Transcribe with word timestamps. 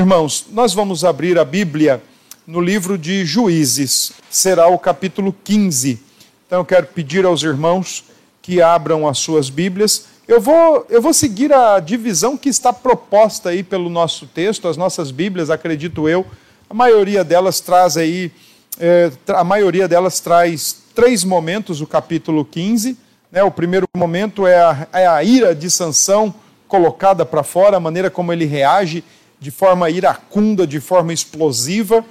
Irmãos, 0.00 0.46
nós 0.50 0.72
vamos 0.72 1.04
abrir 1.04 1.38
a 1.38 1.44
Bíblia 1.44 2.02
no 2.46 2.58
livro 2.58 2.96
de 2.96 3.22
Juízes, 3.26 4.12
será 4.30 4.66
o 4.66 4.78
capítulo 4.78 5.36
15. 5.44 6.02
Então 6.46 6.60
eu 6.60 6.64
quero 6.64 6.86
pedir 6.86 7.26
aos 7.26 7.42
irmãos 7.42 8.04
que 8.40 8.62
abram 8.62 9.06
as 9.06 9.18
suas 9.18 9.50
Bíblias. 9.50 10.06
Eu 10.26 10.40
vou, 10.40 10.86
eu 10.88 11.02
vou 11.02 11.12
seguir 11.12 11.52
a 11.52 11.78
divisão 11.80 12.34
que 12.34 12.48
está 12.48 12.72
proposta 12.72 13.50
aí 13.50 13.62
pelo 13.62 13.90
nosso 13.90 14.26
texto, 14.26 14.68
as 14.68 14.76
nossas 14.78 15.10
Bíblias, 15.10 15.50
acredito 15.50 16.08
eu. 16.08 16.24
A 16.70 16.72
maioria 16.72 17.22
delas 17.22 17.60
traz 17.60 17.98
aí, 17.98 18.32
é, 18.78 19.12
a 19.28 19.44
maioria 19.44 19.86
delas 19.86 20.18
traz 20.18 20.78
três 20.94 21.24
momentos, 21.24 21.82
o 21.82 21.86
capítulo 21.86 22.42
15. 22.42 22.96
Né? 23.30 23.42
O 23.42 23.50
primeiro 23.50 23.86
momento 23.94 24.46
é 24.46 24.62
a, 24.62 24.88
é 24.94 25.06
a 25.06 25.22
ira 25.22 25.54
de 25.54 25.70
Sansão 25.70 26.34
colocada 26.66 27.26
para 27.26 27.42
fora, 27.42 27.76
a 27.76 27.80
maneira 27.80 28.08
como 28.08 28.32
ele 28.32 28.46
reage 28.46 29.04
de 29.40 29.50
forma 29.50 29.90
iracunda, 29.90 30.66
de 30.66 30.78
forma 30.78 31.12
explosiva. 31.12 32.04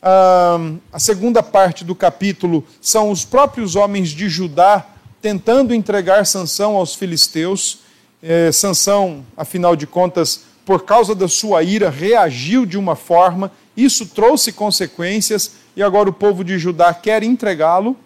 Ah, 0.00 0.58
a 0.92 0.98
segunda 0.98 1.42
parte 1.42 1.84
do 1.84 1.94
capítulo 1.94 2.64
são 2.80 3.10
os 3.10 3.24
próprios 3.24 3.76
homens 3.76 4.10
de 4.10 4.28
Judá 4.28 4.86
tentando 5.20 5.74
entregar 5.74 6.24
Sansão 6.24 6.76
aos 6.76 6.94
filisteus. 6.94 7.80
É, 8.22 8.52
Sansão, 8.52 9.24
afinal 9.36 9.74
de 9.74 9.86
contas, 9.86 10.44
por 10.64 10.84
causa 10.84 11.14
da 11.14 11.28
sua 11.28 11.62
ira, 11.62 11.90
reagiu 11.90 12.64
de 12.64 12.78
uma 12.78 12.94
forma, 12.94 13.50
isso 13.76 14.06
trouxe 14.06 14.52
consequências, 14.52 15.52
e 15.74 15.82
agora 15.82 16.08
o 16.10 16.12
povo 16.12 16.44
de 16.44 16.58
Judá 16.58 16.92
quer 16.92 17.22
entregá-lo, 17.22 17.96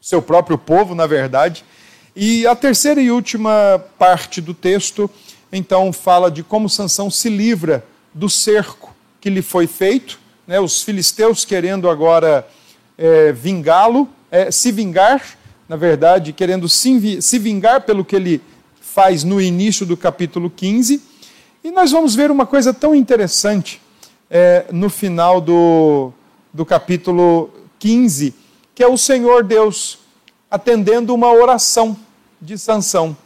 seu 0.00 0.22
próprio 0.22 0.56
povo, 0.56 0.94
na 0.94 1.06
verdade. 1.06 1.64
E 2.14 2.46
a 2.46 2.54
terceira 2.54 3.00
e 3.00 3.10
última 3.10 3.82
parte 3.98 4.40
do 4.40 4.54
texto, 4.54 5.10
então, 5.52 5.92
fala 5.92 6.30
de 6.30 6.42
como 6.42 6.68
Sansão 6.68 7.10
se 7.10 7.28
livra 7.28 7.84
do 8.14 8.28
cerco 8.30 8.94
que 9.20 9.28
lhe 9.28 9.42
foi 9.42 9.66
feito, 9.66 10.18
né, 10.46 10.58
os 10.58 10.82
filisteus 10.82 11.44
querendo 11.44 11.90
agora 11.90 12.48
é, 12.96 13.32
vingá-lo, 13.32 14.08
é, 14.30 14.50
se 14.50 14.72
vingar, 14.72 15.22
na 15.68 15.76
verdade, 15.76 16.32
querendo 16.32 16.68
se 16.68 17.38
vingar 17.38 17.82
pelo 17.82 18.04
que 18.04 18.16
ele 18.16 18.40
faz 18.80 19.24
no 19.24 19.40
início 19.40 19.86
do 19.86 19.96
capítulo 19.96 20.50
15. 20.50 21.02
E 21.62 21.70
nós 21.70 21.92
vamos 21.92 22.14
ver 22.14 22.30
uma 22.30 22.46
coisa 22.46 22.74
tão 22.74 22.94
interessante 22.94 23.80
é, 24.30 24.66
no 24.72 24.88
final 24.88 25.40
do, 25.40 26.12
do 26.52 26.64
capítulo 26.64 27.50
15, 27.78 28.34
que 28.74 28.82
é 28.82 28.88
o 28.88 28.96
Senhor 28.96 29.44
Deus 29.44 29.98
atendendo 30.50 31.14
uma 31.14 31.32
oração 31.32 31.96
de 32.40 32.58
Sansão. 32.58 33.16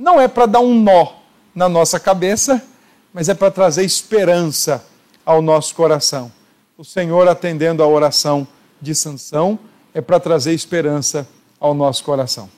Não 0.00 0.18
é 0.18 0.26
para 0.26 0.46
dar 0.46 0.60
um 0.60 0.74
nó 0.82 1.08
na 1.54 1.68
nossa 1.68 2.00
cabeça, 2.00 2.64
mas 3.12 3.28
é 3.28 3.34
para 3.34 3.50
trazer 3.50 3.84
esperança 3.84 4.82
ao 5.26 5.42
nosso 5.42 5.74
coração. 5.74 6.32
O 6.78 6.82
Senhor 6.82 7.28
atendendo 7.28 7.82
a 7.82 7.86
oração 7.86 8.48
de 8.80 8.94
Sansão 8.94 9.58
é 9.92 10.00
para 10.00 10.18
trazer 10.18 10.54
esperança 10.54 11.28
ao 11.60 11.74
nosso 11.74 12.02
coração. 12.02 12.48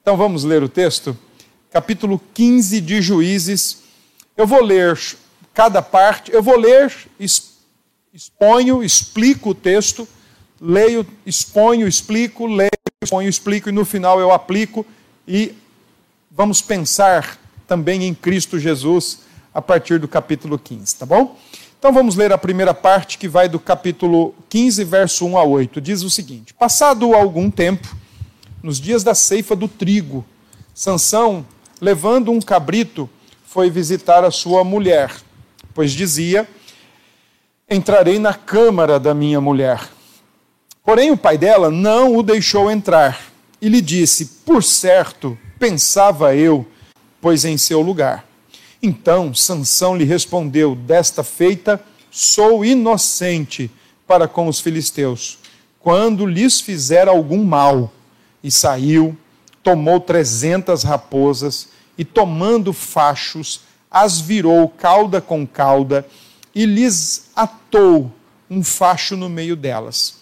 Então 0.00 0.16
vamos 0.16 0.42
ler 0.42 0.60
o 0.64 0.68
texto, 0.68 1.16
capítulo 1.70 2.20
15 2.34 2.80
de 2.80 3.00
Juízes. 3.00 3.84
Eu 4.36 4.44
vou 4.44 4.60
ler 4.60 4.98
cada 5.54 5.80
parte, 5.82 6.32
eu 6.32 6.42
vou 6.42 6.58
ler, 6.58 6.92
exponho, 8.12 8.82
explico 8.82 9.50
o 9.50 9.54
texto, 9.54 10.08
leio, 10.60 11.06
exponho, 11.24 11.86
explico, 11.86 12.44
leio, 12.44 12.72
exponho, 13.00 13.28
explico 13.28 13.68
e 13.68 13.72
no 13.72 13.84
final 13.84 14.18
eu 14.18 14.32
aplico 14.32 14.84
e 15.28 15.54
vamos 16.34 16.62
pensar 16.62 17.38
também 17.66 18.04
em 18.04 18.14
Cristo 18.14 18.58
Jesus 18.58 19.20
a 19.52 19.60
partir 19.60 19.98
do 19.98 20.08
capítulo 20.08 20.58
15, 20.58 20.96
tá 20.96 21.06
bom? 21.06 21.38
Então 21.78 21.92
vamos 21.92 22.16
ler 22.16 22.32
a 22.32 22.38
primeira 22.38 22.72
parte 22.72 23.18
que 23.18 23.28
vai 23.28 23.48
do 23.48 23.60
capítulo 23.60 24.34
15, 24.48 24.82
verso 24.84 25.26
1 25.26 25.36
a 25.36 25.44
8. 25.44 25.80
Diz 25.80 26.02
o 26.02 26.08
seguinte: 26.08 26.54
Passado 26.54 27.14
algum 27.14 27.50
tempo, 27.50 27.94
nos 28.62 28.80
dias 28.80 29.04
da 29.04 29.14
ceifa 29.14 29.54
do 29.54 29.68
trigo, 29.68 30.24
Sansão, 30.74 31.44
levando 31.80 32.30
um 32.30 32.40
cabrito, 32.40 33.10
foi 33.44 33.68
visitar 33.68 34.24
a 34.24 34.30
sua 34.30 34.64
mulher, 34.64 35.12
pois 35.74 35.92
dizia: 35.92 36.48
Entrarei 37.68 38.18
na 38.18 38.32
câmara 38.32 38.98
da 38.98 39.12
minha 39.12 39.40
mulher. 39.40 39.80
Porém, 40.84 41.10
o 41.10 41.16
pai 41.16 41.36
dela 41.36 41.70
não 41.70 42.16
o 42.16 42.22
deixou 42.22 42.70
entrar 42.70 43.20
e 43.60 43.68
lhe 43.68 43.82
disse: 43.82 44.24
Por 44.46 44.62
certo, 44.62 45.36
pensava 45.62 46.34
eu, 46.34 46.66
pois 47.20 47.44
em 47.44 47.56
seu 47.56 47.80
lugar. 47.80 48.26
Então 48.82 49.32
Sansão 49.32 49.96
lhe 49.96 50.02
respondeu: 50.02 50.74
Desta 50.74 51.22
feita 51.22 51.80
sou 52.10 52.64
inocente 52.64 53.70
para 54.04 54.26
com 54.26 54.48
os 54.48 54.58
filisteus, 54.58 55.38
quando 55.78 56.26
lhes 56.26 56.60
fizer 56.60 57.06
algum 57.06 57.44
mal. 57.44 57.92
E 58.42 58.50
saiu, 58.50 59.16
tomou 59.62 60.00
trezentas 60.00 60.82
raposas 60.82 61.68
e 61.96 62.04
tomando 62.04 62.72
fachos, 62.72 63.60
as 63.88 64.20
virou 64.20 64.68
cauda 64.68 65.20
com 65.20 65.46
cauda 65.46 66.04
e 66.52 66.66
lhes 66.66 67.30
atou 67.36 68.10
um 68.50 68.64
facho 68.64 69.16
no 69.16 69.28
meio 69.28 69.54
delas. 69.54 70.16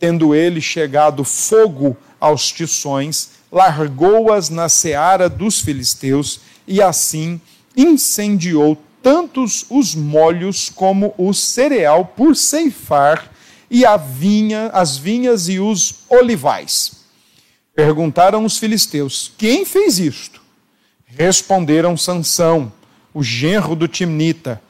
Tendo 0.00 0.34
ele 0.34 0.60
chegado 0.60 1.22
fogo 1.22 1.96
aos 2.18 2.50
tições, 2.50 3.39
largou-as 3.50 4.48
na 4.48 4.68
seara 4.68 5.28
dos 5.28 5.60
filisteus 5.60 6.40
e 6.66 6.80
assim 6.80 7.40
incendiou 7.76 8.78
tantos 9.02 9.64
os 9.70 9.94
molhos 9.94 10.68
como 10.68 11.14
o 11.16 11.32
cereal 11.32 12.04
por 12.04 12.36
ceifar 12.36 13.30
e 13.70 13.84
a 13.84 13.96
vinha, 13.96 14.68
as 14.72 14.96
vinhas 14.96 15.48
e 15.48 15.58
os 15.58 16.00
olivais. 16.08 17.04
Perguntaram 17.74 18.44
os 18.44 18.58
filisteus: 18.58 19.32
Quem 19.38 19.64
fez 19.64 19.98
isto? 19.98 20.40
Responderam 21.06 21.96
Sansão, 21.96 22.72
o 23.12 23.22
genro 23.22 23.74
do 23.74 23.88
Timnita, 23.88 24.60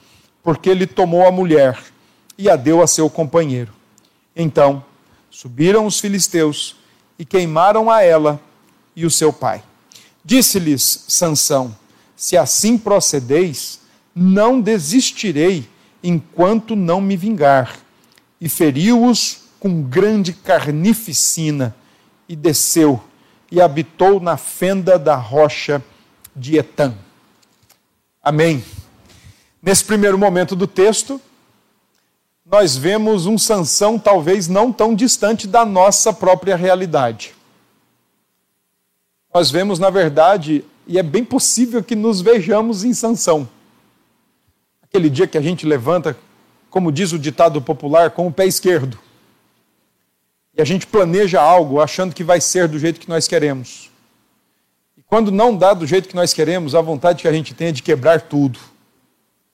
porque 0.43 0.71
ele 0.71 0.87
tomou 0.87 1.27
a 1.27 1.33
mulher 1.33 1.79
e 2.39 2.49
a 2.49 2.57
deu 2.57 2.83
a 2.83 2.87
seu 2.87 3.11
companheiro. 3.11 3.73
Então 4.35 4.85
subiram 5.31 5.87
os 5.87 6.01
filisteus 6.01 6.77
e 7.19 7.25
queimaram 7.25 7.91
a 7.91 8.03
ela 8.03 8.41
e 8.95 9.07
o 9.07 9.11
seu 9.11 9.33
pai. 9.33 9.63
Disse-lhes 10.25 11.05
Sansão: 11.09 11.75
se 12.17 12.37
assim 12.37 12.77
procedeis, 12.77 13.81
não 14.15 14.61
desistirei 14.61 15.69
enquanto 16.03 16.77
não 16.77 17.01
me 17.01 17.17
vingar. 17.17 17.79
E 18.41 18.49
feriu-os 18.49 19.43
com 19.59 19.83
grande 19.83 20.33
carnificina, 20.33 21.75
e 22.29 22.35
desceu, 22.35 23.03
e 23.51 23.61
habitou 23.61 24.21
na 24.21 24.37
fenda 24.37 24.99
da 24.99 25.17
rocha 25.17 25.83
de 26.35 26.57
Etã. 26.57 26.95
Amém. 28.23 28.65
Nesse 29.63 29.85
primeiro 29.85 30.19
momento 30.19 30.55
do 30.57 30.67
texto, 30.67 31.21
nós 32.45 32.77
vemos 32.77 33.27
um 33.27 33.37
Sansão 33.37 33.99
talvez 33.99 34.49
não 34.49 34.73
tão 34.73 34.95
distante 34.95 35.47
da 35.47 35.65
nossa 35.65 36.13
própria 36.13 36.57
realidade. 36.57 37.35
Nós 39.33 39.51
vemos, 39.51 39.79
na 39.79 39.91
verdade, 39.91 40.65
e 40.87 40.99
é 40.99 41.03
bem 41.03 41.25
possível 41.25 41.85
que 41.85 41.95
nos 41.95 42.21
vejamos 42.21 42.83
em 42.83 42.93
sanção. 42.93 43.49
Aquele 44.83 45.09
dia 45.09 45.27
que 45.27 45.39
a 45.39 45.41
gente 45.41 45.65
levanta, 45.65 46.17
como 46.69 46.91
diz 46.91 47.13
o 47.13 47.19
ditado 47.19 47.63
popular, 47.63 48.11
com 48.11 48.27
o 48.27 48.33
pé 48.33 48.47
esquerdo. 48.47 48.99
E 50.57 50.61
a 50.61 50.65
gente 50.65 50.85
planeja 50.85 51.41
algo 51.41 51.81
achando 51.81 52.13
que 52.13 52.25
vai 52.25 52.41
ser 52.41 52.67
do 52.67 52.77
jeito 52.77 52.99
que 52.99 53.09
nós 53.09 53.29
queremos. 53.29 53.89
E 54.97 55.03
quando 55.03 55.31
não 55.31 55.57
dá 55.57 55.75
do 55.75 55.87
jeito 55.87 56.09
que 56.09 56.17
nós 56.17 56.33
queremos, 56.33 56.75
a 56.75 56.81
vontade 56.81 57.23
que 57.23 57.29
a 57.29 57.33
gente 57.33 57.55
tem 57.55 57.69
é 57.69 57.73
de 57.73 57.85
quebrar 57.85 58.23
tudo. 58.23 58.59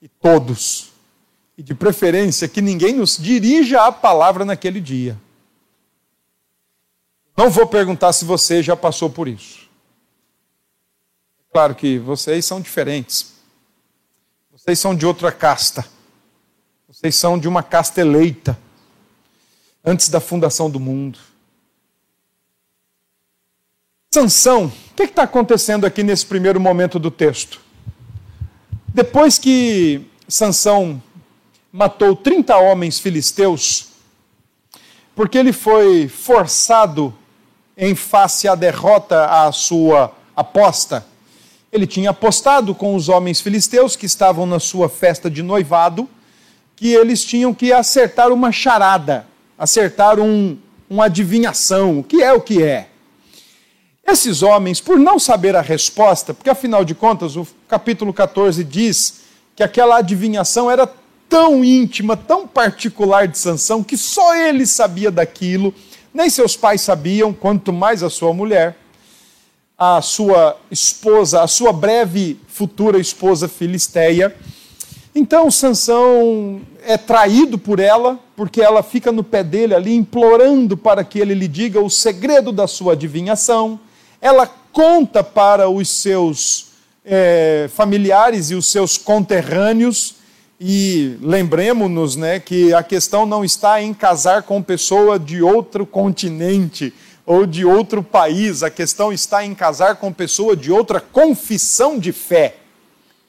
E 0.00 0.08
todos. 0.08 0.90
E 1.58 1.62
de 1.62 1.74
preferência 1.74 2.48
que 2.48 2.62
ninguém 2.62 2.94
nos 2.94 3.18
dirija 3.18 3.82
a 3.82 3.92
palavra 3.92 4.42
naquele 4.42 4.80
dia. 4.80 5.18
Não 7.36 7.50
vou 7.50 7.66
perguntar 7.66 8.14
se 8.14 8.24
você 8.24 8.62
já 8.62 8.74
passou 8.74 9.10
por 9.10 9.28
isso. 9.28 9.65
Claro 11.56 11.74
que 11.74 11.98
vocês 11.98 12.44
são 12.44 12.60
diferentes. 12.60 13.32
Vocês 14.52 14.78
são 14.78 14.94
de 14.94 15.06
outra 15.06 15.32
casta. 15.32 15.86
Vocês 16.86 17.14
são 17.14 17.38
de 17.38 17.48
uma 17.48 17.62
casta 17.62 17.98
eleita. 17.98 18.58
Antes 19.82 20.10
da 20.10 20.20
fundação 20.20 20.68
do 20.68 20.78
mundo. 20.78 21.18
Sansão, 24.12 24.66
o 24.66 24.94
que 24.94 25.04
está 25.04 25.22
acontecendo 25.22 25.86
aqui 25.86 26.02
nesse 26.02 26.26
primeiro 26.26 26.60
momento 26.60 26.98
do 26.98 27.10
texto? 27.10 27.58
Depois 28.88 29.38
que 29.38 30.06
Sansão 30.28 31.02
matou 31.72 32.14
30 32.14 32.54
homens 32.54 32.98
filisteus, 32.98 33.92
porque 35.14 35.38
ele 35.38 35.54
foi 35.54 36.06
forçado 36.06 37.16
em 37.78 37.94
face 37.94 38.46
à 38.46 38.54
derrota 38.54 39.24
à 39.24 39.50
sua 39.52 40.14
aposta, 40.36 41.15
Ele 41.76 41.86
tinha 41.86 42.08
apostado 42.08 42.74
com 42.74 42.96
os 42.96 43.10
homens 43.10 43.38
filisteus 43.38 43.94
que 43.96 44.06
estavam 44.06 44.46
na 44.46 44.58
sua 44.58 44.88
festa 44.88 45.30
de 45.30 45.42
noivado 45.42 46.08
que 46.74 46.88
eles 46.92 47.22
tinham 47.22 47.52
que 47.52 47.70
acertar 47.70 48.32
uma 48.32 48.50
charada, 48.50 49.26
acertar 49.58 50.18
um, 50.18 50.56
uma 50.88 51.04
adivinhação, 51.04 51.98
o 51.98 52.02
que 52.02 52.22
é 52.22 52.32
o 52.32 52.40
que 52.40 52.62
é. 52.62 52.88
Esses 54.06 54.42
homens, 54.42 54.80
por 54.80 54.98
não 54.98 55.18
saber 55.18 55.54
a 55.54 55.60
resposta, 55.60 56.32
porque 56.32 56.48
afinal 56.48 56.82
de 56.82 56.94
contas 56.94 57.36
o 57.36 57.46
capítulo 57.68 58.10
14 58.10 58.64
diz 58.64 59.20
que 59.54 59.62
aquela 59.62 59.98
adivinhação 59.98 60.70
era 60.70 60.90
tão 61.28 61.62
íntima, 61.62 62.16
tão 62.16 62.48
particular 62.48 63.28
de 63.28 63.36
Sansão, 63.36 63.82
que 63.84 63.98
só 63.98 64.34
ele 64.34 64.66
sabia 64.66 65.10
daquilo, 65.10 65.74
nem 66.14 66.30
seus 66.30 66.56
pais 66.56 66.80
sabiam, 66.80 67.34
quanto 67.34 67.70
mais 67.70 68.02
a 68.02 68.08
sua 68.08 68.32
mulher, 68.32 68.78
a 69.78 70.00
sua 70.00 70.56
esposa, 70.70 71.42
a 71.42 71.46
sua 71.46 71.72
breve 71.72 72.38
futura 72.48 72.98
esposa 72.98 73.46
filisteia. 73.46 74.34
Então 75.14 75.50
Sansão 75.50 76.60
é 76.84 76.96
traído 76.96 77.58
por 77.58 77.78
ela, 77.78 78.18
porque 78.34 78.60
ela 78.60 78.82
fica 78.82 79.12
no 79.12 79.22
pé 79.22 79.42
dele 79.42 79.74
ali 79.74 79.94
implorando 79.94 80.76
para 80.76 81.04
que 81.04 81.18
ele 81.18 81.34
lhe 81.34 81.48
diga 81.48 81.80
o 81.80 81.90
segredo 81.90 82.52
da 82.52 82.66
sua 82.66 82.94
adivinhação. 82.94 83.78
Ela 84.20 84.46
conta 84.72 85.22
para 85.22 85.68
os 85.68 85.88
seus 85.88 86.68
é, 87.04 87.68
familiares 87.74 88.50
e 88.50 88.54
os 88.54 88.70
seus 88.70 88.96
conterrâneos 88.96 90.16
e 90.58 91.18
lembremos-nos 91.20 92.16
né, 92.16 92.40
que 92.40 92.72
a 92.72 92.82
questão 92.82 93.26
não 93.26 93.44
está 93.44 93.82
em 93.82 93.92
casar 93.92 94.42
com 94.42 94.62
pessoa 94.62 95.18
de 95.18 95.42
outro 95.42 95.84
continente 95.84 96.94
ou 97.26 97.44
de 97.44 97.64
outro 97.64 98.04
país, 98.04 98.62
a 98.62 98.70
questão 98.70 99.12
está 99.12 99.44
em 99.44 99.52
casar 99.52 99.96
com 99.96 100.12
pessoa 100.12 100.56
de 100.56 100.70
outra 100.70 101.00
confissão 101.00 101.98
de 101.98 102.12
fé, 102.12 102.54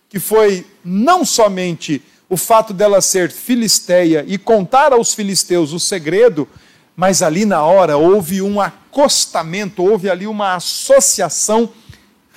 que 0.07 0.19
foi 0.19 0.65
não 0.85 1.25
somente 1.25 2.01
o 2.29 2.37
fato 2.37 2.73
dela 2.73 3.01
ser 3.01 3.31
filisteia 3.31 4.23
e 4.27 4.37
contar 4.37 4.93
aos 4.93 5.15
filisteus 5.15 5.73
o 5.73 5.79
segredo, 5.79 6.47
mas 6.95 7.23
ali 7.23 7.43
na 7.43 7.63
hora 7.63 7.97
houve 7.97 8.41
um 8.41 8.61
acostamento, 8.61 9.83
houve 9.83 10.09
ali 10.09 10.27
uma 10.27 10.55
associação 10.55 11.69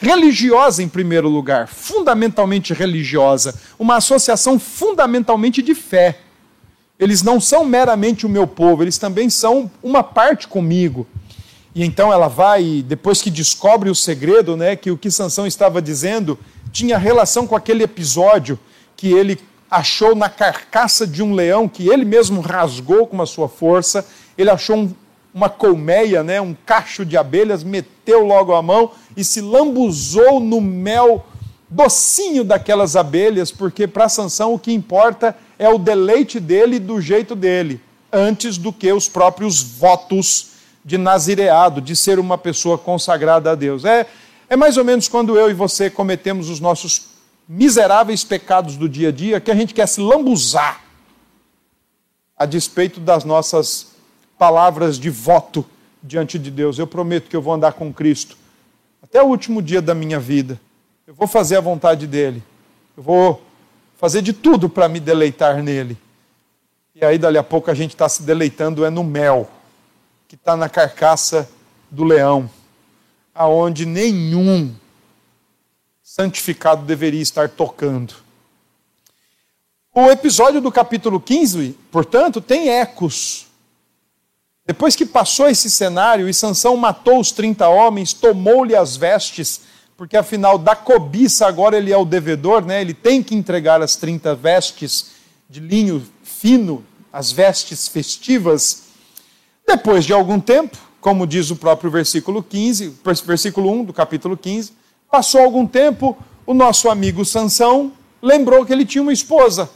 religiosa 0.00 0.82
em 0.82 0.88
primeiro 0.88 1.28
lugar, 1.28 1.68
fundamentalmente 1.68 2.72
religiosa, 2.72 3.54
uma 3.78 3.96
associação 3.96 4.58
fundamentalmente 4.58 5.60
de 5.60 5.74
fé. 5.74 6.20
Eles 6.98 7.22
não 7.22 7.38
são 7.38 7.64
meramente 7.64 8.24
o 8.24 8.28
meu 8.28 8.46
povo, 8.46 8.82
eles 8.82 8.96
também 8.96 9.28
são 9.28 9.70
uma 9.82 10.02
parte 10.02 10.48
comigo. 10.48 11.06
E 11.74 11.84
então 11.84 12.12
ela 12.12 12.28
vai, 12.28 12.84
depois 12.86 13.22
que 13.22 13.30
descobre 13.30 13.88
o 13.90 13.94
segredo, 13.94 14.56
né, 14.56 14.74
que 14.74 14.90
o 14.90 14.98
que 14.98 15.10
Sansão 15.10 15.46
estava 15.46 15.80
dizendo 15.80 16.38
tinha 16.72 16.98
relação 16.98 17.46
com 17.46 17.54
aquele 17.54 17.84
episódio 17.84 18.58
que 18.96 19.12
ele 19.12 19.38
achou 19.70 20.16
na 20.16 20.28
carcaça 20.28 21.06
de 21.06 21.22
um 21.22 21.32
leão 21.32 21.68
que 21.68 21.88
ele 21.88 22.04
mesmo 22.04 22.40
rasgou 22.40 23.06
com 23.06 23.22
a 23.22 23.26
sua 23.26 23.48
força, 23.48 24.04
ele 24.36 24.50
achou 24.50 24.76
um, 24.76 24.92
uma 25.32 25.48
colmeia, 25.48 26.24
né, 26.24 26.40
um 26.40 26.56
cacho 26.66 27.04
de 27.04 27.16
abelhas, 27.16 27.62
meteu 27.62 28.26
logo 28.26 28.52
a 28.52 28.60
mão 28.60 28.90
e 29.16 29.22
se 29.22 29.40
lambuzou 29.40 30.40
no 30.40 30.60
mel 30.60 31.24
docinho 31.68 32.42
daquelas 32.42 32.96
abelhas, 32.96 33.52
porque 33.52 33.86
para 33.86 34.08
Sansão 34.08 34.54
o 34.54 34.58
que 34.58 34.72
importa 34.72 35.36
é 35.56 35.68
o 35.68 35.78
deleite 35.78 36.40
dele 36.40 36.80
do 36.80 37.00
jeito 37.00 37.36
dele, 37.36 37.80
antes 38.12 38.58
do 38.58 38.72
que 38.72 38.92
os 38.92 39.08
próprios 39.08 39.62
votos 39.62 40.50
de 40.84 40.96
nazireado, 40.96 41.80
de 41.80 41.94
ser 41.94 42.18
uma 42.18 42.38
pessoa 42.38 42.78
consagrada 42.78 43.50
a 43.50 43.54
Deus. 43.54 43.84
É, 43.84 44.06
é 44.48 44.56
mais 44.56 44.76
ou 44.76 44.84
menos 44.84 45.08
quando 45.08 45.38
eu 45.38 45.50
e 45.50 45.54
você 45.54 45.90
cometemos 45.90 46.48
os 46.48 46.60
nossos 46.60 47.10
miseráveis 47.48 48.24
pecados 48.24 48.76
do 48.76 48.88
dia 48.88 49.08
a 49.08 49.12
dia, 49.12 49.40
que 49.40 49.50
a 49.50 49.54
gente 49.54 49.74
quer 49.74 49.86
se 49.86 50.00
lambuzar 50.00 50.80
a 52.36 52.46
despeito 52.46 53.00
das 53.00 53.24
nossas 53.24 53.88
palavras 54.38 54.98
de 54.98 55.10
voto 55.10 55.66
diante 56.02 56.38
de 56.38 56.50
Deus. 56.50 56.78
Eu 56.78 56.86
prometo 56.86 57.28
que 57.28 57.36
eu 57.36 57.42
vou 57.42 57.52
andar 57.52 57.74
com 57.74 57.92
Cristo 57.92 58.36
até 59.02 59.22
o 59.22 59.26
último 59.26 59.60
dia 59.60 59.82
da 59.82 59.94
minha 59.94 60.18
vida. 60.18 60.60
Eu 61.06 61.14
vou 61.14 61.26
fazer 61.26 61.56
a 61.56 61.60
vontade 61.60 62.06
dele. 62.06 62.42
Eu 62.96 63.02
vou 63.02 63.42
fazer 63.98 64.22
de 64.22 64.32
tudo 64.32 64.68
para 64.68 64.88
me 64.88 65.00
deleitar 65.00 65.62
nele. 65.62 65.98
E 66.94 67.04
aí, 67.04 67.18
dali 67.18 67.36
a 67.36 67.42
pouco, 67.42 67.70
a 67.70 67.74
gente 67.74 67.90
está 67.90 68.08
se 68.08 68.22
deleitando 68.22 68.84
é 68.84 68.90
no 68.90 69.04
mel, 69.04 69.48
que 70.30 70.36
está 70.36 70.56
na 70.56 70.68
carcaça 70.68 71.50
do 71.90 72.04
leão, 72.04 72.48
aonde 73.34 73.84
nenhum 73.84 74.72
santificado 76.04 76.86
deveria 76.86 77.20
estar 77.20 77.48
tocando. 77.48 78.14
O 79.92 80.06
episódio 80.06 80.60
do 80.60 80.70
capítulo 80.70 81.18
15, 81.18 81.76
portanto, 81.90 82.40
tem 82.40 82.68
ecos 82.68 83.48
depois 84.64 84.94
que 84.94 85.04
passou 85.04 85.48
esse 85.48 85.68
cenário 85.68 86.28
e 86.28 86.32
Sansão 86.32 86.76
matou 86.76 87.18
os 87.18 87.32
30 87.32 87.68
homens, 87.68 88.12
tomou-lhe 88.12 88.76
as 88.76 88.96
vestes, 88.96 89.62
porque 89.96 90.16
afinal 90.16 90.58
da 90.58 90.76
cobiça 90.76 91.44
agora 91.44 91.76
ele 91.76 91.92
é 91.92 91.96
o 91.96 92.04
devedor, 92.04 92.64
né? 92.64 92.80
Ele 92.80 92.94
tem 92.94 93.20
que 93.20 93.34
entregar 93.34 93.82
as 93.82 93.96
30 93.96 94.32
vestes 94.36 95.06
de 95.48 95.58
linho 95.58 96.08
fino, 96.22 96.84
as 97.12 97.32
vestes 97.32 97.88
festivas. 97.88 98.89
Depois 99.70 100.04
de 100.04 100.12
algum 100.12 100.40
tempo, 100.40 100.76
como 101.00 101.24
diz 101.24 101.48
o 101.52 101.54
próprio 101.54 101.92
versículo 101.92 102.42
15, 102.42 102.98
versículo 103.24 103.70
1 103.70 103.84
do 103.84 103.92
capítulo 103.92 104.36
15, 104.36 104.72
passou 105.08 105.40
algum 105.40 105.64
tempo, 105.64 106.18
o 106.44 106.52
nosso 106.52 106.90
amigo 106.90 107.24
Sansão 107.24 107.92
lembrou 108.20 108.66
que 108.66 108.72
ele 108.72 108.84
tinha 108.84 109.00
uma 109.00 109.12
esposa. 109.12 109.70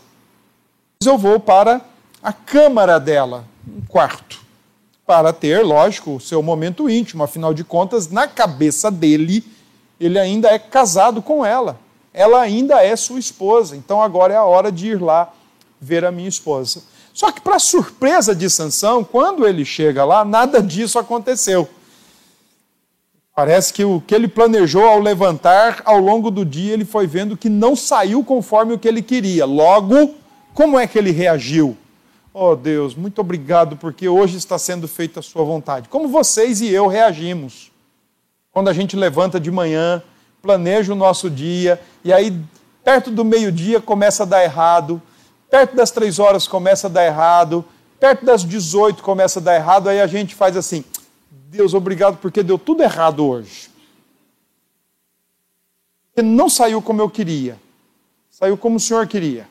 Eu 1.00 1.16
vou 1.16 1.38
para 1.38 1.80
a 2.20 2.32
câmara 2.32 2.98
dela, 2.98 3.44
um 3.68 3.86
quarto 3.86 4.40
para 5.06 5.32
ter, 5.32 5.64
lógico, 5.64 6.16
o 6.16 6.20
seu 6.20 6.42
momento 6.42 6.90
íntimo. 6.90 7.22
Afinal 7.22 7.54
de 7.54 7.62
contas, 7.62 8.08
na 8.08 8.26
cabeça 8.26 8.90
dele, 8.90 9.44
ele 10.00 10.18
ainda 10.18 10.48
é 10.48 10.58
casado 10.58 11.22
com 11.22 11.46
ela. 11.46 11.78
Ela 12.12 12.40
ainda 12.40 12.84
é 12.84 12.96
sua 12.96 13.20
esposa. 13.20 13.76
Então 13.76 14.02
agora 14.02 14.34
é 14.34 14.36
a 14.36 14.44
hora 14.44 14.72
de 14.72 14.88
ir 14.88 15.00
lá 15.00 15.32
ver 15.80 16.04
a 16.04 16.10
minha 16.10 16.28
esposa. 16.28 16.82
Só 17.14 17.30
que, 17.30 17.40
para 17.40 17.60
surpresa 17.60 18.34
de 18.34 18.50
Sansão, 18.50 19.04
quando 19.04 19.46
ele 19.46 19.64
chega 19.64 20.04
lá, 20.04 20.24
nada 20.24 20.60
disso 20.60 20.98
aconteceu. 20.98 21.68
Parece 23.36 23.72
que 23.72 23.84
o 23.84 24.00
que 24.00 24.12
ele 24.12 24.26
planejou 24.26 24.84
ao 24.84 24.98
levantar, 24.98 25.80
ao 25.84 26.00
longo 26.00 26.28
do 26.28 26.44
dia, 26.44 26.72
ele 26.72 26.84
foi 26.84 27.06
vendo 27.06 27.36
que 27.36 27.48
não 27.48 27.76
saiu 27.76 28.24
conforme 28.24 28.74
o 28.74 28.78
que 28.78 28.88
ele 28.88 29.00
queria. 29.00 29.46
Logo, 29.46 30.16
como 30.52 30.76
é 30.76 30.88
que 30.88 30.98
ele 30.98 31.12
reagiu? 31.12 31.76
Oh 32.32 32.56
Deus, 32.56 32.96
muito 32.96 33.20
obrigado 33.20 33.76
porque 33.76 34.08
hoje 34.08 34.36
está 34.36 34.58
sendo 34.58 34.88
feita 34.88 35.20
a 35.20 35.22
Sua 35.22 35.44
vontade. 35.44 35.88
Como 35.88 36.08
vocês 36.08 36.60
e 36.60 36.68
eu 36.68 36.88
reagimos 36.88 37.70
quando 38.50 38.68
a 38.68 38.72
gente 38.72 38.96
levanta 38.96 39.38
de 39.38 39.52
manhã, 39.52 40.02
planeja 40.42 40.92
o 40.92 40.96
nosso 40.96 41.30
dia 41.30 41.80
e 42.04 42.12
aí 42.12 42.36
perto 42.82 43.12
do 43.12 43.24
meio-dia 43.24 43.80
começa 43.80 44.24
a 44.24 44.26
dar 44.26 44.42
errado, 44.42 45.00
perto 45.50 45.76
das 45.76 45.90
três 45.90 46.18
horas 46.18 46.46
começa 46.46 46.86
a 46.86 46.90
dar 46.90 47.04
errado, 47.04 47.64
perto 47.98 48.24
das 48.24 48.44
18 48.44 49.02
começa 49.02 49.38
a 49.38 49.42
dar 49.42 49.54
errado, 49.54 49.88
aí 49.88 50.00
a 50.00 50.06
gente 50.06 50.34
faz 50.34 50.56
assim: 50.56 50.84
Deus, 51.30 51.74
obrigado 51.74 52.18
porque 52.18 52.42
deu 52.42 52.58
tudo 52.58 52.82
errado 52.82 53.26
hoje. 53.26 53.70
Porque 56.06 56.22
não 56.22 56.48
saiu 56.48 56.82
como 56.82 57.00
eu 57.00 57.10
queria, 57.10 57.58
saiu 58.30 58.56
como 58.56 58.76
o 58.76 58.80
Senhor 58.80 59.06
queria. 59.06 59.48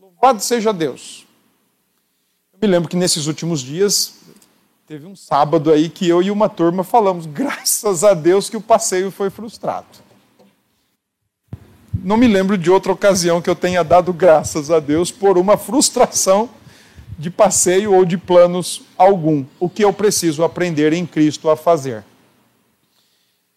Louvado 0.00 0.40
seja 0.42 0.72
Deus. 0.72 1.26
Eu 2.52 2.58
me 2.60 2.66
lembro 2.66 2.88
que 2.88 2.96
nesses 2.96 3.26
últimos 3.26 3.60
dias 3.60 4.14
teve 4.86 5.06
um 5.06 5.16
sábado 5.16 5.70
aí 5.70 5.88
que 5.88 6.08
eu 6.08 6.22
e 6.22 6.30
uma 6.30 6.48
turma 6.48 6.84
falamos, 6.84 7.26
graças 7.30 8.02
a 8.02 8.14
Deus 8.14 8.48
que 8.48 8.56
o 8.56 8.60
passeio 8.60 9.10
foi 9.10 9.30
frustrado. 9.30 10.05
Não 12.02 12.16
me 12.16 12.26
lembro 12.26 12.56
de 12.56 12.70
outra 12.70 12.92
ocasião 12.92 13.42
que 13.42 13.50
eu 13.50 13.54
tenha 13.54 13.82
dado 13.82 14.12
graças 14.12 14.70
a 14.70 14.80
Deus 14.80 15.10
por 15.10 15.36
uma 15.38 15.56
frustração 15.56 16.48
de 17.18 17.30
passeio 17.30 17.94
ou 17.94 18.04
de 18.04 18.16
planos 18.16 18.82
algum. 18.96 19.44
O 19.58 19.68
que 19.68 19.84
eu 19.84 19.92
preciso 19.92 20.44
aprender 20.44 20.92
em 20.92 21.06
Cristo 21.06 21.50
a 21.50 21.56
fazer. 21.56 22.04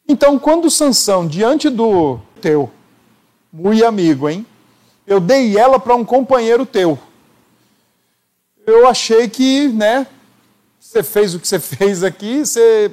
Então, 0.08 0.39
quando 0.39 0.69
Sansão, 0.72 1.27
diante 1.27 1.69
do 1.69 2.19
teu, 2.41 2.72
muito 3.51 3.86
amigo, 3.86 4.27
hein? 4.27 4.46
Eu 5.05 5.19
dei 5.19 5.58
ela 5.58 5.79
para 5.79 5.96
um 5.96 6.05
companheiro 6.05 6.65
teu 6.65 6.98
eu 8.69 8.88
achei 8.88 9.27
que, 9.27 9.67
né, 9.69 10.08
você 10.79 11.03
fez 11.03 11.34
o 11.34 11.39
que 11.39 11.48
você 11.48 11.60
fez 11.60 12.03
aqui, 12.03 12.46
você 12.46 12.91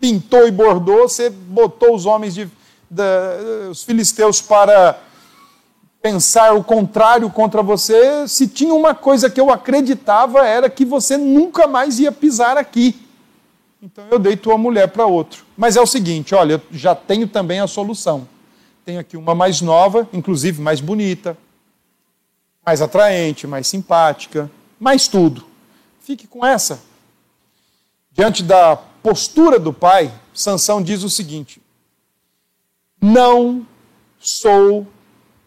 pintou 0.00 0.46
e 0.46 0.50
bordou, 0.50 1.08
você 1.08 1.30
botou 1.30 1.94
os 1.94 2.06
homens 2.06 2.34
de, 2.34 2.50
da, 2.92 3.70
os 3.70 3.82
filisteus 3.82 4.42
para 4.42 5.00
pensar 6.02 6.54
o 6.54 6.62
contrário 6.62 7.30
contra 7.30 7.62
você. 7.62 8.28
Se 8.28 8.46
tinha 8.46 8.74
uma 8.74 8.94
coisa 8.94 9.30
que 9.30 9.40
eu 9.40 9.50
acreditava 9.50 10.46
era 10.46 10.68
que 10.68 10.84
você 10.84 11.16
nunca 11.16 11.66
mais 11.66 11.98
ia 11.98 12.12
pisar 12.12 12.58
aqui. 12.58 13.00
Então 13.80 14.04
eu 14.10 14.18
dei 14.18 14.36
tua 14.36 14.58
mulher 14.58 14.88
para 14.88 15.06
outro. 15.06 15.44
Mas 15.56 15.76
é 15.76 15.80
o 15.80 15.86
seguinte, 15.86 16.34
olha, 16.34 16.62
já 16.70 16.94
tenho 16.94 17.26
também 17.26 17.60
a 17.60 17.66
solução. 17.66 18.28
tem 18.84 18.98
aqui 18.98 19.16
uma 19.16 19.34
mais 19.34 19.60
nova, 19.60 20.08
inclusive 20.12 20.60
mais 20.60 20.80
bonita, 20.80 21.38
mais 22.66 22.82
atraente, 22.82 23.46
mais 23.46 23.66
simpática, 23.66 24.50
mais 24.78 25.08
tudo. 25.08 25.46
Fique 26.00 26.26
com 26.26 26.44
essa. 26.44 26.80
Diante 28.12 28.42
da 28.42 28.76
postura 28.76 29.58
do 29.58 29.72
pai, 29.72 30.12
Sansão 30.34 30.82
diz 30.82 31.02
o 31.02 31.08
seguinte: 31.08 31.62
Não 33.02 33.66
sou 34.20 34.86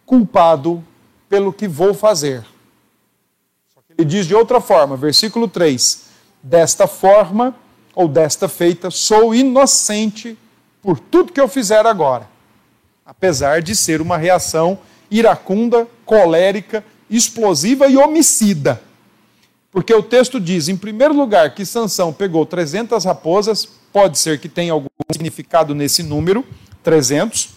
culpado 0.05 0.83
pelo 1.29 1.53
que 1.53 1.69
vou 1.69 1.93
fazer. 1.93 2.45
Ele 3.97 4.05
diz 4.05 4.27
de 4.27 4.35
outra 4.35 4.59
forma, 4.59 4.97
versículo 4.97 5.47
3: 5.47 6.03
Desta 6.43 6.85
forma, 6.85 7.55
ou 7.95 8.09
desta 8.09 8.49
feita, 8.49 8.91
sou 8.91 9.33
inocente 9.33 10.37
por 10.81 10.99
tudo 10.99 11.31
que 11.31 11.39
eu 11.39 11.47
fizer 11.47 11.85
agora. 11.85 12.27
Apesar 13.05 13.61
de 13.61 13.73
ser 13.73 14.01
uma 14.01 14.17
reação 14.17 14.77
iracunda, 15.09 15.87
colérica, 16.05 16.83
explosiva 17.09 17.87
e 17.87 17.95
homicida. 17.95 18.81
Porque 19.71 19.93
o 19.93 20.03
texto 20.03 20.41
diz, 20.41 20.67
em 20.67 20.75
primeiro 20.75 21.13
lugar, 21.13 21.55
que 21.55 21.65
Sansão 21.65 22.11
pegou 22.11 22.45
300 22.45 23.05
raposas, 23.05 23.65
pode 23.93 24.19
ser 24.19 24.39
que 24.39 24.49
tenha 24.49 24.73
algum 24.73 24.87
significado 25.11 25.73
nesse 25.73 26.03
número, 26.03 26.45
300. 26.85 27.49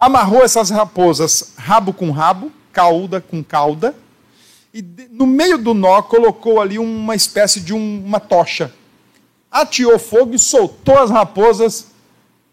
Amarrou 0.00 0.42
essas 0.42 0.70
raposas 0.70 1.52
rabo 1.58 1.92
com 1.92 2.10
rabo, 2.10 2.50
cauda 2.72 3.20
com 3.20 3.44
cauda, 3.44 3.94
e 4.72 4.82
no 5.10 5.26
meio 5.26 5.58
do 5.58 5.74
nó 5.74 6.00
colocou 6.00 6.60
ali 6.60 6.78
uma 6.78 7.14
espécie 7.14 7.60
de 7.60 7.74
um, 7.74 8.02
uma 8.02 8.18
tocha. 8.18 8.72
Ateou 9.50 9.98
fogo 9.98 10.34
e 10.34 10.38
soltou 10.38 10.98
as 10.98 11.10
raposas 11.10 11.88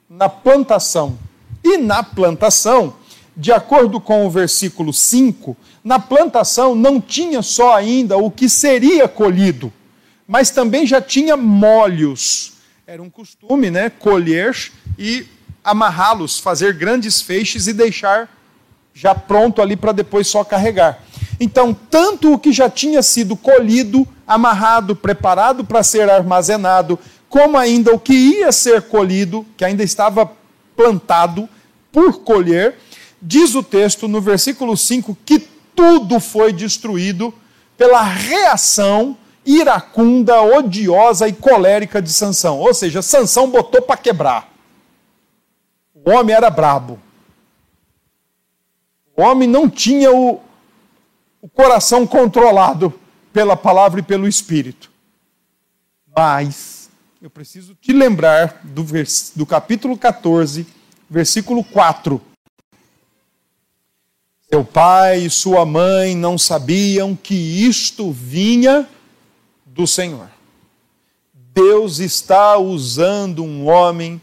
na 0.09 0.27
plantação. 0.27 1.17
E 1.63 1.77
na 1.77 2.03
plantação, 2.03 2.93
de 3.37 3.53
acordo 3.53 4.01
com 4.01 4.25
o 4.27 4.29
versículo 4.29 4.91
5, 4.91 5.55
na 5.81 5.97
plantação 5.97 6.75
não 6.75 6.99
tinha 6.99 7.41
só 7.41 7.73
ainda 7.73 8.17
o 8.17 8.29
que 8.29 8.49
seria 8.49 9.07
colhido, 9.07 9.71
mas 10.27 10.49
também 10.49 10.85
já 10.85 11.01
tinha 11.01 11.37
molhos. 11.37 12.53
Era 12.85 13.01
um 13.01 13.09
costume, 13.09 13.71
né, 13.71 13.89
colher 13.89 14.71
e 14.97 15.25
amarrá-los, 15.63 16.39
fazer 16.39 16.73
grandes 16.73 17.21
feixes 17.21 17.67
e 17.67 17.73
deixar 17.73 18.29
já 18.93 19.15
pronto 19.15 19.61
ali 19.61 19.75
para 19.75 19.91
depois 19.91 20.27
só 20.27 20.43
carregar. 20.43 21.01
Então, 21.39 21.73
tanto 21.73 22.33
o 22.33 22.39
que 22.39 22.51
já 22.51 22.69
tinha 22.69 23.01
sido 23.01 23.35
colhido, 23.37 24.05
amarrado, 24.27 24.95
preparado 24.95 25.63
para 25.63 25.83
ser 25.83 26.09
armazenado, 26.09 26.99
como 27.29 27.57
ainda 27.57 27.93
o 27.93 27.99
que 27.99 28.13
ia 28.13 28.51
ser 28.51 28.81
colhido, 28.81 29.45
que 29.55 29.63
ainda 29.63 29.83
estava 29.83 30.29
plantado 30.75 31.47
por 31.91 32.19
colher, 32.23 32.77
diz 33.21 33.55
o 33.55 33.63
texto 33.63 34.07
no 34.07 34.19
versículo 34.19 34.75
5 34.75 35.17
que 35.25 35.39
tudo 35.75 36.19
foi 36.19 36.51
destruído 36.51 37.33
pela 37.77 38.01
reação 38.01 39.15
iracunda, 39.45 40.41
odiosa 40.41 41.27
e 41.27 41.33
colérica 41.33 42.01
de 42.01 42.11
Sansão. 42.11 42.59
Ou 42.59 42.73
seja, 42.73 43.01
Sansão 43.01 43.49
botou 43.49 43.81
para 43.81 43.97
quebrar. 43.97 44.49
O 46.05 46.11
homem 46.11 46.35
era 46.35 46.49
brabo. 46.49 46.99
O 49.15 49.21
homem 49.21 49.47
não 49.47 49.69
tinha 49.69 50.11
o, 50.11 50.41
o 51.41 51.49
coração 51.49 52.07
controlado 52.07 52.93
pela 53.33 53.55
palavra 53.57 53.99
e 53.99 54.03
pelo 54.03 54.27
espírito. 54.27 54.91
Mas 56.15 56.89
eu 57.21 57.29
preciso 57.29 57.75
te 57.75 57.91
lembrar 57.91 58.61
do, 58.63 58.83
vers, 58.83 59.33
do 59.35 59.45
capítulo 59.45 59.97
14, 59.97 60.65
versículo 61.09 61.63
4 61.63 62.21
seu 64.51 64.65
pai 64.65 65.25
e 65.25 65.29
sua 65.29 65.63
mãe 65.63 66.15
não 66.15 66.35
sabiam 66.35 67.15
que 67.15 67.35
isto 67.35 68.11
vinha 68.11 68.89
do 69.63 69.85
Senhor. 69.85 70.27
Deus 71.53 71.99
está 71.99 72.57
usando 72.57 73.43
um 73.43 73.67
homem 73.67 74.19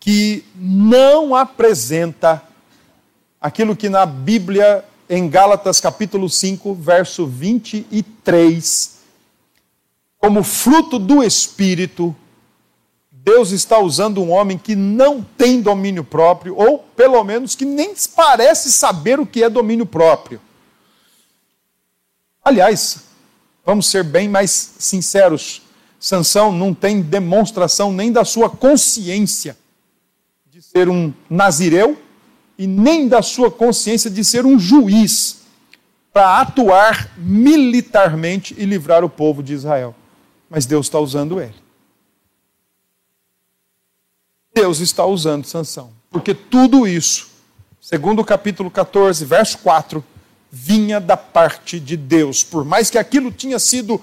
que 0.00 0.44
não 0.54 1.34
apresenta 1.34 2.42
aquilo 3.40 3.76
que 3.76 3.88
na 3.88 4.06
Bíblia, 4.06 4.84
em 5.08 5.28
Gálatas 5.28 5.80
capítulo 5.80 6.28
5, 6.28 6.74
verso 6.74 7.26
23, 7.26 8.98
como 10.18 10.42
fruto 10.42 10.98
do 10.98 11.22
Espírito, 11.22 12.14
Deus 13.10 13.50
está 13.50 13.78
usando 13.78 14.22
um 14.22 14.30
homem 14.30 14.56
que 14.56 14.74
não 14.74 15.22
tem 15.22 15.60
domínio 15.60 16.02
próprio, 16.02 16.56
ou 16.56 16.78
pelo 16.78 17.22
menos 17.24 17.54
que 17.54 17.64
nem 17.64 17.94
parece 18.14 18.72
saber 18.72 19.20
o 19.20 19.26
que 19.26 19.42
é 19.42 19.50
domínio 19.50 19.84
próprio. 19.84 20.40
Aliás, 22.42 23.00
vamos 23.64 23.86
ser 23.88 24.02
bem 24.02 24.28
mais 24.28 24.50
sinceros, 24.78 25.62
Sansão 26.00 26.52
não 26.52 26.72
tem 26.72 27.02
demonstração 27.02 27.92
nem 27.92 28.10
da 28.12 28.24
sua 28.24 28.48
consciência 28.48 29.56
de 30.58 30.64
ser 30.64 30.88
um 30.88 31.14
nazireu 31.30 31.96
e 32.58 32.66
nem 32.66 33.06
da 33.06 33.22
sua 33.22 33.48
consciência 33.48 34.10
de 34.10 34.24
ser 34.24 34.44
um 34.44 34.58
juiz 34.58 35.42
para 36.12 36.40
atuar 36.40 37.12
militarmente 37.16 38.56
e 38.58 38.64
livrar 38.64 39.04
o 39.04 39.08
povo 39.08 39.40
de 39.40 39.52
Israel. 39.52 39.94
Mas 40.50 40.66
Deus 40.66 40.86
está 40.86 40.98
usando 40.98 41.40
ele. 41.40 41.54
Deus 44.52 44.80
está 44.80 45.06
usando 45.06 45.44
Sansão. 45.44 45.92
Porque 46.10 46.34
tudo 46.34 46.88
isso, 46.88 47.28
segundo 47.80 48.22
o 48.22 48.24
capítulo 48.24 48.68
14, 48.68 49.24
verso 49.24 49.58
4, 49.58 50.02
vinha 50.50 50.98
da 50.98 51.16
parte 51.16 51.78
de 51.78 51.96
Deus. 51.96 52.42
Por 52.42 52.64
mais 52.64 52.90
que 52.90 52.98
aquilo 52.98 53.30
tinha 53.30 53.60
sido 53.60 54.02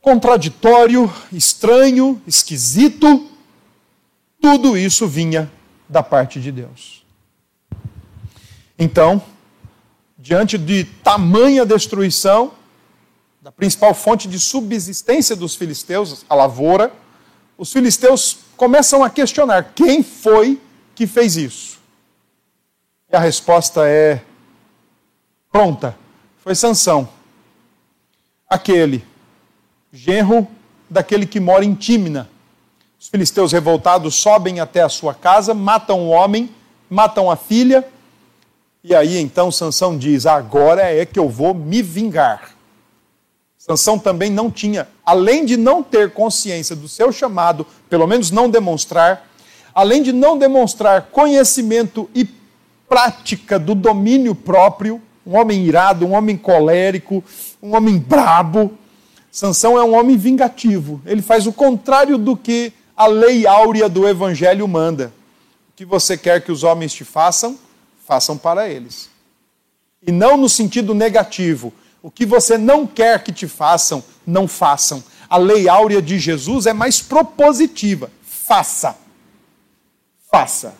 contraditório, 0.00 1.12
estranho, 1.30 2.22
esquisito, 2.26 3.28
tudo 4.42 4.76
isso 4.76 5.06
vinha 5.06 5.50
da 5.88 6.02
parte 6.02 6.40
de 6.40 6.50
Deus. 6.50 7.06
Então, 8.76 9.22
diante 10.18 10.58
de 10.58 10.84
tamanha 10.84 11.64
destruição, 11.64 12.52
da 13.40 13.52
principal 13.52 13.94
fonte 13.94 14.26
de 14.26 14.38
subsistência 14.40 15.36
dos 15.36 15.54
filisteus, 15.54 16.24
a 16.28 16.34
lavoura, 16.34 16.92
os 17.56 17.72
filisteus 17.72 18.38
começam 18.56 19.04
a 19.04 19.10
questionar 19.10 19.72
quem 19.74 20.02
foi 20.02 20.60
que 20.94 21.06
fez 21.06 21.36
isso. 21.36 21.78
E 23.10 23.14
a 23.14 23.20
resposta 23.20 23.86
é 23.86 24.20
pronta. 25.50 25.96
Foi 26.38 26.54
Sansão. 26.54 27.08
Aquele 28.48 29.04
genro 29.92 30.48
daquele 30.90 31.26
que 31.26 31.38
mora 31.38 31.64
em 31.64 31.74
Tímina. 31.74 32.28
Os 33.02 33.08
filisteus 33.08 33.50
revoltados 33.50 34.14
sobem 34.14 34.60
até 34.60 34.80
a 34.80 34.88
sua 34.88 35.12
casa, 35.12 35.52
matam 35.52 36.02
o 36.02 36.10
homem, 36.10 36.48
matam 36.88 37.28
a 37.28 37.34
filha, 37.34 37.84
e 38.84 38.94
aí 38.94 39.18
então 39.18 39.50
Sansão 39.50 39.98
diz: 39.98 40.24
"Agora 40.24 40.82
é 40.82 41.04
que 41.04 41.18
eu 41.18 41.28
vou 41.28 41.52
me 41.52 41.82
vingar". 41.82 42.52
Sansão 43.58 43.98
também 43.98 44.30
não 44.30 44.48
tinha, 44.48 44.86
além 45.04 45.44
de 45.44 45.56
não 45.56 45.82
ter 45.82 46.12
consciência 46.12 46.76
do 46.76 46.86
seu 46.86 47.10
chamado, 47.10 47.66
pelo 47.90 48.06
menos 48.06 48.30
não 48.30 48.48
demonstrar, 48.48 49.28
além 49.74 50.00
de 50.00 50.12
não 50.12 50.38
demonstrar 50.38 51.08
conhecimento 51.10 52.08
e 52.14 52.24
prática 52.88 53.58
do 53.58 53.74
domínio 53.74 54.32
próprio, 54.32 55.02
um 55.26 55.36
homem 55.36 55.64
irado, 55.64 56.06
um 56.06 56.12
homem 56.12 56.36
colérico, 56.36 57.24
um 57.60 57.74
homem 57.74 57.98
brabo, 57.98 58.78
Sansão 59.28 59.76
é 59.76 59.82
um 59.82 59.98
homem 59.98 60.16
vingativo. 60.16 61.02
Ele 61.04 61.20
faz 61.20 61.48
o 61.48 61.52
contrário 61.52 62.16
do 62.16 62.36
que 62.36 62.72
a 63.02 63.06
lei 63.06 63.46
áurea 63.46 63.88
do 63.88 64.08
evangelho 64.08 64.66
manda. 64.68 65.12
O 65.70 65.76
que 65.76 65.84
você 65.84 66.16
quer 66.16 66.40
que 66.40 66.52
os 66.52 66.62
homens 66.62 66.92
te 66.92 67.04
façam, 67.04 67.58
façam 68.06 68.38
para 68.38 68.68
eles. 68.68 69.10
E 70.06 70.12
não 70.12 70.36
no 70.36 70.48
sentido 70.48 70.94
negativo, 70.94 71.72
o 72.00 72.10
que 72.10 72.24
você 72.24 72.56
não 72.56 72.86
quer 72.86 73.22
que 73.24 73.32
te 73.32 73.48
façam, 73.48 74.04
não 74.24 74.46
façam. 74.46 75.02
A 75.28 75.36
lei 75.36 75.68
áurea 75.68 76.00
de 76.00 76.18
Jesus 76.18 76.66
é 76.66 76.72
mais 76.72 77.00
propositiva. 77.00 78.10
Faça. 78.22 78.96
Faça. 80.30 80.74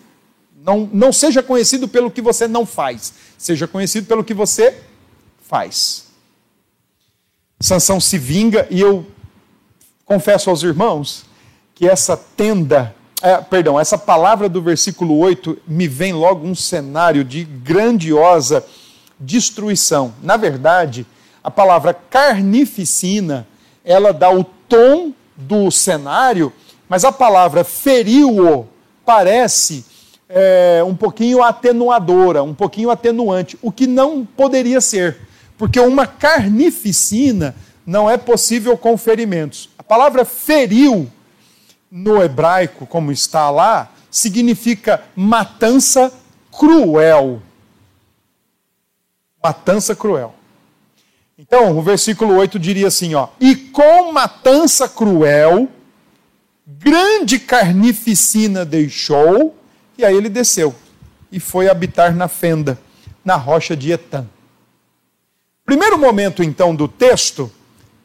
Não, 0.57 0.89
não 0.93 1.13
seja 1.13 1.43
conhecido 1.43 1.89
pelo 1.89 2.11
que 2.11 2.23
você 2.23 2.47
não 2.47 2.65
faz. 2.65 3.15
Seja 3.37 3.67
conhecido 3.67 4.07
pelo 4.07 4.23
que 4.23 4.35
você 4.35 4.81
faz. 5.41 6.07
Sansão 7.59 8.01
se 8.01 8.17
vinga 8.17 8.67
e 8.71 8.81
eu 8.81 9.07
confesso 10.05 10.51
aos 10.51 10.63
irmãos 10.63 11.32
que 11.83 11.89
essa 11.89 12.17
tenda, 12.17 12.95
é, 13.21 13.39
perdão, 13.39 13.81
essa 13.81 13.99
palavra 13.99 14.49
do 14.49 14.63
versículo 14.63 15.19
8 15.19 15.59
me 15.67 15.89
vem 15.89 16.13
logo 16.13 16.47
um 16.47 16.55
cenário 16.55 17.25
de 17.25 17.43
grandiosa 17.43 18.65
destruição. 19.19 20.15
Na 20.23 20.37
verdade, 20.37 21.05
a 21.43 21.51
palavra 21.51 21.93
carnificina, 21.93 23.49
ela 23.85 24.13
dá 24.13 24.31
o 24.31 24.45
tom 24.45 25.13
do 25.37 25.73
cenário, 25.73 26.53
mas 26.89 27.05
a 27.05 27.11
palavra 27.11 27.65
feriu-o 27.65 28.69
parece 29.05 29.85
é, 30.29 30.85
um 30.87 30.95
pouquinho 30.95 31.43
atenuadora, 31.43 32.45
um 32.45 32.55
pouquinho 32.55 32.93
atenuante, 32.93 33.59
o 33.61 33.73
que 33.73 33.89
não 33.89 34.25
poderia 34.25 34.81
ser, 34.81 35.17
porque 35.59 35.81
uma 35.81 36.07
carnificina 36.07 37.57
não 37.85 38.09
é 38.09 38.17
possível 38.17 38.79
com 38.79 38.97
ferimentos. 38.97 39.69
A 39.77 39.83
palavra 39.83 40.25
feriu 40.25 41.11
no 41.95 42.23
hebraico, 42.23 42.87
como 42.87 43.13
está 43.13 43.51
lá, 43.51 43.91
significa 44.11 45.05
matança 45.15 46.11
cruel. 46.51 47.43
Matança 49.45 49.95
cruel. 49.95 50.35
Então, 51.37 51.77
o 51.77 51.83
versículo 51.83 52.35
8 52.35 52.59
diria 52.59 52.89
assim, 52.89 53.15
ó: 53.15 53.29
"E 53.39 53.55
com 53.55 54.11
matança 54.11 54.89
cruel, 54.89 55.69
grande 56.67 57.39
carnificina 57.39 58.65
deixou, 58.65 59.55
e 59.99 60.05
aí 60.05 60.17
ele 60.17 60.31
desceu 60.31 60.75
e 61.31 61.39
foi 61.39 61.69
habitar 61.69 62.15
na 62.15 62.27
fenda, 62.27 62.79
na 63.23 63.37
rocha 63.37 63.77
de 63.77 63.93
Etã." 63.93 64.25
Primeiro 65.63 65.99
momento 65.99 66.43
então 66.43 66.75
do 66.75 66.89
texto 66.89 67.53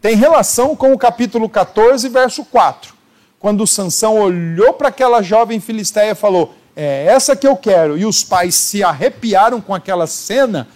tem 0.02 0.16
relação 0.16 0.76
com 0.76 0.92
o 0.92 0.98
capítulo 0.98 1.48
14, 1.48 2.10
verso 2.10 2.44
4 2.44 2.97
quando 3.40 3.68
Sansão 3.68 4.20
olhou 4.20 4.74
para 4.74 4.90
aquela 4.90 5.22
jovem 5.22 5.60
filisteia 5.60 6.12
e 6.12 6.16
falou: 6.16 6.56
É 6.76 7.06
essa 7.06 7.36
que 7.36 7.48
eu 7.48 7.56
quero, 7.56 7.98
e 7.98 8.06
os 8.06 8.24
pais 8.24 8.56
se 8.56 8.84
arrepiaram 8.84 9.62
com 9.62 9.74
aquela 9.74 10.08
cena, 10.08 10.68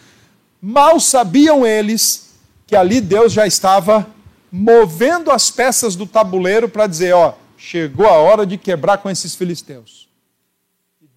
mal 0.61 0.99
sabiam 0.99 1.65
eles 1.65 2.31
que 2.67 2.75
ali 2.75 3.01
Deus 3.01 3.33
já 3.33 3.45
estava 3.47 4.07
movendo 4.51 5.31
as 5.31 5.49
peças 5.49 5.95
do 5.95 6.05
tabuleiro 6.05 6.69
para 6.69 6.87
dizer: 6.87 7.13
Ó, 7.13 7.33
chegou 7.57 8.07
a 8.07 8.17
hora 8.17 8.45
de 8.45 8.57
quebrar 8.57 8.97
com 8.99 9.09
esses 9.09 9.35
filisteus. 9.35 10.07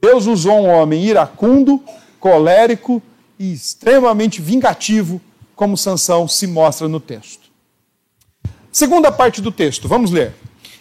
Deus 0.00 0.26
usou 0.26 0.60
um 0.60 0.68
homem 0.68 1.02
iracundo, 1.04 1.82
colérico 2.20 3.02
e 3.38 3.52
extremamente 3.52 4.40
vingativo, 4.40 5.20
como 5.56 5.76
Sansão 5.76 6.28
se 6.28 6.46
mostra 6.46 6.88
no 6.88 7.00
texto. 7.00 7.48
Segunda 8.70 9.10
parte 9.10 9.40
do 9.40 9.52
texto, 9.52 9.88
vamos 9.88 10.10
ler. 10.10 10.34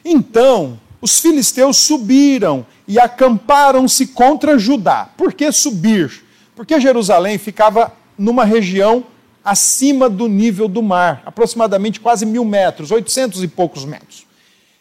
Então, 0.04 0.80
os 1.02 1.20
filisteus 1.20 1.78
subiram 1.78 2.66
e 2.88 3.00
acamparam-se 3.00 4.08
contra 4.08 4.58
Judá. 4.58 5.10
Por 5.18 5.34
que 5.34 5.52
subir? 5.52 6.24
Porque 6.56 6.80
Jerusalém 6.80 7.38
ficava 7.38 7.94
numa 8.18 8.46
região 8.46 9.06
acima 9.44 10.10
do 10.10 10.28
nível 10.28 10.68
do 10.68 10.82
mar, 10.82 11.22
aproximadamente 11.26 12.00
quase 12.00 12.26
mil 12.26 12.46
metros, 12.46 12.92
oitocentos 12.92 13.44
e 13.44 13.48
poucos 13.48 13.84
metros. 13.84 14.26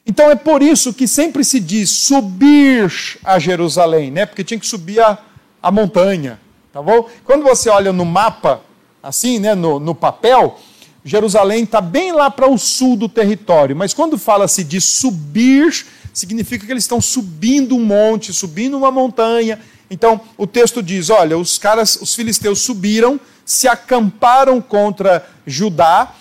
Então 0.07 0.31
é 0.31 0.35
por 0.35 0.62
isso 0.62 0.93
que 0.93 1.07
sempre 1.07 1.45
se 1.45 1.61
diz 1.61 1.91
subir 1.91 2.93
a 3.25 3.38
Jerusalém, 3.38 4.11
né? 4.11 4.26
Porque 4.26 4.45
tinha 4.45 4.59
que 4.59 4.67
subir 4.67 5.00
a, 5.00 5.19
a 5.62 5.71
montanha, 5.71 6.41
tá 6.73 6.83
bom? 6.83 7.09
Quando 7.25 7.43
você 7.43 7.69
olha 7.71 7.93
no 7.93 8.05
mapa, 8.05 8.61
assim, 9.02 9.38
né, 9.38 9.55
no, 9.55 9.79
no 9.79 9.95
papel, 9.95 10.59
Jerusalém 11.05 11.65
está 11.65 11.81
bem 11.81 12.13
lá 12.13 12.31
para 12.31 12.49
o 12.49 12.57
sul 12.57 12.97
do 12.97 13.09
território, 13.09 13.75
mas 13.75 13.93
quando 13.93 14.17
fala-se 14.17 14.63
de 14.63 14.81
subir, 14.81 15.87
significa 16.13 16.65
que 16.65 16.73
eles 16.73 16.85
estão 16.85 17.01
subindo 17.01 17.75
um 17.75 17.85
monte, 17.85 18.33
subindo 18.33 18.77
uma 18.77 18.91
montanha. 18.91 19.59
Então 19.91 20.21
o 20.39 20.47
texto 20.47 20.83
diz: 20.83 21.11
olha, 21.11 21.37
os 21.37 21.59
caras, 21.59 21.97
os 21.97 22.15
filisteus 22.15 22.61
subiram, 22.61 23.19
se 23.45 23.67
acamparam 23.67 24.61
contra 24.61 25.27
Judá 25.47 26.15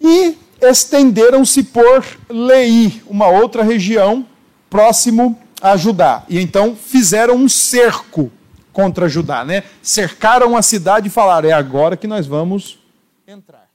e 0.00 0.36
estenderam-se 0.60 1.64
por 1.64 2.04
Lei, 2.28 3.02
uma 3.06 3.28
outra 3.28 3.62
região 3.62 4.24
próximo 4.70 5.38
a 5.60 5.76
Judá. 5.76 6.22
E 6.28 6.38
então 6.38 6.76
fizeram 6.76 7.34
um 7.34 7.48
cerco 7.48 8.30
contra 8.72 9.08
Judá, 9.08 9.44
né? 9.44 9.64
Cercaram 9.82 10.56
a 10.56 10.62
cidade 10.62 11.08
e 11.08 11.10
falaram: 11.10 11.48
é 11.48 11.52
agora 11.52 11.96
que 11.96 12.06
nós 12.06 12.26
vamos 12.28 12.78
entrar. 13.26 13.67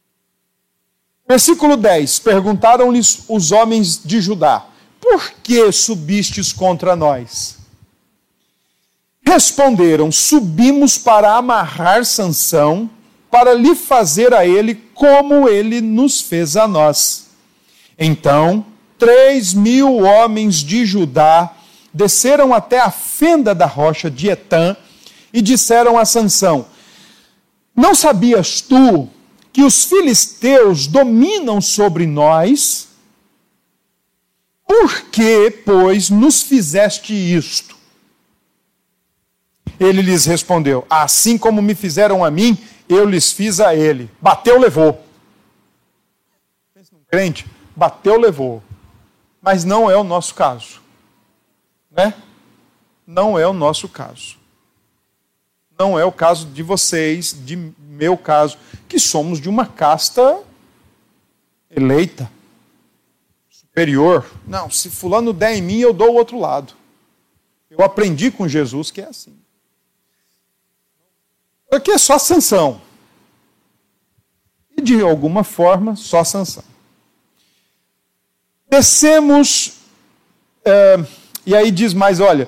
Versículo 1.27 1.77
10: 1.77 2.19
Perguntaram-lhes 2.19 3.23
os 3.27 3.51
homens 3.51 3.99
de 4.03 4.19
Judá: 4.19 4.65
Por 4.99 5.31
que 5.41 5.71
subistes 5.71 6.51
contra 6.51 6.95
nós? 6.95 7.57
Responderam: 9.25 10.11
Subimos 10.11 10.97
para 10.97 11.35
amarrar 11.35 12.05
Sansão, 12.05 12.89
para 13.31 13.53
lhe 13.53 13.73
fazer 13.73 14.33
a 14.33 14.45
ele 14.45 14.75
como 14.93 15.47
ele 15.47 15.81
nos 15.81 16.21
fez 16.21 16.57
a 16.57 16.67
nós. 16.67 17.29
Então, 17.97 18.65
três 18.99 19.53
mil 19.53 20.03
homens 20.03 20.55
de 20.57 20.85
Judá 20.85 21.53
desceram 21.93 22.53
até 22.53 22.79
a 22.79 22.91
fenda 22.91 23.55
da 23.55 23.65
rocha 23.65 24.11
de 24.11 24.29
Etã 24.29 24.75
e 25.31 25.41
disseram 25.41 25.97
a 25.97 26.03
Sansão: 26.03 26.65
Não 27.75 27.95
sabias 27.95 28.59
tu 28.59 29.09
que 29.53 29.63
os 29.63 29.85
filisteus 29.85 30.87
dominam 30.87 31.61
sobre 31.61 32.07
nós, 32.07 32.89
por 34.67 35.03
que, 35.11 35.51
pois, 35.51 36.09
nos 36.09 36.41
fizeste 36.41 37.13
isto? 37.13 37.77
Ele 39.79 40.01
lhes 40.01 40.25
respondeu: 40.25 40.85
Assim 40.89 41.37
como 41.37 41.61
me 41.61 41.75
fizeram 41.75 42.25
a 42.25 42.31
mim, 42.31 42.57
eu 42.89 43.05
lhes 43.05 43.31
fiz 43.31 43.59
a 43.59 43.75
ele. 43.75 44.09
Bateu, 44.19 44.59
levou. 44.59 45.05
Crente, 47.07 47.45
bateu, 47.75 48.19
levou. 48.19 48.63
Mas 49.39 49.63
não 49.63 49.89
é 49.89 49.95
o 49.95 50.03
nosso 50.03 50.33
caso. 50.33 50.81
Né? 51.91 52.13
Não 53.05 53.37
é 53.37 53.45
o 53.45 53.53
nosso 53.53 53.87
caso. 53.87 54.37
Não 55.77 55.97
é 55.97 56.05
o 56.05 56.11
caso 56.11 56.47
de 56.47 56.61
vocês, 56.61 57.35
de 57.45 57.55
meu 57.79 58.17
caso, 58.17 58.57
que 58.87 58.99
somos 58.99 59.39
de 59.39 59.49
uma 59.49 59.65
casta 59.65 60.41
eleita, 61.69 62.29
superior. 63.49 64.25
Não, 64.47 64.69
se 64.69 64.89
fulano 64.89 65.33
der 65.33 65.55
em 65.55 65.61
mim, 65.61 65.79
eu 65.79 65.93
dou 65.93 66.11
o 66.11 66.15
outro 66.15 66.39
lado. 66.39 66.73
Eu 67.69 67.83
aprendi 67.83 68.29
com 68.29 68.47
Jesus 68.47 68.91
que 68.91 69.01
é 69.01 69.07
assim. 69.07 69.35
Aqui 71.71 71.91
é 71.91 71.97
só 71.97 72.19
sanção. 72.19 72.79
E 74.77 74.81
de 74.81 75.01
alguma 75.01 75.43
forma, 75.43 75.95
só 75.95 76.23
sanção. 76.23 76.63
Descemos, 78.69 79.79
é, 80.63 80.97
e 81.45 81.55
aí 81.55 81.71
diz 81.71 81.93
mais: 81.93 82.19
olha, 82.19 82.47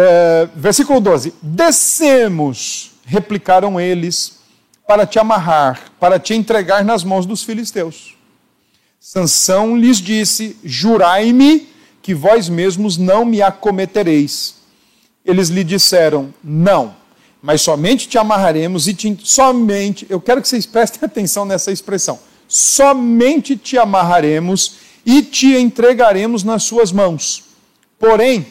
é, 0.00 0.48
versículo 0.54 1.00
12: 1.00 1.34
Descemos, 1.42 2.92
replicaram 3.04 3.80
eles, 3.80 4.38
para 4.86 5.04
te 5.04 5.18
amarrar, 5.18 5.90
para 5.98 6.18
te 6.18 6.34
entregar 6.34 6.84
nas 6.84 7.02
mãos 7.02 7.26
dos 7.26 7.42
filisteus. 7.42 8.16
Sansão 9.00 9.76
lhes 9.76 9.98
disse: 9.98 10.56
Jurai-me 10.62 11.68
que 12.00 12.14
vós 12.14 12.48
mesmos 12.48 12.96
não 12.96 13.24
me 13.24 13.42
acometereis. 13.42 14.54
Eles 15.24 15.48
lhe 15.48 15.64
disseram: 15.64 16.32
Não, 16.44 16.94
mas 17.42 17.60
somente 17.60 18.08
te 18.08 18.16
amarraremos 18.18 18.86
e 18.86 18.94
te, 18.94 19.18
somente, 19.22 20.06
eu 20.08 20.20
quero 20.20 20.40
que 20.40 20.48
vocês 20.48 20.64
prestem 20.64 21.00
atenção 21.04 21.44
nessa 21.44 21.72
expressão. 21.72 22.20
Somente 22.46 23.56
te 23.56 23.76
amarraremos 23.76 24.76
e 25.04 25.22
te 25.22 25.56
entregaremos 25.56 26.44
nas 26.44 26.62
suas 26.62 26.92
mãos. 26.92 27.44
Porém, 27.98 28.46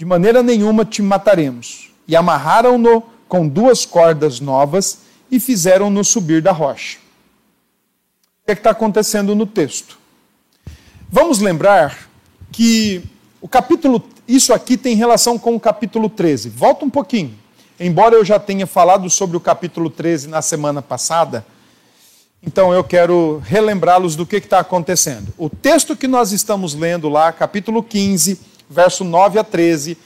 de 0.00 0.06
maneira 0.06 0.42
nenhuma 0.42 0.82
te 0.82 1.02
mataremos. 1.02 1.90
E 2.08 2.16
amarraram-no 2.16 3.02
com 3.28 3.46
duas 3.46 3.84
cordas 3.84 4.40
novas 4.40 5.00
e 5.30 5.38
fizeram-no 5.38 6.02
subir 6.02 6.40
da 6.40 6.52
rocha. 6.52 6.96
O 8.42 8.46
que 8.46 8.52
é 8.52 8.54
está 8.54 8.70
acontecendo 8.70 9.34
no 9.34 9.44
texto? 9.44 9.98
Vamos 11.06 11.40
lembrar 11.40 12.08
que 12.50 13.02
o 13.42 13.46
capítulo, 13.46 14.02
isso 14.26 14.54
aqui 14.54 14.78
tem 14.78 14.96
relação 14.96 15.38
com 15.38 15.54
o 15.54 15.60
capítulo 15.60 16.08
13. 16.08 16.48
Volta 16.48 16.86
um 16.86 16.90
pouquinho. 16.90 17.34
Embora 17.78 18.14
eu 18.14 18.24
já 18.24 18.38
tenha 18.38 18.66
falado 18.66 19.10
sobre 19.10 19.36
o 19.36 19.40
capítulo 19.40 19.90
13 19.90 20.28
na 20.28 20.40
semana 20.40 20.80
passada, 20.80 21.44
então 22.42 22.72
eu 22.72 22.82
quero 22.82 23.42
relembrá-los 23.44 24.16
do 24.16 24.24
que 24.24 24.36
está 24.36 24.60
acontecendo. 24.60 25.30
O 25.36 25.50
texto 25.50 25.94
que 25.94 26.08
nós 26.08 26.32
estamos 26.32 26.74
lendo 26.74 27.06
lá, 27.10 27.30
capítulo 27.32 27.82
15, 27.82 28.48
verso 28.70 29.02
9 29.02 29.38
a 29.38 29.44
13, 29.44 29.98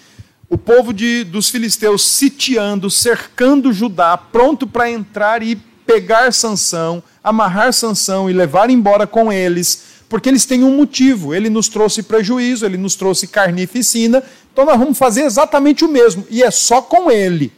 o 0.49 0.57
povo 0.57 0.93
de, 0.95 1.23
dos 1.25 1.51
filisteus 1.51 2.03
sitiando, 2.03 2.91
cercando 2.91 3.73
Judá, 3.73 4.17
pronto 4.17 4.67
para 4.67 4.91
entrar 4.91 5.43
e 5.43 5.57
pegar 5.87 6.33
Sansão, 6.33 7.03
amarrar 7.23 7.73
Sansão 7.73 8.31
e 8.31 8.33
levar 8.33 8.71
embora 8.71 9.07
com 9.07 9.31
eles, 9.31 9.83
porque 10.09 10.29
eles 10.29 10.47
têm 10.47 10.65
um 10.65 10.77
motivo. 10.77 11.35
Ele 11.35 11.51
nos 11.51 11.69
trouxe 11.69 12.03
prejuízo, 12.03 12.65
ele 12.65 12.79
nos 12.79 12.95
trouxe 12.95 13.27
carnificina, 13.27 14.23
então 14.53 14.65
nós 14.65 14.79
vamos 14.79 14.97
fazer 14.97 15.23
exatamente 15.23 15.85
o 15.85 15.89
mesmo, 15.89 16.27
e 16.31 16.43
é 16.43 16.51
só 16.51 16.81
com 16.81 17.11
ele. 17.11 17.53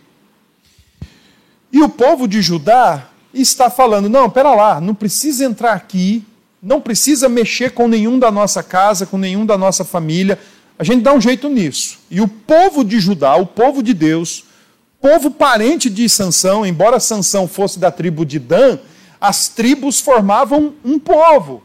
E 1.73 1.83
o 1.83 1.89
povo 1.89 2.27
de 2.27 2.41
Judá 2.41 3.09
está 3.33 3.69
falando: 3.69 4.09
não, 4.09 4.31
pera 4.31 4.55
lá, 4.55 4.81
não 4.81 4.95
precisa 4.95 5.45
entrar 5.45 5.75
aqui, 5.75 6.25
não 6.63 6.81
precisa 6.81 7.29
mexer 7.29 7.71
com 7.71 7.87
nenhum 7.87 8.19
da 8.19 8.31
nossa 8.31 8.63
casa, 8.63 9.07
com 9.07 9.19
nenhum 9.19 9.45
da 9.45 9.59
nossa 9.59 9.85
família, 9.85 10.39
a 10.79 10.85
gente 10.85 11.03
dá 11.03 11.13
um 11.13 11.21
jeito 11.21 11.49
nisso. 11.49 11.99
E 12.11 12.21
o 12.21 12.29
povo 12.29 12.85
de 12.85 13.01
Judá, 13.01 13.37
o 13.37 13.47
povo 13.47 13.83
de 13.83 13.95
Deus, 13.95 14.45
povo 15.01 15.31
parente 15.31 15.89
de 15.89 16.09
Sansão, 16.09 16.67
embora 16.67 17.01
Sansão 17.01 17.49
fosse 17.49 17.79
da 17.79 17.91
tribo 17.91 18.25
de 18.27 18.39
Dan, 18.39 18.79
as 19.21 19.49
tribos 19.49 20.01
formavam 20.01 20.75
um 20.85 20.99
povo. 20.99 21.63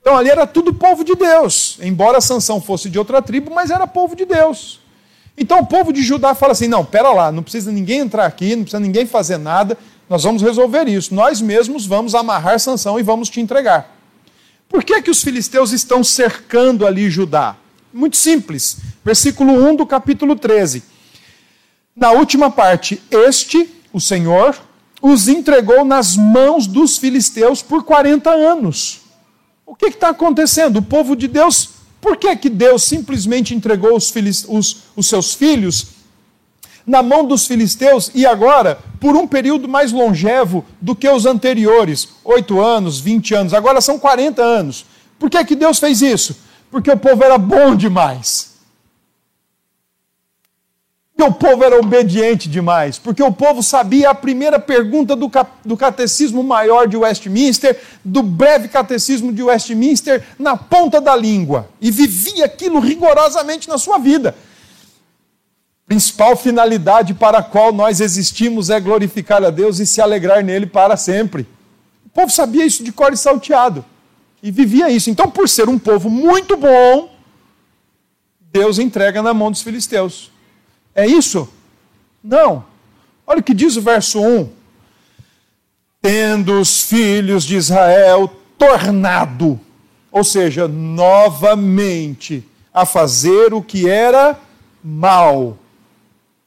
Então 0.00 0.16
ali 0.16 0.30
era 0.30 0.46
tudo 0.46 0.72
povo 0.74 1.04
de 1.04 1.14
Deus, 1.14 1.78
embora 1.82 2.20
Sansão 2.20 2.60
fosse 2.60 2.88
de 2.88 2.98
outra 2.98 3.20
tribo, 3.22 3.52
mas 3.54 3.70
era 3.70 3.86
povo 3.86 4.14
de 4.14 4.24
Deus. 4.24 4.80
Então 5.36 5.60
o 5.60 5.66
povo 5.66 5.92
de 5.92 6.02
Judá 6.02 6.34
fala 6.34 6.52
assim: 6.52 6.68
não, 6.68 6.84
pera 6.84 7.12
lá, 7.12 7.30
não 7.30 7.42
precisa 7.42 7.70
ninguém 7.70 8.00
entrar 8.00 8.26
aqui, 8.26 8.56
não 8.56 8.62
precisa 8.62 8.80
ninguém 8.80 9.06
fazer 9.06 9.38
nada, 9.38 9.78
nós 10.08 10.22
vamos 10.22 10.42
resolver 10.42 10.88
isso. 10.88 11.14
Nós 11.14 11.40
mesmos 11.40 11.86
vamos 11.86 12.14
amarrar 12.14 12.58
Sansão 12.58 12.98
e 12.98 13.02
vamos 13.02 13.28
te 13.28 13.40
entregar. 13.40 13.96
Por 14.68 14.84
que, 14.84 15.00
que 15.00 15.10
os 15.10 15.22
filisteus 15.22 15.72
estão 15.72 16.04
cercando 16.04 16.86
ali 16.86 17.08
Judá? 17.08 17.56
Muito 17.92 18.16
simples. 18.16 18.78
Versículo 19.04 19.52
1 19.68 19.76
do 19.76 19.86
capítulo 19.86 20.36
13. 20.36 20.82
Na 21.94 22.12
última 22.12 22.50
parte, 22.50 23.02
este, 23.10 23.68
o 23.92 24.00
Senhor, 24.00 24.56
os 25.00 25.28
entregou 25.28 25.84
nas 25.84 26.16
mãos 26.16 26.66
dos 26.66 26.98
filisteus 26.98 27.62
por 27.62 27.84
40 27.84 28.30
anos. 28.30 29.00
O 29.66 29.74
que 29.74 29.86
está 29.86 30.10
acontecendo? 30.10 30.78
O 30.78 30.82
povo 30.82 31.16
de 31.16 31.28
Deus 31.28 31.78
por 32.00 32.16
que, 32.16 32.34
que 32.36 32.48
Deus 32.48 32.84
simplesmente 32.84 33.54
entregou 33.54 33.96
os, 33.96 34.12
os, 34.48 34.76
os 34.94 35.06
seus 35.06 35.34
filhos 35.34 35.88
na 36.86 37.02
mão 37.02 37.24
dos 37.24 37.46
filisteus 37.46 38.10
e 38.14 38.24
agora 38.24 38.78
por 39.00 39.14
um 39.16 39.26
período 39.26 39.68
mais 39.68 39.92
longevo 39.92 40.64
do 40.80 40.94
que 40.94 41.08
os 41.08 41.26
anteriores? 41.26 42.08
Oito 42.24 42.60
anos, 42.60 43.00
vinte 43.00 43.34
anos, 43.34 43.52
agora 43.52 43.80
são 43.80 43.98
40 43.98 44.42
anos. 44.42 44.86
Por 45.18 45.28
que, 45.28 45.44
que 45.44 45.56
Deus 45.56 45.78
fez 45.78 46.00
isso? 46.00 46.36
Porque 46.70 46.90
o 46.90 46.96
povo 46.96 47.24
era 47.24 47.38
bom 47.38 47.74
demais. 47.74 48.58
Porque 51.16 51.32
o 51.32 51.34
povo 51.34 51.64
era 51.64 51.76
obediente 51.76 52.48
demais, 52.48 52.96
porque 52.96 53.20
o 53.20 53.32
povo 53.32 53.60
sabia 53.60 54.10
a 54.10 54.14
primeira 54.14 54.60
pergunta 54.60 55.16
do, 55.16 55.28
do 55.64 55.76
catecismo 55.76 56.44
maior 56.44 56.86
de 56.86 56.96
Westminster, 56.96 57.76
do 58.04 58.22
breve 58.22 58.68
catecismo 58.68 59.32
de 59.32 59.42
Westminster, 59.42 60.24
na 60.38 60.56
ponta 60.56 61.00
da 61.00 61.16
língua, 61.16 61.68
e 61.80 61.90
vivia 61.90 62.44
aquilo 62.44 62.78
rigorosamente 62.78 63.68
na 63.68 63.78
sua 63.78 63.98
vida. 63.98 64.32
Principal 65.88 66.36
finalidade 66.36 67.14
para 67.14 67.38
a 67.38 67.42
qual 67.42 67.72
nós 67.72 68.00
existimos 68.00 68.70
é 68.70 68.78
glorificar 68.78 69.42
a 69.42 69.50
Deus 69.50 69.80
e 69.80 69.86
se 69.86 70.00
alegrar 70.00 70.44
nele 70.44 70.66
para 70.66 70.96
sempre. 70.96 71.48
O 72.06 72.10
povo 72.10 72.30
sabia 72.30 72.64
isso 72.64 72.84
de 72.84 72.92
cor 72.92 73.12
e 73.12 73.16
salteado 73.16 73.84
e 74.42 74.50
vivia 74.50 74.90
isso. 74.90 75.10
Então, 75.10 75.30
por 75.30 75.48
ser 75.48 75.68
um 75.68 75.78
povo 75.78 76.08
muito 76.08 76.56
bom, 76.56 77.14
Deus 78.52 78.78
entrega 78.78 79.22
na 79.22 79.34
mão 79.34 79.50
dos 79.50 79.62
filisteus. 79.62 80.30
É 80.94 81.06
isso? 81.06 81.48
Não. 82.22 82.64
Olha 83.26 83.40
o 83.40 83.42
que 83.42 83.54
diz 83.54 83.76
o 83.76 83.82
verso 83.82 84.20
1. 84.20 84.50
Tendo 86.00 86.60
os 86.60 86.82
filhos 86.82 87.44
de 87.44 87.56
Israel 87.56 88.32
tornado, 88.56 89.60
ou 90.10 90.24
seja, 90.24 90.66
novamente 90.66 92.46
a 92.72 92.86
fazer 92.86 93.52
o 93.52 93.62
que 93.62 93.88
era 93.88 94.38
mal, 94.82 95.58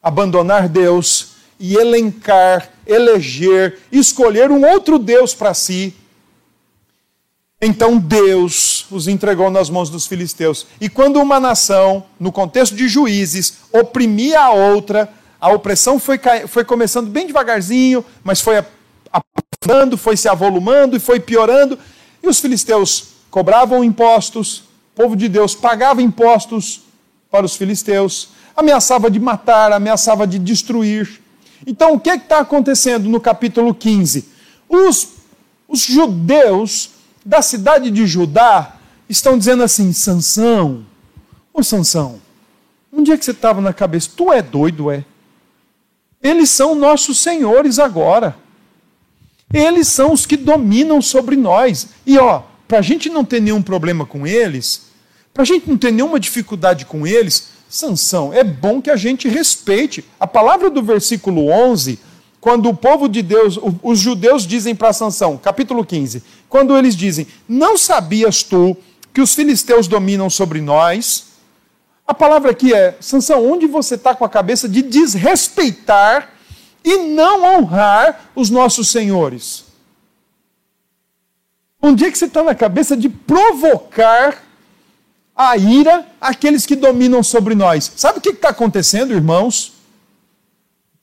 abandonar 0.02 0.68
Deus 0.68 1.34
e 1.60 1.76
elencar, 1.76 2.72
eleger, 2.88 3.78
escolher 3.92 4.50
um 4.50 4.68
outro 4.68 4.98
Deus 4.98 5.34
para 5.34 5.54
si, 5.54 5.94
então 7.62 8.00
Deus 8.00 8.88
os 8.90 9.08
entregou 9.08 9.52
nas 9.52 9.70
mãos 9.70 9.88
dos 9.88 10.08
filisteus. 10.08 10.66
E 10.80 10.90
quando 10.90 11.22
uma 11.22 11.40
nação, 11.40 12.04
no 12.20 12.32
contexto 12.32 12.76
de 12.76 12.88
juízes, 12.88 13.60
oprimia 13.72 14.42
a 14.42 14.52
outra, 14.52 15.14
a 15.40 15.50
opressão 15.50 16.00
foi, 16.00 16.20
foi 16.48 16.66
começando 16.66 17.08
bem 17.08 17.28
devagarzinho, 17.28 18.04
mas 18.24 18.42
foi 18.42 18.64
aprofundando, 19.12 19.96
foi 19.96 20.18
se 20.18 20.28
avolumando 20.28 20.98
e 20.98 21.00
foi 21.00 21.20
piorando. 21.20 21.78
E 22.24 22.28
os 22.28 22.40
filisteus 22.40 23.10
cobravam 23.30 23.84
impostos, 23.84 24.60
o 24.94 25.04
povo 25.04 25.16
de 25.16 25.30
Deus 25.30 25.54
pagava 25.54 26.02
impostos 26.02 26.82
para 27.30 27.46
os 27.46 27.56
filisteus, 27.56 28.30
ameaçava 28.56 29.10
de 29.10 29.20
matar, 29.20 29.72
ameaçava 29.72 30.26
de 30.26 30.40
destruir. 30.40 31.22
Então 31.66 31.94
o 31.94 32.00
que 32.00 32.10
é 32.10 32.16
está 32.16 32.40
acontecendo 32.40 33.08
no 33.08 33.22
capítulo 33.22 33.74
15? 33.74 34.28
Os, 34.68 35.10
os 35.68 35.82
judeus 35.82 37.01
da 37.26 37.42
cidade 37.42 37.92
de 37.92 38.06
Judá 38.06 38.76
estão 39.08 39.38
dizendo 39.38 39.64
assim: 39.64 39.94
Sansão, 39.94 40.86
ô 41.54 41.64
Sansão, 41.64 42.20
um 42.92 43.04
dia 43.04 43.18
que 43.18 43.26
você 43.26 43.32
estava 43.32 43.62
na 43.62 43.74
cabeça, 43.74 44.10
tu 44.16 44.32
é 44.32 44.42
doido, 44.42 44.92
é? 44.92 45.06
Eles 46.22 46.50
são 46.50 46.76
nossos 46.76 47.20
senhores 47.20 47.80
agora. 47.80 48.36
Eles 49.54 49.88
são 49.88 50.14
os 50.14 50.26
que 50.26 50.38
dominam 50.38 51.02
sobre 51.02 51.36
nós. 51.36 51.90
E 52.06 52.18
ó, 52.18 52.44
para 52.68 52.80
a 52.80 52.82
gente 52.82 53.10
não 53.10 53.26
ter 53.26 53.42
nenhum 53.42 53.62
problema 53.62 54.06
com 54.06 54.26
eles, 54.26 54.84
para 55.34 55.44
a 55.44 55.46
gente 55.46 55.68
não 55.70 55.78
ter 55.78 55.92
nenhuma 55.92 56.20
dificuldade 56.20 56.86
com 56.86 57.06
eles, 57.06 57.50
Sansão, 57.68 58.34
é 58.34 58.44
bom 58.44 58.82
que 58.82 58.90
a 58.90 58.96
gente 58.96 59.28
respeite. 59.28 60.06
A 60.20 60.28
palavra 60.28 60.70
do 60.70 60.84
versículo 60.84 61.48
11 61.50 62.00
quando 62.42 62.68
o 62.68 62.76
povo 62.76 63.08
de 63.08 63.22
Deus, 63.22 63.60
os 63.84 64.00
judeus 64.00 64.48
dizem 64.48 64.74
para 64.74 64.92
Sansão, 64.92 65.38
capítulo 65.38 65.86
15, 65.86 66.24
quando 66.52 66.78
eles 66.78 66.98
dizem: 66.98 67.26
"Não 67.48 67.78
sabias 67.78 68.44
tu 68.44 68.76
que 69.14 69.22
os 69.22 69.34
filisteus 69.34 69.88
dominam 69.88 70.30
sobre 70.30 70.60
nós?" 70.60 71.32
A 72.06 72.14
palavra 72.14 72.52
aqui 72.52 72.74
é: 72.74 72.98
Sansão, 73.00 73.50
onde 73.50 73.66
você 73.66 73.96
está 73.96 74.14
com 74.14 74.26
a 74.26 74.30
cabeça 74.30 74.68
de 74.68 74.82
desrespeitar 74.82 76.30
e 76.84 76.98
não 76.98 77.56
honrar 77.56 78.32
os 78.36 78.50
nossos 78.50 78.90
senhores? 78.90 79.64
Onde 81.82 82.06
é 82.06 82.12
que 82.12 82.18
você 82.18 82.26
está 82.26 82.44
na 82.44 82.54
cabeça 82.54 82.98
de 82.98 83.08
provocar 83.08 84.44
a 85.34 85.56
ira 85.56 86.06
àqueles 86.20 86.66
que 86.66 86.76
dominam 86.76 87.24
sobre 87.24 87.56
nós? 87.56 87.94
Sabe 87.96 88.20
o 88.20 88.22
que 88.22 88.30
está 88.30 88.50
acontecendo, 88.50 89.14
irmãos? 89.14 89.72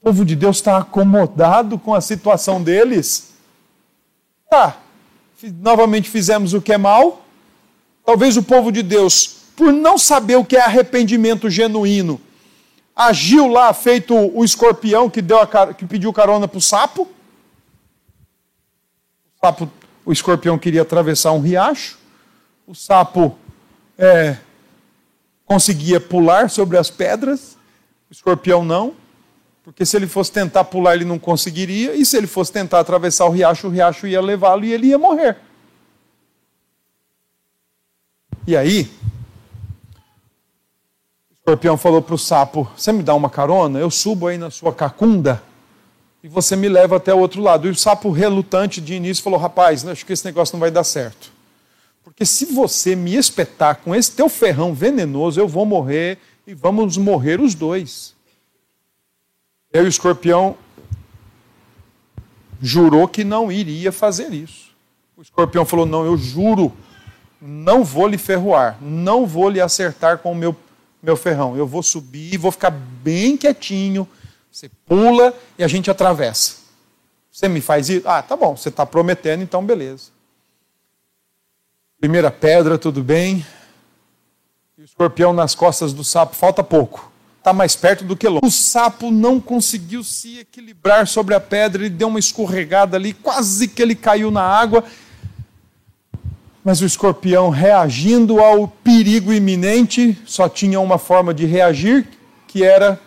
O 0.01 0.05
povo 0.05 0.27
de 0.27 0.37
Deus 0.37 0.59
está 0.59 0.77
acomodado 0.77 1.79
com 1.79 1.95
a 1.95 2.03
situação 2.03 2.63
deles. 2.63 3.31
Tá, 4.51 4.77
novamente 5.43 6.11
fizemos 6.11 6.53
o 6.53 6.61
que 6.61 6.73
é 6.73 6.79
mal. 6.79 7.25
Talvez 8.05 8.37
o 8.37 8.43
povo 8.43 8.73
de 8.73 8.83
Deus, 8.83 9.37
por 9.57 9.73
não 9.73 9.99
saber 9.99 10.37
o 10.37 10.45
que 10.45 10.57
é 10.57 10.61
arrependimento 10.61 11.49
genuíno, 11.49 12.21
agiu 12.97 13.47
lá 13.47 13.73
feito 13.73 14.15
o 14.15 14.45
escorpião 14.45 15.09
que, 15.09 15.23
deu 15.23 15.39
que 15.77 15.87
pediu 15.87 16.13
carona 16.13 16.49
para 16.49 16.59
o 16.59 16.61
sapo. 16.61 17.03
O 19.37 19.47
sapo, 19.47 19.71
o 20.05 20.13
escorpião 20.13 20.59
queria 20.59 20.83
atravessar 20.83 21.33
um 21.33 21.41
riacho. 21.41 21.99
O 22.67 22.75
sapo 22.75 23.39
é, 23.97 24.37
conseguia 25.45 26.01
pular 26.01 26.51
sobre 26.51 26.77
as 26.77 26.91
pedras. 26.91 27.57
O 28.11 28.13
escorpião 28.13 28.65
não. 28.65 28.95
Porque 29.69 29.85
se 29.85 29.99
ele 29.99 30.07
fosse 30.07 30.33
tentar 30.33 30.65
pular, 30.65 30.95
ele 30.95 31.05
não 31.05 31.19
conseguiria, 31.19 31.95
e 31.95 32.03
se 32.03 32.17
ele 32.17 32.27
fosse 32.27 32.51
tentar 32.51 32.81
atravessar 32.81 33.27
o 33.27 33.31
riacho, 33.31 33.67
o 33.67 33.71
riacho 33.71 34.07
ia 34.07 34.19
levá-lo 34.19 34.65
e 34.65 34.73
ele 34.73 34.87
ia 34.87 34.97
morrer. 34.97 35.37
E 38.47 38.57
aí, 38.57 38.91
o 41.31 41.35
escorpião 41.35 41.77
falou 41.77 42.01
para 42.01 42.15
o 42.15 42.19
sapo: 42.19 42.67
Você 42.75 42.93
me 42.93 43.03
dá 43.03 43.15
uma 43.15 43.29
carona? 43.29 43.79
Eu 43.79 43.91
subo 43.91 44.29
aí 44.29 44.39
na 44.39 44.51
sua 44.51 44.73
cacunda 44.73 45.43
e 46.25 46.29
você 46.29 46.57
me 46.57 46.67
leva 46.71 46.97
até 46.97 47.13
o 47.13 47.19
outro 47.19 47.43
lado. 47.43 47.69
E 47.69 47.71
o 47.71 47.75
sapo, 47.75 48.11
relutante 48.11 48.81
de 48.81 48.95
início, 48.95 49.23
falou: 49.23 49.39
Rapaz, 49.39 49.87
acho 49.87 50.07
que 50.07 50.15
esse 50.15 50.25
negócio 50.25 50.55
não 50.55 50.61
vai 50.61 50.71
dar 50.71 50.83
certo. 50.83 51.31
Porque 52.03 52.25
se 52.25 52.47
você 52.47 52.97
me 52.97 53.17
espetar 53.17 53.77
com 53.85 53.95
esse 53.95 54.13
teu 54.13 54.31
ferrão 54.31 54.73
venenoso, 54.73 55.39
eu 55.39 55.47
vou 55.47 55.67
morrer 55.67 56.17
e 56.47 56.55
vamos 56.55 56.97
morrer 56.97 57.39
os 57.39 57.55
dois. 57.55 58.17
E 59.73 59.79
o 59.81 59.87
escorpião 59.87 60.57
jurou 62.61 63.07
que 63.07 63.23
não 63.23 63.53
iria 63.53 63.93
fazer 63.93 64.33
isso. 64.33 64.71
O 65.17 65.23
escorpião 65.23 65.65
falou: 65.67 65.85
Não, 65.85 66.05
eu 66.05 66.17
juro, 66.17 66.73
não 67.41 67.85
vou 67.85 68.07
lhe 68.09 68.17
ferroar, 68.17 68.79
não 68.81 69.27
vou 69.27 69.49
lhe 69.49 69.61
acertar 69.61 70.19
com 70.19 70.33
o 70.33 70.35
meu, 70.35 70.57
meu 71.03 71.17
ferrão. 71.17 71.57
Eu 71.57 71.67
vou 71.67 71.83
subir, 71.83 72.39
vou 72.39 72.51
ficar 72.51 72.71
bem 72.71 73.37
quietinho. 73.37 74.09
Você 74.51 74.71
pula 74.87 75.35
e 75.59 75.63
a 75.63 75.69
gente 75.69 75.91
atravessa. 75.91 76.57
Você 77.31 77.47
me 77.47 77.61
faz 77.61 77.91
isso? 77.91 78.09
Ah, 78.09 78.23
tá 78.23 78.37
bom, 78.37 78.57
você 78.57 78.71
está 78.71 78.87
prometendo, 78.87 79.43
então 79.43 79.65
beleza. 79.65 80.11
Primeira 82.01 82.31
pedra, 82.31 82.79
tudo 82.79 83.03
bem. 83.03 83.45
E 84.79 84.83
o 84.83 84.85
escorpião 84.85 85.33
nas 85.33 85.55
costas 85.55 85.93
do 85.93 86.03
sapo, 86.03 86.35
falta 86.35 86.65
pouco 86.65 87.08
está 87.49 87.53
mais 87.53 87.75
perto 87.75 88.05
do 88.05 88.17
que 88.17 88.29
longe. 88.29 88.41
O 88.45 88.51
sapo 88.51 89.11
não 89.11 89.41
conseguiu 89.41 90.05
se 90.05 90.41
equilibrar 90.41 91.07
sobre 91.07 91.35
a 91.35 91.41
pedra, 91.41 91.83
ele 91.83 91.91
deu 91.91 92.09
uma 92.09 92.19
escorregada 92.19 92.97
ali, 92.97 93.15
quase 93.15 93.67
que 93.69 93.81
ele 93.81 93.95
caiu 93.95 94.31
na 94.31 94.43
água. 94.43 94.85
Mas 96.63 96.83
o 96.83 96.87
escorpião, 96.87 97.49
reagindo 97.49 98.41
ao 98.41 98.69
perigo 98.69 99.33
iminente, 99.33 100.21
só 100.27 100.49
tinha 100.49 100.79
uma 100.79 100.99
forma 100.99 101.33
de 101.33 101.47
reagir, 101.47 102.07
que 102.47 102.63
era. 102.63 103.01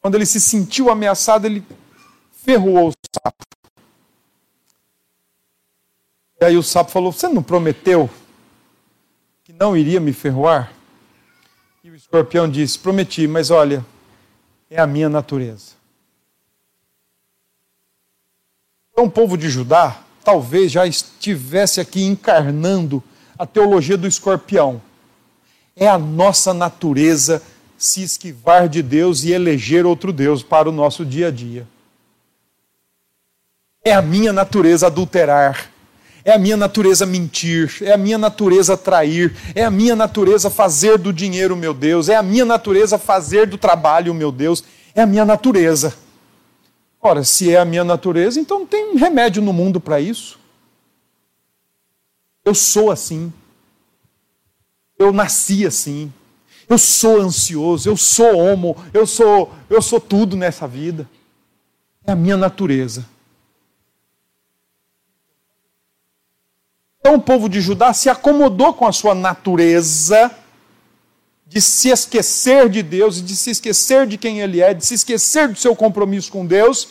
Quando 0.00 0.14
ele 0.14 0.26
se 0.26 0.40
sentiu 0.40 0.88
ameaçado, 0.88 1.46
ele 1.46 1.64
ferroou 2.30 2.90
o 2.90 2.92
sapo. 3.12 3.44
E 6.40 6.44
aí 6.44 6.56
o 6.56 6.62
sapo 6.62 6.92
falou: 6.92 7.10
Você 7.10 7.26
não 7.26 7.42
prometeu 7.42 8.08
que 9.42 9.52
não 9.52 9.76
iria 9.76 9.98
me 9.98 10.12
ferroar? 10.12 10.79
Escorpião 12.10 12.50
disse: 12.50 12.76
Prometi, 12.76 13.28
mas 13.28 13.52
olha, 13.52 13.86
é 14.68 14.80
a 14.80 14.86
minha 14.86 15.08
natureza. 15.08 15.74
Então, 18.90 19.04
o 19.04 19.10
povo 19.10 19.38
de 19.38 19.48
Judá 19.48 20.02
talvez 20.24 20.72
já 20.72 20.84
estivesse 20.88 21.80
aqui 21.80 22.02
encarnando 22.02 23.00
a 23.38 23.46
teologia 23.46 23.96
do 23.96 24.08
escorpião. 24.08 24.82
É 25.76 25.86
a 25.86 25.96
nossa 25.96 26.52
natureza 26.52 27.40
se 27.78 28.02
esquivar 28.02 28.68
de 28.68 28.82
Deus 28.82 29.22
e 29.22 29.30
eleger 29.30 29.86
outro 29.86 30.12
Deus 30.12 30.42
para 30.42 30.68
o 30.68 30.72
nosso 30.72 31.06
dia 31.06 31.28
a 31.28 31.30
dia. 31.30 31.64
É 33.84 33.92
a 33.92 34.02
minha 34.02 34.32
natureza 34.32 34.88
adulterar. 34.88 35.70
É 36.24 36.32
a 36.32 36.38
minha 36.38 36.56
natureza 36.56 37.06
mentir, 37.06 37.78
é 37.80 37.92
a 37.92 37.96
minha 37.96 38.18
natureza 38.18 38.76
trair, 38.76 39.34
é 39.54 39.64
a 39.64 39.70
minha 39.70 39.96
natureza 39.96 40.50
fazer 40.50 40.98
do 40.98 41.12
dinheiro 41.12 41.56
meu 41.56 41.72
Deus, 41.72 42.08
é 42.08 42.16
a 42.16 42.22
minha 42.22 42.44
natureza 42.44 42.98
fazer 42.98 43.46
do 43.46 43.56
trabalho 43.56 44.12
meu 44.12 44.30
Deus, 44.30 44.62
é 44.94 45.02
a 45.02 45.06
minha 45.06 45.24
natureza. 45.24 45.94
Ora, 47.00 47.24
se 47.24 47.50
é 47.50 47.58
a 47.58 47.64
minha 47.64 47.82
natureza, 47.82 48.38
então 48.38 48.60
não 48.60 48.66
tem 48.66 48.96
remédio 48.96 49.40
no 49.40 49.52
mundo 49.52 49.80
para 49.80 49.98
isso. 49.98 50.38
Eu 52.44 52.54
sou 52.54 52.90
assim. 52.90 53.32
Eu 54.98 55.12
nasci 55.12 55.66
assim. 55.66 56.12
Eu 56.68 56.78
sou 56.78 57.20
ansioso, 57.20 57.88
eu 57.88 57.96
sou 57.96 58.36
homo, 58.36 58.76
eu 58.92 59.06
sou, 59.06 59.52
eu 59.68 59.82
sou 59.82 60.00
tudo 60.00 60.36
nessa 60.36 60.68
vida. 60.68 61.08
É 62.06 62.12
a 62.12 62.16
minha 62.16 62.36
natureza. 62.36 63.04
Então 67.00 67.14
o 67.14 67.20
povo 67.20 67.48
de 67.48 67.60
Judá 67.60 67.92
se 67.94 68.10
acomodou 68.10 68.74
com 68.74 68.86
a 68.86 68.92
sua 68.92 69.14
natureza 69.14 70.30
de 71.46 71.60
se 71.60 71.88
esquecer 71.88 72.68
de 72.68 72.82
Deus, 72.82 73.20
de 73.22 73.34
se 73.34 73.50
esquecer 73.50 74.06
de 74.06 74.16
quem 74.16 74.40
Ele 74.40 74.60
é, 74.60 74.72
de 74.72 74.84
se 74.84 74.94
esquecer 74.94 75.48
do 75.48 75.58
seu 75.58 75.74
compromisso 75.74 76.30
com 76.30 76.46
Deus. 76.46 76.88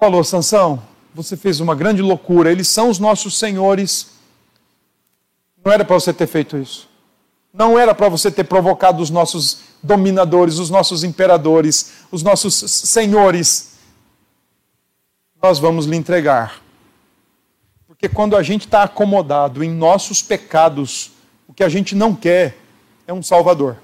Falou, 0.00 0.24
Sansão, 0.24 0.82
você 1.14 1.36
fez 1.36 1.60
uma 1.60 1.74
grande 1.74 2.02
loucura, 2.02 2.50
eles 2.50 2.66
são 2.66 2.88
os 2.88 2.98
nossos 2.98 3.38
senhores. 3.38 4.08
Não 5.64 5.70
era 5.70 5.84
para 5.84 5.94
você 5.94 6.12
ter 6.12 6.26
feito 6.26 6.56
isso. 6.56 6.88
Não 7.52 7.78
era 7.78 7.94
para 7.94 8.08
você 8.08 8.30
ter 8.30 8.44
provocado 8.44 9.02
os 9.02 9.08
nossos 9.08 9.60
dominadores, 9.82 10.58
os 10.58 10.68
nossos 10.68 11.04
imperadores, 11.04 11.92
os 12.10 12.22
nossos 12.22 12.54
senhores. 12.54 13.76
Nós 15.42 15.58
vamos 15.58 15.86
lhe 15.86 15.96
entregar. 15.96 16.65
Porque 17.96 18.14
quando 18.14 18.36
a 18.36 18.42
gente 18.42 18.66
está 18.66 18.82
acomodado 18.82 19.64
em 19.64 19.70
nossos 19.70 20.22
pecados, 20.22 21.12
o 21.48 21.54
que 21.54 21.64
a 21.64 21.68
gente 21.68 21.94
não 21.94 22.14
quer 22.14 22.58
é 23.06 23.12
um 23.12 23.22
Salvador. 23.22 23.78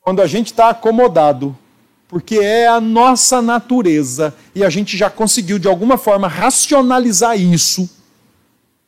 Quando 0.00 0.20
a 0.20 0.26
gente 0.26 0.46
está 0.46 0.70
acomodado, 0.70 1.56
porque 2.08 2.38
é 2.38 2.66
a 2.66 2.80
nossa 2.80 3.40
natureza, 3.40 4.34
e 4.52 4.64
a 4.64 4.68
gente 4.68 4.96
já 4.96 5.08
conseguiu 5.08 5.60
de 5.60 5.68
alguma 5.68 5.96
forma 5.96 6.26
racionalizar 6.26 7.40
isso, 7.40 7.88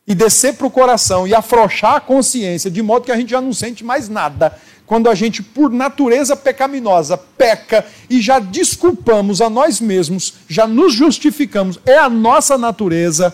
e 0.05 0.13
descer 0.13 0.55
para 0.55 0.67
o 0.67 0.71
coração 0.71 1.27
e 1.27 1.33
afrouxar 1.33 1.95
a 1.95 2.01
consciência, 2.01 2.69
de 2.69 2.81
modo 2.81 3.05
que 3.05 3.11
a 3.11 3.17
gente 3.17 3.29
já 3.29 3.41
não 3.41 3.53
sente 3.53 3.83
mais 3.83 4.09
nada. 4.09 4.59
Quando 4.85 5.09
a 5.09 5.15
gente, 5.15 5.41
por 5.41 5.71
natureza 5.71 6.35
pecaminosa, 6.35 7.17
peca 7.17 7.85
e 8.09 8.21
já 8.21 8.39
desculpamos 8.39 9.41
a 9.41 9.49
nós 9.49 9.79
mesmos, 9.79 10.33
já 10.47 10.67
nos 10.67 10.93
justificamos, 10.93 11.79
é 11.85 11.97
a 11.97 12.09
nossa 12.09 12.57
natureza 12.57 13.33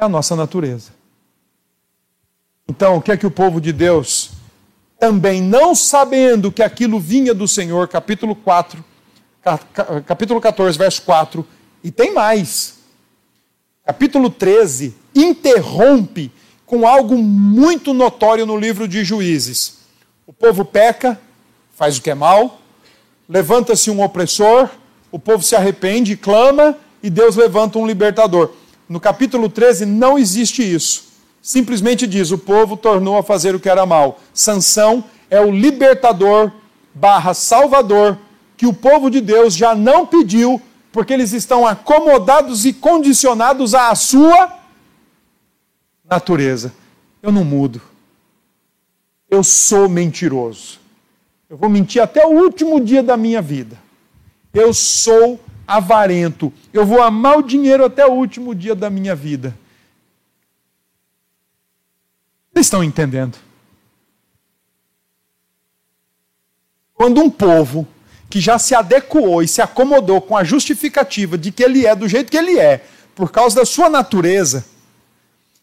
é 0.00 0.04
a 0.04 0.08
nossa 0.08 0.36
natureza. 0.36 0.92
Então, 2.68 2.96
o 2.96 3.02
que 3.02 3.10
é 3.10 3.16
que 3.16 3.26
o 3.26 3.30
povo 3.30 3.60
de 3.60 3.72
Deus, 3.72 4.30
também 4.98 5.42
não 5.42 5.74
sabendo 5.74 6.52
que 6.52 6.62
aquilo 6.62 7.00
vinha 7.00 7.34
do 7.34 7.48
Senhor, 7.48 7.88
capítulo 7.88 8.36
4, 8.36 8.84
capítulo 10.06 10.40
14, 10.40 10.78
verso 10.78 11.02
4, 11.02 11.44
e 11.82 11.90
tem 11.90 12.14
mais. 12.14 12.78
Capítulo 13.84 14.30
13 14.30 14.94
interrompe 15.14 16.30
com 16.66 16.86
algo 16.86 17.16
muito 17.16 17.94
notório 17.94 18.44
no 18.44 18.56
livro 18.56 18.86
de 18.86 19.04
Juízes. 19.04 19.78
O 20.26 20.32
povo 20.32 20.64
peca, 20.64 21.18
faz 21.74 21.96
o 21.96 22.02
que 22.02 22.10
é 22.10 22.14
mal, 22.14 22.60
levanta-se 23.28 23.90
um 23.90 24.02
opressor, 24.02 24.68
o 25.10 25.18
povo 25.18 25.42
se 25.42 25.56
arrepende, 25.56 26.16
clama 26.16 26.76
e 27.02 27.08
Deus 27.08 27.36
levanta 27.36 27.78
um 27.78 27.86
libertador. 27.86 28.50
No 28.88 29.00
capítulo 29.00 29.48
13 29.48 29.86
não 29.86 30.18
existe 30.18 30.62
isso. 30.62 31.04
Simplesmente 31.40 32.06
diz: 32.06 32.30
o 32.30 32.38
povo 32.38 32.76
tornou 32.76 33.16
a 33.16 33.22
fazer 33.22 33.54
o 33.54 33.60
que 33.60 33.68
era 33.68 33.86
mal. 33.86 34.18
Sansão 34.34 35.04
é 35.30 35.40
o 35.40 35.50
libertador 35.50 36.52
barra 36.94 37.32
salvador 37.32 38.18
que 38.56 38.66
o 38.66 38.74
povo 38.74 39.08
de 39.08 39.20
Deus 39.20 39.54
já 39.54 39.74
não 39.74 40.04
pediu, 40.04 40.60
porque 40.90 41.12
eles 41.12 41.32
estão 41.32 41.66
acomodados 41.66 42.66
e 42.66 42.72
condicionados 42.72 43.74
à 43.74 43.94
sua 43.94 44.57
natureza. 46.08 46.72
Eu 47.22 47.30
não 47.30 47.44
mudo. 47.44 47.80
Eu 49.30 49.44
sou 49.44 49.88
mentiroso. 49.88 50.78
Eu 51.48 51.56
vou 51.56 51.68
mentir 51.68 52.02
até 52.02 52.26
o 52.26 52.30
último 52.30 52.80
dia 52.80 53.02
da 53.02 53.16
minha 53.16 53.42
vida. 53.42 53.78
Eu 54.52 54.72
sou 54.72 55.40
avarento. 55.66 56.52
Eu 56.72 56.86
vou 56.86 57.02
amar 57.02 57.38
o 57.38 57.42
dinheiro 57.42 57.84
até 57.84 58.06
o 58.06 58.12
último 58.12 58.54
dia 58.54 58.74
da 58.74 58.88
minha 58.88 59.14
vida. 59.14 59.56
Vocês 62.52 62.66
estão 62.66 62.82
entendendo? 62.82 63.38
Quando 66.94 67.20
um 67.20 67.30
povo 67.30 67.86
que 68.28 68.40
já 68.40 68.58
se 68.58 68.74
adequou 68.74 69.42
e 69.42 69.48
se 69.48 69.62
acomodou 69.62 70.20
com 70.20 70.36
a 70.36 70.44
justificativa 70.44 71.38
de 71.38 71.52
que 71.52 71.62
ele 71.62 71.86
é 71.86 71.94
do 71.94 72.08
jeito 72.08 72.30
que 72.30 72.36
ele 72.36 72.58
é, 72.58 72.84
por 73.14 73.30
causa 73.30 73.56
da 73.56 73.64
sua 73.64 73.88
natureza, 73.88 74.66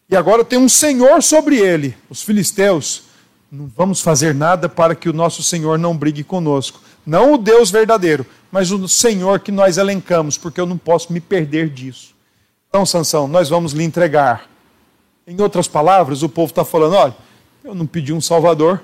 e 0.09 0.15
agora 0.15 0.45
tem 0.45 0.59
um 0.59 0.69
senhor 0.69 1.23
sobre 1.23 1.57
ele, 1.57 1.97
os 2.09 2.21
filisteus, 2.21 3.03
não 3.51 3.71
vamos 3.75 4.01
fazer 4.01 4.35
nada 4.35 4.67
para 4.67 4.93
que 4.95 5.07
o 5.07 5.13
nosso 5.13 5.41
Senhor 5.41 5.79
não 5.79 5.95
brigue 5.95 6.23
conosco. 6.23 6.81
Não 7.05 7.33
o 7.33 7.37
Deus 7.37 7.71
verdadeiro, 7.71 8.25
mas 8.51 8.71
o 8.71 8.87
Senhor 8.87 9.39
que 9.39 9.51
nós 9.51 9.77
elencamos, 9.77 10.37
porque 10.37 10.59
eu 10.59 10.65
não 10.65 10.77
posso 10.77 11.13
me 11.13 11.21
perder 11.21 11.69
disso. 11.69 12.13
Então, 12.67 12.85
Sansão, 12.85 13.27
nós 13.27 13.47
vamos 13.47 13.71
lhe 13.71 13.83
entregar. 13.83 14.49
Em 15.25 15.39
outras 15.39 15.67
palavras, 15.67 16.21
o 16.21 16.29
povo 16.29 16.51
está 16.51 16.65
falando: 16.65 16.95
olha, 16.95 17.15
eu 17.63 17.73
não 17.73 17.85
pedi 17.85 18.11
um 18.11 18.19
Salvador, 18.19 18.81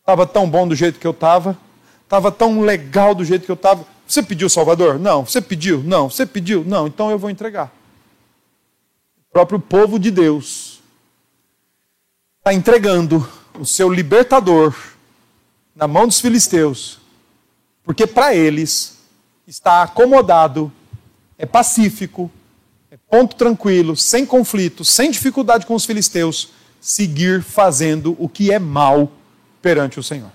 estava 0.00 0.26
tão 0.26 0.48
bom 0.48 0.68
do 0.68 0.74
jeito 0.74 1.00
que 1.00 1.06
eu 1.06 1.10
estava, 1.10 1.58
estava 2.04 2.30
tão 2.30 2.60
legal 2.60 3.14
do 3.14 3.24
jeito 3.24 3.44
que 3.44 3.50
eu 3.50 3.54
estava. 3.54 3.84
Você 4.06 4.22
pediu 4.22 4.48
Salvador? 4.48 4.98
Não. 4.98 5.26
Você 5.26 5.40
pediu? 5.40 5.82
Não. 5.82 6.08
Você 6.08 6.24
pediu? 6.24 6.62
Não. 6.64 6.86
Então 6.86 7.10
eu 7.10 7.18
vou 7.18 7.30
entregar. 7.30 7.72
Próprio 9.32 9.58
povo 9.58 9.98
de 9.98 10.10
Deus 10.10 10.82
está 12.38 12.52
entregando 12.52 13.26
o 13.58 13.64
seu 13.64 13.88
libertador 13.88 14.76
na 15.74 15.88
mão 15.88 16.06
dos 16.06 16.20
filisteus, 16.20 16.98
porque 17.82 18.06
para 18.06 18.34
eles 18.34 18.98
está 19.46 19.82
acomodado, 19.82 20.70
é 21.38 21.46
pacífico, 21.46 22.30
é 22.90 22.96
ponto 23.08 23.34
tranquilo, 23.34 23.96
sem 23.96 24.26
conflito, 24.26 24.84
sem 24.84 25.10
dificuldade 25.10 25.64
com 25.64 25.74
os 25.74 25.86
filisteus, 25.86 26.50
seguir 26.78 27.42
fazendo 27.42 28.14
o 28.18 28.28
que 28.28 28.52
é 28.52 28.58
mal 28.58 29.10
perante 29.62 29.98
o 29.98 30.02
Senhor. 30.02 30.30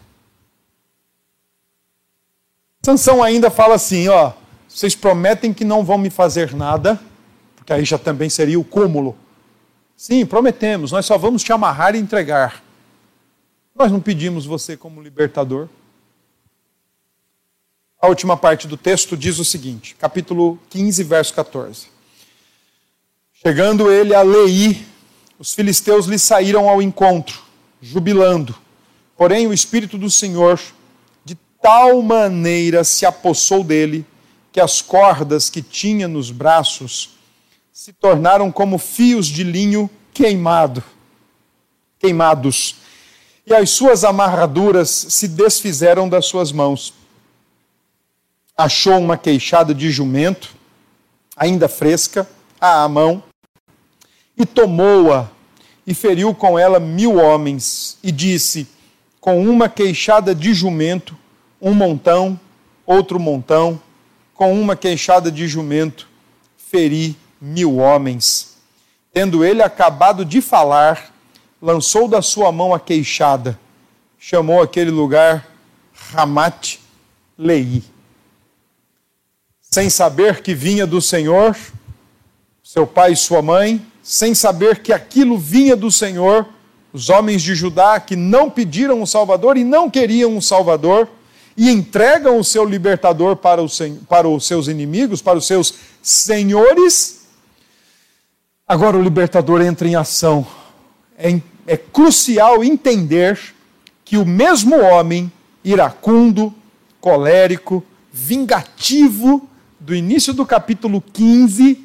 Sansão 2.83 3.21
ainda 3.21 3.51
fala 3.51 3.75
assim, 3.75 4.07
ó, 4.07 4.31
vocês 4.67 4.95
prometem 4.95 5.53
que 5.53 5.65
não 5.65 5.83
vão 5.83 5.97
me 5.97 6.09
fazer 6.09 6.55
nada, 6.55 6.99
porque 7.67 7.73
aí 7.73 7.83
já 7.83 7.97
também 7.97 8.29
seria 8.29 8.57
o 8.57 8.63
cúmulo. 8.63 9.13
Sim, 9.97 10.25
prometemos, 10.25 10.93
nós 10.93 11.05
só 11.05 11.17
vamos 11.17 11.43
te 11.43 11.51
amarrar 11.51 11.95
e 11.95 11.99
entregar. 11.99 12.63
Nós 13.75 13.91
não 13.91 13.99
pedimos 13.99 14.45
você 14.45 14.77
como 14.77 15.01
libertador. 15.01 15.67
A 18.01 18.07
última 18.07 18.37
parte 18.37 18.69
do 18.69 18.77
texto 18.77 19.17
diz 19.17 19.37
o 19.37 19.43
seguinte, 19.43 19.97
capítulo 19.99 20.57
15, 20.69 21.03
verso 21.03 21.33
14. 21.33 21.87
Chegando 23.33 23.91
ele 23.91 24.15
a 24.15 24.21
Lei, 24.21 24.87
os 25.37 25.53
filisteus 25.53 26.05
lhe 26.05 26.17
saíram 26.17 26.69
ao 26.69 26.81
encontro, 26.81 27.41
jubilando. 27.81 28.55
Porém, 29.17 29.45
o 29.45 29.53
Espírito 29.53 29.97
do 29.97 30.09
Senhor, 30.09 30.57
de 31.25 31.35
tal 31.61 32.01
maneira 32.01 32.85
se 32.85 33.05
apossou 33.05 33.61
dele 33.61 34.05
que 34.53 34.61
as 34.61 34.81
cordas 34.81 35.49
que 35.49 35.61
tinha 35.61 36.07
nos 36.07 36.31
braços 36.31 37.16
se 37.77 37.93
tornaram 37.93 38.51
como 38.51 38.79
fios 38.79 39.27
de 39.27 39.43
linho 39.43 39.87
queimado, 40.11 40.83
queimados, 41.99 42.77
e 43.45 43.53
as 43.53 43.69
suas 43.69 44.03
amarraduras 44.03 44.89
se 44.89 45.27
desfizeram 45.27 46.09
das 46.09 46.25
suas 46.25 46.51
mãos. 46.51 46.91
Achou 48.57 48.97
uma 48.97 49.15
queixada 49.15 49.75
de 49.75 49.91
jumento, 49.91 50.55
ainda 51.35 51.67
fresca, 51.67 52.27
à 52.59 52.89
mão, 52.89 53.21
e 54.35 54.43
tomou-a 54.43 55.29
e 55.85 55.93
feriu 55.93 56.33
com 56.33 56.57
ela 56.57 56.79
mil 56.79 57.17
homens, 57.17 57.99
e 58.01 58.11
disse: 58.11 58.67
Com 59.21 59.47
uma 59.47 59.69
queixada 59.69 60.33
de 60.33 60.51
jumento, 60.51 61.15
um 61.61 61.75
montão, 61.75 62.39
outro 62.87 63.19
montão, 63.19 63.79
com 64.33 64.59
uma 64.59 64.75
queixada 64.75 65.31
de 65.31 65.47
jumento, 65.47 66.09
feri 66.57 67.15
mil 67.41 67.77
homens. 67.77 68.57
Tendo 69.13 69.43
ele 69.43 69.61
acabado 69.61 70.23
de 70.23 70.41
falar, 70.41 71.13
lançou 71.61 72.07
da 72.07 72.21
sua 72.21 72.51
mão 72.51 72.73
a 72.73 72.79
queixada, 72.79 73.59
chamou 74.19 74.61
aquele 74.61 74.91
lugar 74.91 75.47
Ramat 75.93 76.77
Lei. 77.37 77.83
Sem 79.61 79.89
saber 79.89 80.41
que 80.41 80.53
vinha 80.53 80.87
do 80.87 81.01
Senhor, 81.01 81.55
seu 82.63 82.85
pai 82.85 83.13
e 83.13 83.17
sua 83.17 83.41
mãe, 83.41 83.85
sem 84.03 84.33
saber 84.33 84.79
que 84.79 84.93
aquilo 84.93 85.37
vinha 85.37 85.75
do 85.75 85.91
Senhor, 85.91 86.47
os 86.93 87.09
homens 87.09 87.41
de 87.41 87.53
Judá 87.53 87.99
que 87.99 88.15
não 88.15 88.49
pediram 88.49 89.01
um 89.01 89.05
Salvador 89.05 89.57
e 89.57 89.63
não 89.63 89.89
queriam 89.89 90.35
um 90.35 90.41
Salvador, 90.41 91.09
e 91.57 91.71
entregam 91.71 92.37
o 92.37 92.43
seu 92.43 92.63
libertador 92.63 93.35
para 93.35 93.63
os, 93.63 93.81
para 94.07 94.29
os 94.29 94.45
seus 94.45 94.67
inimigos, 94.67 95.23
para 95.23 95.39
os 95.39 95.47
seus 95.47 95.73
senhores. 96.03 97.16
Agora 98.67 98.97
o 98.97 99.01
libertador 99.01 99.61
entra 99.61 99.87
em 99.87 99.95
ação. 99.95 100.45
É, 101.17 101.39
é 101.65 101.77
crucial 101.77 102.63
entender 102.63 103.39
que 104.03 104.17
o 104.17 104.25
mesmo 104.25 104.75
homem 104.79 105.31
iracundo, 105.63 106.53
colérico, 106.99 107.83
vingativo, 108.11 109.47
do 109.79 109.95
início 109.95 110.33
do 110.33 110.45
capítulo 110.45 111.01
15, 111.01 111.81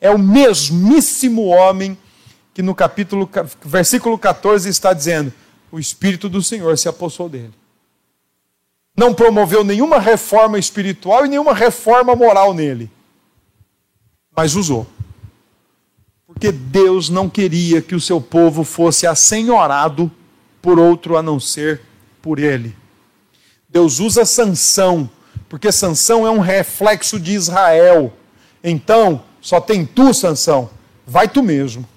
é 0.00 0.10
o 0.10 0.18
mesmíssimo 0.18 1.46
homem 1.46 1.98
que 2.54 2.62
no 2.62 2.74
capítulo, 2.74 3.28
versículo 3.62 4.16
14 4.16 4.68
está 4.68 4.94
dizendo: 4.94 5.32
o 5.70 5.78
Espírito 5.78 6.28
do 6.28 6.42
Senhor 6.42 6.78
se 6.78 6.88
apossou 6.88 7.28
dele. 7.28 7.52
Não 8.96 9.12
promoveu 9.12 9.64
nenhuma 9.64 9.98
reforma 9.98 10.58
espiritual 10.58 11.26
e 11.26 11.28
nenhuma 11.28 11.52
reforma 11.52 12.14
moral 12.14 12.54
nele, 12.54 12.90
mas 14.34 14.54
usou. 14.54 14.86
Porque 16.44 16.52
Deus 16.52 17.08
não 17.08 17.26
queria 17.26 17.80
que 17.80 17.94
o 17.94 18.00
seu 18.00 18.20
povo 18.20 18.64
fosse 18.64 19.06
assenhorado 19.06 20.12
por 20.60 20.78
outro 20.78 21.16
a 21.16 21.22
não 21.22 21.40
ser 21.40 21.80
por 22.20 22.38
ele. 22.38 22.76
Deus 23.66 23.98
usa 23.98 24.26
Sansão, 24.26 25.08
porque 25.48 25.72
Sansão 25.72 26.26
é 26.26 26.30
um 26.30 26.40
reflexo 26.40 27.18
de 27.18 27.32
Israel. 27.32 28.12
Então, 28.62 29.24
só 29.40 29.58
tem 29.58 29.86
tu, 29.86 30.12
Sansão. 30.12 30.68
Vai 31.06 31.26
tu 31.26 31.42
mesmo. 31.42 31.88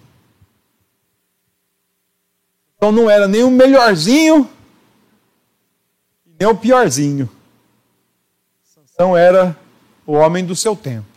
Então 2.77 2.89
não 2.89 3.09
era 3.09 3.27
nem 3.27 3.43
o 3.43 3.51
melhorzinho, 3.51 4.49
nem 6.39 6.47
o 6.47 6.55
piorzinho. 6.55 7.29
Sansão 8.63 9.17
era 9.17 9.57
o 10.05 10.13
homem 10.13 10.45
do 10.45 10.55
seu 10.55 10.73
tempo. 10.73 11.16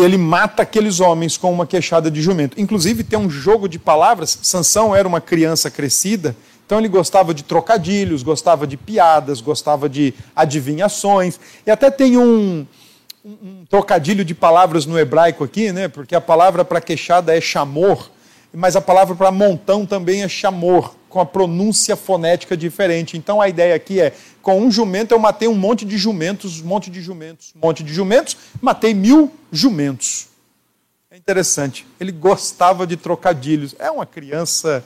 E 0.00 0.02
ele 0.02 0.16
mata 0.16 0.62
aqueles 0.62 0.98
homens 0.98 1.36
com 1.36 1.52
uma 1.52 1.66
queixada 1.66 2.10
de 2.10 2.22
jumento. 2.22 2.58
Inclusive 2.58 3.04
tem 3.04 3.18
um 3.18 3.28
jogo 3.28 3.68
de 3.68 3.78
palavras. 3.78 4.38
Sansão 4.42 4.96
era 4.96 5.06
uma 5.06 5.20
criança 5.20 5.70
crescida, 5.70 6.34
então 6.64 6.78
ele 6.78 6.88
gostava 6.88 7.34
de 7.34 7.44
trocadilhos, 7.44 8.22
gostava 8.22 8.66
de 8.66 8.78
piadas, 8.78 9.42
gostava 9.42 9.90
de 9.90 10.14
adivinhações. 10.34 11.38
E 11.66 11.70
até 11.70 11.90
tem 11.90 12.16
um, 12.16 12.66
um, 13.22 13.66
trocadilho 13.68 14.24
de 14.24 14.34
palavras 14.34 14.86
no 14.86 14.98
hebraico 14.98 15.44
aqui, 15.44 15.70
né? 15.70 15.86
Porque 15.86 16.14
a 16.14 16.20
palavra 16.20 16.64
para 16.64 16.80
queixada 16.80 17.36
é 17.36 17.40
chamor, 17.40 18.10
mas 18.54 18.76
a 18.76 18.80
palavra 18.80 19.14
para 19.14 19.30
montão 19.30 19.84
também 19.84 20.22
é 20.22 20.28
chamor, 20.28 20.94
com 21.10 21.20
a 21.20 21.26
pronúncia 21.26 21.94
fonética 21.94 22.56
diferente. 22.56 23.18
Então 23.18 23.38
a 23.38 23.50
ideia 23.50 23.74
aqui 23.74 24.00
é: 24.00 24.14
com 24.42 24.60
um 24.60 24.70
jumento 24.70 25.12
eu 25.12 25.18
matei 25.18 25.48
um 25.48 25.54
monte 25.54 25.84
de 25.84 25.98
jumentos, 25.98 26.60
um 26.60 26.66
monte 26.66 26.90
de 26.90 27.00
jumentos, 27.00 27.52
um 27.54 27.66
monte 27.66 27.82
de 27.82 27.92
jumentos, 27.92 28.36
matei 28.60 28.94
mil 28.94 29.32
jumentos. 29.52 30.28
É 31.10 31.16
interessante. 31.16 31.86
Ele 31.98 32.12
gostava 32.12 32.86
de 32.86 32.96
trocadilhos. 32.96 33.74
É 33.78 33.90
uma 33.90 34.06
criança 34.06 34.84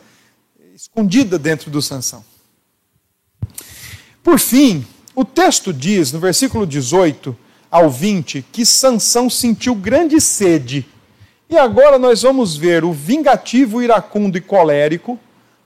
escondida 0.74 1.38
dentro 1.38 1.70
do 1.70 1.82
Sansão. 1.82 2.24
Por 4.22 4.38
fim, 4.38 4.86
o 5.14 5.24
texto 5.24 5.72
diz, 5.72 6.10
no 6.12 6.18
versículo 6.18 6.66
18, 6.66 7.36
ao 7.70 7.90
20 7.90 8.44
que 8.50 8.64
Sansão 8.64 9.28
sentiu 9.28 9.74
grande 9.74 10.20
sede. 10.20 10.86
E 11.48 11.58
agora 11.58 11.98
nós 11.98 12.22
vamos 12.22 12.56
ver 12.56 12.84
o 12.84 12.92
vingativo, 12.92 13.82
iracundo 13.82 14.38
e 14.38 14.40
colérico, 14.40 15.18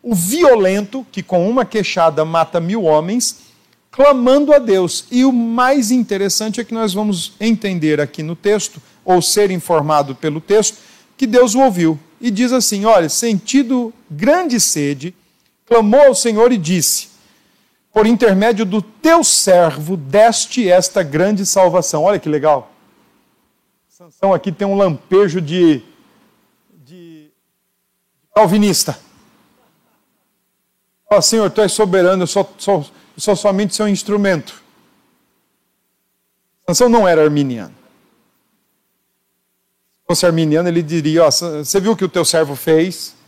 o 0.03 0.15
violento, 0.15 1.07
que 1.13 1.23
com 1.23 1.49
uma 1.49 1.65
queixada 1.65 2.25
mata 2.25 2.59
mil 2.61 2.83
homens, 2.85 3.48
clamando 3.91 4.53
a 4.53 4.59
Deus. 4.59 5.07
E 5.11 5.25
o 5.25 5.33
mais 5.33 5.91
interessante 5.91 6.61
é 6.61 6.65
que 6.65 6.75
nós 6.75 6.93
vamos 6.93 7.33
entender 7.41 8.01
aqui 8.01 8.23
no 8.23 8.37
texto, 8.37 8.81
ou 9.05 9.23
ser 9.23 9.51
informado 9.51 10.15
pelo 10.15 10.41
texto, 10.41 10.79
que 11.17 11.27
Deus 11.27 11.55
o 11.55 11.61
ouviu. 11.61 11.99
E 12.21 12.31
diz 12.31 12.53
assim: 12.53 12.85
Olha, 12.85 13.09
sentido 13.09 13.93
grande 14.11 14.61
sede, 14.61 15.15
clamou 15.67 16.01
ao 16.01 16.15
Senhor 16.15 16.53
e 16.53 16.59
disse: 16.59 17.09
por 17.93 18.07
intermédio 18.07 18.65
do 18.65 18.81
teu 18.81 19.25
servo, 19.25 19.97
deste 19.97 20.69
esta 20.69 21.03
grande 21.03 21.45
salvação. 21.45 22.05
Olha 22.05 22.21
que 22.21 22.29
legal. 22.29 22.71
Sansão 23.89 24.33
aqui 24.33 24.53
tem 24.53 24.69
um 24.69 24.77
lampejo 24.77 25.41
de, 25.41 25.83
de 26.73 27.29
calvinista. 28.33 28.97
Fala, 31.09 31.23
Senhor, 31.23 31.51
tu 31.51 31.61
és 31.61 31.73
soberano, 31.73 32.23
eu 32.23 32.27
sou, 32.29 32.49
sou, 32.59 32.87
eu 33.19 33.21
sou 33.21 33.37
somente 33.37 33.75
seu 33.75 33.87
instrumento. 33.87 34.63
Sansão 36.67 36.89
não 36.89 37.07
era 37.07 37.23
arminiano. 37.23 37.75
Se 40.01 40.07
fosse 40.07 40.25
arminiano, 40.25 40.69
ele 40.69 40.83
diria: 40.83 41.25
Você 41.25 41.81
viu 41.81 41.93
o 41.93 41.97
que 41.97 42.05
o 42.05 42.09
teu 42.09 42.25
servo 42.25 42.57
fez? 42.57 43.19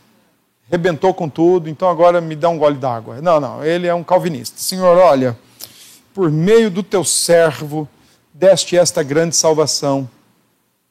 rebentou 0.71 1.13
com 1.13 1.27
tudo, 1.27 1.69
então 1.69 1.89
agora 1.89 2.21
me 2.21 2.33
dá 2.33 2.47
um 2.47 2.57
gole 2.57 2.77
d'água. 2.77 3.21
Não, 3.21 3.41
não, 3.41 3.61
ele 3.61 3.87
é 3.87 3.93
um 3.93 4.05
calvinista. 4.05 4.57
Senhor, 4.57 4.97
olha, 4.97 5.37
por 6.13 6.31
meio 6.31 6.71
do 6.71 6.81
teu 6.81 7.03
servo 7.03 7.89
deste 8.33 8.77
esta 8.77 9.03
grande 9.03 9.35
salvação. 9.35 10.09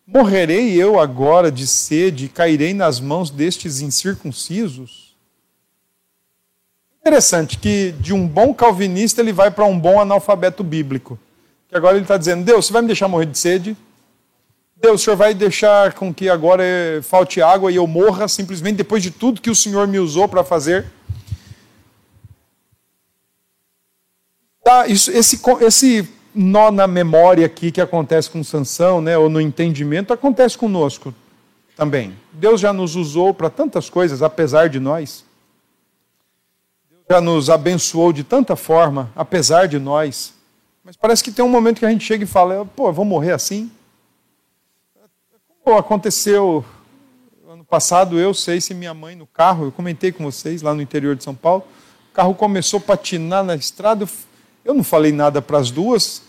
Morrerei 0.07 0.75
eu 0.75 1.01
agora 1.01 1.51
de 1.51 1.67
sede 1.67 2.27
e 2.27 2.29
cairei 2.29 2.75
nas 2.75 3.01
mãos 3.01 3.31
destes 3.31 3.81
incircuncisos? 3.81 5.10
Interessante 7.01 7.59
que 7.59 7.93
de 7.99 8.13
um 8.13 8.27
bom 8.27 8.53
calvinista 8.53 9.21
ele 9.21 9.33
vai 9.33 9.51
para 9.51 9.65
um 9.65 9.79
bom 9.79 10.01
analfabeto 10.01 10.63
bíblico. 10.63 11.19
Que 11.69 11.77
agora 11.77 11.97
ele 11.97 12.05
está 12.05 12.17
dizendo: 12.17 12.45
Deus, 12.45 12.67
você 12.67 12.73
vai 12.73 12.83
me 12.83 12.89
deixar 12.89 13.09
morrer 13.09 13.27
de 13.27 13.39
sede? 13.39 13.77
Deus, 14.77 15.01
o 15.01 15.05
Senhor 15.05 15.17
vai 15.17 15.35
deixar 15.35 15.93
com 15.93 16.13
que 16.13 16.29
agora 16.29 16.65
falte 17.03 17.43
água 17.43 17.71
e 17.71 17.77
eu 17.77 17.87
morra 17.87 18.27
simplesmente 18.29 18.77
depois 18.77 19.03
de 19.03 19.11
tudo 19.11 19.41
que 19.41 19.51
o 19.51 19.55
Senhor 19.55 19.87
me 19.87 19.99
usou 19.99 20.27
para 20.27 20.43
fazer? 20.43 20.87
Tá, 24.65 24.87
isso, 24.87 25.11
esse, 25.11 25.41
esse 25.61 26.09
nó 26.35 26.71
na 26.71 26.87
memória 26.87 27.45
aqui 27.45 27.71
que 27.71 27.81
acontece 27.81 28.31
com 28.31 28.43
Sansão, 28.43 29.01
né, 29.01 29.19
ou 29.19 29.29
no 29.29 29.41
entendimento, 29.41 30.13
acontece 30.13 30.57
conosco 30.57 31.15
também. 31.77 32.15
Deus 32.33 32.61
já 32.61 32.73
nos 32.73 32.95
usou 32.97 33.35
para 33.35 33.51
tantas 33.51 33.91
coisas, 33.91 34.23
apesar 34.23 34.69
de 34.69 34.79
nós. 34.81 35.25
Já 37.11 37.21
nos 37.21 37.51
abençoou 37.51 38.13
de 38.13 38.23
tanta 38.23 38.55
forma, 38.55 39.11
apesar 39.17 39.67
de 39.67 39.81
nós. 39.81 40.33
Mas 40.85 40.97
parece 40.97 41.25
que 41.25 41.33
tem 41.33 41.45
um 41.45 41.49
momento 41.49 41.81
que 41.81 41.85
a 41.85 41.91
gente 41.91 42.05
chega 42.05 42.23
e 42.23 42.27
fala, 42.27 42.65
pô, 42.65 42.87
eu 42.87 42.93
vou 42.93 43.05
morrer 43.05 43.33
assim? 43.33 43.69
aconteceu 45.79 46.65
ano 47.49 47.65
passado, 47.65 48.19
eu 48.19 48.33
sei 48.33 48.61
se 48.61 48.75
minha 48.75 48.95
mãe 48.95 49.15
no 49.15 49.27
carro, 49.27 49.67
eu 49.67 49.73
comentei 49.73 50.11
com 50.13 50.25
vocês 50.25 50.63
lá 50.63 50.75
no 50.75 50.83
interior 50.83 51.17
de 51.17 51.23
São 51.23 51.35
Paulo, 51.35 51.65
o 52.11 52.15
carro 52.15 52.35
começou 52.35 52.79
a 52.79 52.83
patinar 52.83 53.45
na 53.45 53.55
estrada, 53.55 54.09
eu 54.65 54.75
não 54.75 54.83
falei 54.83 55.13
nada 55.13 55.43
para 55.43 55.59
as 55.59 55.71
duas, 55.71 56.23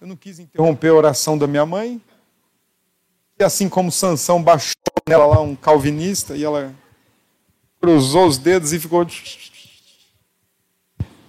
eu 0.00 0.06
não 0.06 0.16
quis 0.16 0.38
interromper 0.38 0.88
a 0.88 0.94
oração 0.94 1.36
da 1.38 1.46
minha 1.46 1.64
mãe, 1.64 2.00
e 3.38 3.44
assim 3.44 3.68
como 3.68 3.92
Sansão 3.92 4.42
baixou 4.42 4.74
nela 5.08 5.26
lá 5.26 5.40
um 5.40 5.54
calvinista, 5.54 6.36
e 6.36 6.44
ela 6.44 6.74
cruzou 7.80 8.26
os 8.26 8.38
dedos 8.38 8.72
e 8.72 8.80
ficou... 8.80 9.06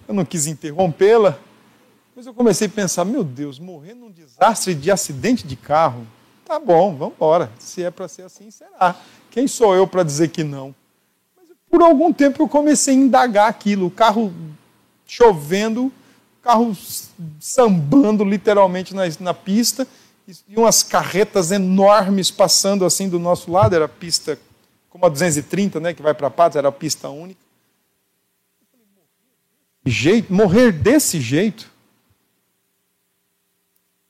eu 0.06 0.14
não 0.14 0.24
quis 0.24 0.46
interrompê-la, 0.46 1.38
mas 2.14 2.26
eu 2.26 2.32
comecei 2.32 2.66
a 2.66 2.70
pensar: 2.70 3.04
meu 3.04 3.22
Deus, 3.22 3.58
morrer 3.58 3.94
num 3.94 4.10
desastre 4.10 4.74
de 4.74 4.90
acidente 4.90 5.46
de 5.46 5.56
carro? 5.56 6.06
Tá 6.44 6.58
bom, 6.58 6.96
vamos 6.96 7.14
embora. 7.14 7.50
Se 7.58 7.82
é 7.82 7.90
para 7.90 8.08
ser 8.08 8.22
assim, 8.22 8.50
será. 8.50 8.96
Quem 9.30 9.46
sou 9.46 9.74
eu 9.74 9.86
para 9.86 10.02
dizer 10.02 10.28
que 10.28 10.44
não? 10.44 10.74
Mas 11.36 11.48
por 11.68 11.82
algum 11.82 12.12
tempo 12.12 12.42
eu 12.42 12.48
comecei 12.48 12.94
a 12.94 12.96
indagar 12.96 13.48
aquilo. 13.48 13.86
O 13.86 13.90
carro 13.90 14.32
chovendo, 15.04 15.92
carro 16.40 16.74
sambando 17.40 18.24
literalmente 18.24 18.94
na, 18.94 19.02
na 19.20 19.34
pista, 19.34 19.86
e 20.48 20.56
umas 20.56 20.82
carretas 20.82 21.50
enormes 21.50 22.30
passando 22.30 22.84
assim 22.84 23.08
do 23.08 23.18
nosso 23.18 23.50
lado. 23.50 23.74
Era 23.74 23.88
pista 23.88 24.38
como 24.88 25.04
a 25.04 25.08
230, 25.10 25.78
né, 25.80 25.92
que 25.92 26.00
vai 26.00 26.14
para 26.14 26.30
Patos, 26.30 26.56
era 26.56 26.68
a 26.68 26.72
pista 26.72 27.10
única. 27.10 27.45
Jeito, 29.86 30.32
morrer 30.32 30.72
desse 30.72 31.20
jeito? 31.20 31.70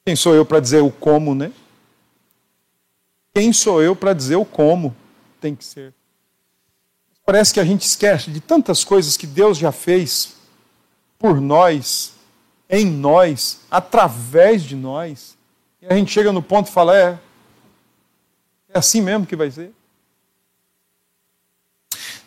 Quem 0.06 0.16
sou 0.16 0.34
eu 0.34 0.46
para 0.46 0.58
dizer 0.58 0.80
o 0.80 0.90
como, 0.90 1.34
né? 1.34 1.52
Quem 3.34 3.52
sou 3.52 3.82
eu 3.82 3.94
para 3.94 4.14
dizer 4.14 4.36
o 4.36 4.44
como 4.44 4.96
tem 5.38 5.54
que 5.54 5.64
ser? 5.64 5.92
Parece 7.26 7.52
que 7.52 7.60
a 7.60 7.64
gente 7.64 7.82
esquece 7.82 8.30
de 8.30 8.40
tantas 8.40 8.84
coisas 8.84 9.16
que 9.16 9.26
Deus 9.26 9.58
já 9.58 9.70
fez 9.70 10.36
por 11.18 11.40
nós, 11.40 12.14
em 12.70 12.86
nós, 12.86 13.60
através 13.70 14.62
de 14.62 14.74
nós. 14.74 15.36
E 15.82 15.86
a 15.86 15.94
gente 15.94 16.10
chega 16.10 16.32
no 16.32 16.42
ponto 16.42 16.68
e 16.68 16.72
fala: 16.72 16.96
é, 16.96 17.18
é 18.70 18.78
assim 18.78 19.02
mesmo 19.02 19.26
que 19.26 19.36
vai 19.36 19.50
ser. 19.50 19.72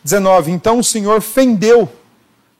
19. 0.04 0.52
Então 0.52 0.78
o 0.78 0.84
Senhor 0.84 1.20
fendeu 1.20 1.90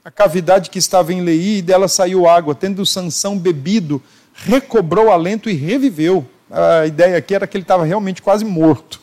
a 0.05 0.11
cavidade 0.11 0.71
que 0.71 0.79
estava 0.79 1.13
em 1.13 1.21
Leí 1.21 1.59
e 1.59 1.63
dela 1.63 1.89
saiu 1.89 2.29
água. 2.29 2.55
Tendo 2.55 2.87
Sansão 2.87 3.39
bebido, 3.39 4.03
recobrou 4.35 5.07
o 5.07 5.11
alento 5.11 5.49
e 5.51 5.55
reviveu 5.55 6.27
a 6.51 6.85
ideia 6.85 7.17
aqui 7.17 7.35
era 7.35 7.47
que 7.47 7.57
ele 7.57 7.63
estava 7.63 7.85
realmente 7.85 8.21
quase 8.21 8.45
morto. 8.45 9.01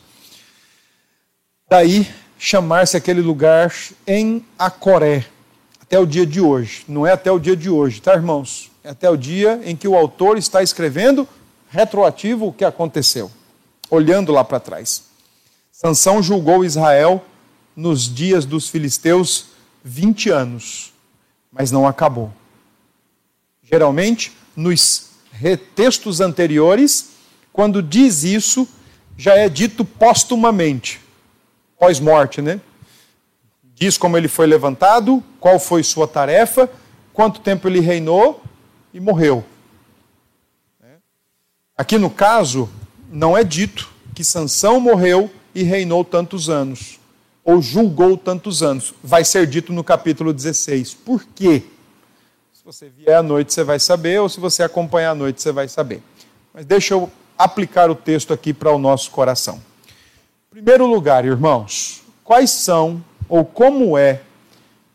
Daí 1.68 2.06
chamar-se 2.38 2.96
aquele 2.96 3.22
lugar 3.22 3.74
em 4.06 4.44
Acoré, 4.58 5.24
até 5.80 5.98
o 5.98 6.06
dia 6.06 6.26
de 6.26 6.40
hoje. 6.40 6.84
Não 6.86 7.06
é 7.06 7.12
até 7.12 7.32
o 7.32 7.38
dia 7.38 7.56
de 7.56 7.70
hoje, 7.70 8.02
tá, 8.02 8.14
irmãos? 8.14 8.70
É 8.84 8.90
até 8.90 9.08
o 9.08 9.16
dia 9.16 9.60
em 9.64 9.74
que 9.74 9.88
o 9.88 9.96
autor 9.96 10.36
está 10.36 10.62
escrevendo 10.62 11.26
retroativo 11.70 12.46
o 12.46 12.52
que 12.52 12.64
aconteceu, 12.64 13.30
olhando 13.90 14.30
lá 14.30 14.44
para 14.44 14.60
trás. 14.60 15.04
Sansão 15.72 16.22
julgou 16.22 16.64
Israel 16.64 17.24
nos 17.74 18.12
dias 18.12 18.44
dos 18.44 18.68
filisteus 18.68 19.46
20 19.84 20.30
anos, 20.30 20.87
mas 21.58 21.72
não 21.72 21.88
acabou. 21.88 22.32
Geralmente, 23.64 24.32
nos 24.54 25.10
textos 25.74 26.20
anteriores, 26.20 27.10
quando 27.52 27.82
diz 27.82 28.22
isso, 28.22 28.68
já 29.16 29.34
é 29.34 29.48
dito 29.48 29.84
postumamente, 29.84 31.00
pós-morte, 31.76 32.40
né? 32.40 32.60
Diz 33.74 33.98
como 33.98 34.16
ele 34.16 34.28
foi 34.28 34.46
levantado, 34.46 35.22
qual 35.40 35.58
foi 35.58 35.82
sua 35.82 36.06
tarefa, 36.06 36.70
quanto 37.12 37.40
tempo 37.40 37.66
ele 37.66 37.80
reinou 37.80 38.40
e 38.94 39.00
morreu. 39.00 39.44
Aqui 41.76 41.98
no 41.98 42.08
caso, 42.08 42.68
não 43.10 43.36
é 43.36 43.42
dito 43.42 43.90
que 44.14 44.22
Sansão 44.22 44.78
morreu 44.78 45.28
e 45.52 45.64
reinou 45.64 46.04
tantos 46.04 46.48
anos, 46.48 46.97
ou 47.48 47.62
julgou 47.62 48.14
tantos 48.14 48.62
anos. 48.62 48.92
Vai 49.02 49.24
ser 49.24 49.46
dito 49.46 49.72
no 49.72 49.82
capítulo 49.82 50.34
16. 50.34 50.92
Por 50.92 51.24
quê? 51.34 51.62
Se 52.52 52.62
você 52.62 52.90
vier 52.90 53.16
à 53.16 53.22
noite, 53.22 53.54
você 53.54 53.64
vai 53.64 53.78
saber, 53.78 54.20
ou 54.20 54.28
se 54.28 54.38
você 54.38 54.62
acompanhar 54.62 55.12
à 55.12 55.14
noite, 55.14 55.40
você 55.40 55.50
vai 55.50 55.66
saber. 55.66 56.02
Mas 56.52 56.66
deixa 56.66 56.92
eu 56.92 57.10
aplicar 57.38 57.90
o 57.90 57.94
texto 57.94 58.34
aqui 58.34 58.52
para 58.52 58.70
o 58.70 58.78
nosso 58.78 59.10
coração. 59.10 59.62
Em 60.50 60.56
primeiro 60.56 60.84
lugar, 60.84 61.24
irmãos, 61.24 62.02
quais 62.22 62.50
são 62.50 63.02
ou 63.26 63.46
como 63.46 63.96
é 63.96 64.20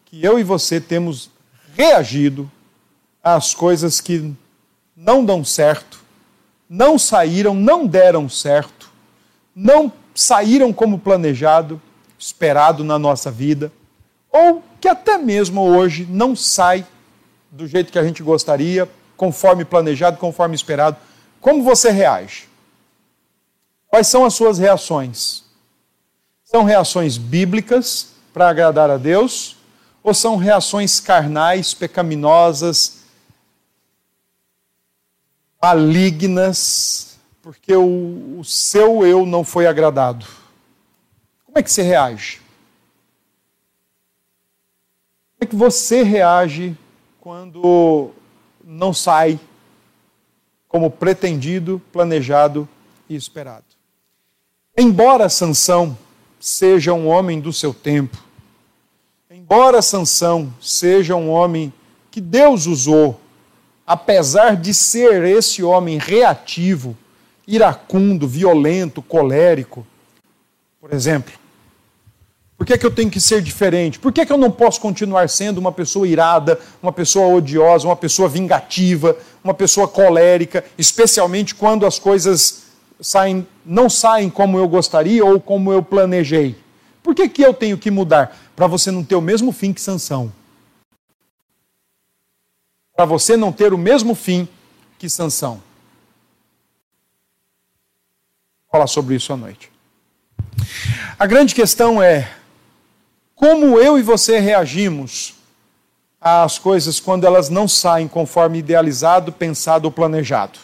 que 0.06 0.24
eu 0.24 0.38
e 0.38 0.44
você 0.44 0.80
temos 0.80 1.32
reagido 1.76 2.52
às 3.24 3.56
coisas 3.56 4.00
que 4.00 4.32
não 4.96 5.26
dão 5.26 5.44
certo, 5.44 6.04
não 6.70 7.00
saíram, 7.00 7.56
não 7.56 7.88
deram 7.88 8.30
certo, 8.30 8.92
não 9.56 9.92
saíram 10.14 10.72
como 10.72 11.00
planejado, 11.00 11.82
esperado 12.24 12.84
na 12.84 12.98
nossa 12.98 13.30
vida, 13.30 13.72
ou 14.32 14.64
que 14.80 14.88
até 14.88 15.18
mesmo 15.18 15.62
hoje 15.62 16.08
não 16.10 16.36
sai 16.36 16.86
do 17.52 17.68
jeito 17.68 17.92
que 17.92 18.00
a 18.00 18.04
gente 18.04 18.24
gostaria, 18.24 18.90
conforme 19.16 19.64
planejado, 19.64 20.18
conforme 20.18 20.56
esperado. 20.56 20.98
Como 21.40 21.62
você 21.64 21.92
reage? 21.92 22.48
Quais 23.88 24.08
são 24.08 24.26
as 24.26 24.34
suas 24.34 24.58
reações? 24.58 25.44
São 26.44 26.64
reações 26.64 27.18
bíblicas 27.18 28.14
para 28.34 28.50
agradar 28.50 28.90
a 28.90 28.98
Deus? 28.98 29.58
Ou 30.02 30.14
são 30.14 30.36
reações 30.36 31.00
carnais, 31.00 31.74
pecaminosas, 31.74 33.04
malignas, 35.62 37.18
porque 37.42 37.76
o, 37.76 38.40
o 38.40 38.44
seu 38.44 39.06
eu 39.06 39.26
não 39.26 39.44
foi 39.44 39.68
agradado? 39.68 40.43
Como 41.54 41.60
é 41.60 41.64
que 41.64 41.72
você 41.72 41.84
reage? 41.84 42.42
Como 45.38 45.42
é 45.42 45.46
que 45.46 45.56
você 45.56 46.02
reage 46.02 46.76
quando 47.22 48.10
não 48.64 48.92
sai 48.92 49.40
como 50.68 50.90
pretendido, 50.90 51.80
planejado 51.92 52.68
e 53.08 53.16
esperado. 53.16 53.66
Embora 54.76 55.30
Sansão 55.30 55.96
seja 56.40 56.92
um 56.92 57.08
homem 57.08 57.40
do 57.40 57.54
seu 57.54 57.72
tempo, 57.72 58.18
embora 59.30 59.80
Sansão 59.84 60.52
seja 60.60 61.16
um 61.16 61.30
homem 61.30 61.72
que 62.10 62.20
Deus 62.20 62.66
usou, 62.66 63.22
apesar 63.86 64.58
de 64.58 64.74
ser 64.74 65.24
esse 65.24 65.62
homem 65.62 66.00
reativo, 66.00 66.98
iracundo, 67.48 68.28
violento, 68.28 69.04
colérico, 69.04 69.86
por 70.82 70.92
exemplo, 70.92 71.43
por 72.64 72.68
que, 72.68 72.74
é 72.76 72.78
que 72.78 72.86
eu 72.86 72.96
tenho 72.96 73.12
que 73.12 73.20
ser 73.20 73.42
diferente? 73.42 74.00
Por 74.00 74.14
que, 74.14 74.22
é 74.22 74.26
que 74.26 74.32
eu 74.32 74.38
não 74.38 74.50
posso 74.50 74.80
continuar 74.80 75.28
sendo 75.28 75.58
uma 75.58 75.74
pessoa 75.74 76.08
irada, 76.08 76.58
uma 76.82 76.94
pessoa 76.94 77.28
odiosa, 77.36 77.86
uma 77.86 77.96
pessoa 77.96 78.30
vingativa, 78.30 79.18
uma 79.44 79.54
pessoa 79.54 79.86
colérica, 79.86 80.64
especialmente 80.78 81.54
quando 81.54 81.86
as 81.86 82.00
coisas 82.00 82.64
saem, 83.02 83.46
não 83.66 83.90
saem 83.90 84.30
como 84.30 84.58
eu 84.58 84.66
gostaria 84.66 85.26
ou 85.26 85.42
como 85.42 85.74
eu 85.74 85.84
planejei? 85.84 86.56
Por 87.04 87.14
que, 87.14 87.28
que 87.28 87.42
eu 87.42 87.54
tenho 87.54 87.78
que 87.78 87.92
mudar? 87.92 88.34
Para 88.56 88.66
você 88.66 88.92
não 88.92 89.04
ter 89.04 89.16
o 89.16 89.22
mesmo 89.22 89.52
fim 89.52 89.74
que 89.74 89.82
Sansão. 89.82 90.32
Para 92.96 93.04
você 93.04 93.36
não 93.36 93.52
ter 93.52 93.74
o 93.74 93.78
mesmo 93.78 94.16
fim 94.16 94.48
que 94.98 95.10
Sansão. 95.10 95.56
Vou 98.62 98.72
falar 98.72 98.88
sobre 98.88 99.16
isso 99.16 99.34
à 99.34 99.36
noite. 99.36 99.70
A 101.20 101.26
grande 101.26 101.54
questão 101.54 102.02
é 102.02 102.32
como 103.36 103.80
eu 103.80 103.98
e 103.98 104.02
você 104.02 104.40
reagimos 104.40 105.34
às 106.22 106.58
coisas 106.58 107.00
quando 107.00 107.26
elas 107.26 107.50
não 107.50 107.68
saem 107.68 108.08
conforme 108.08 108.60
idealizado, 108.60 109.32
pensado 109.32 109.86
ou 109.86 109.92
planejado? 109.92 110.60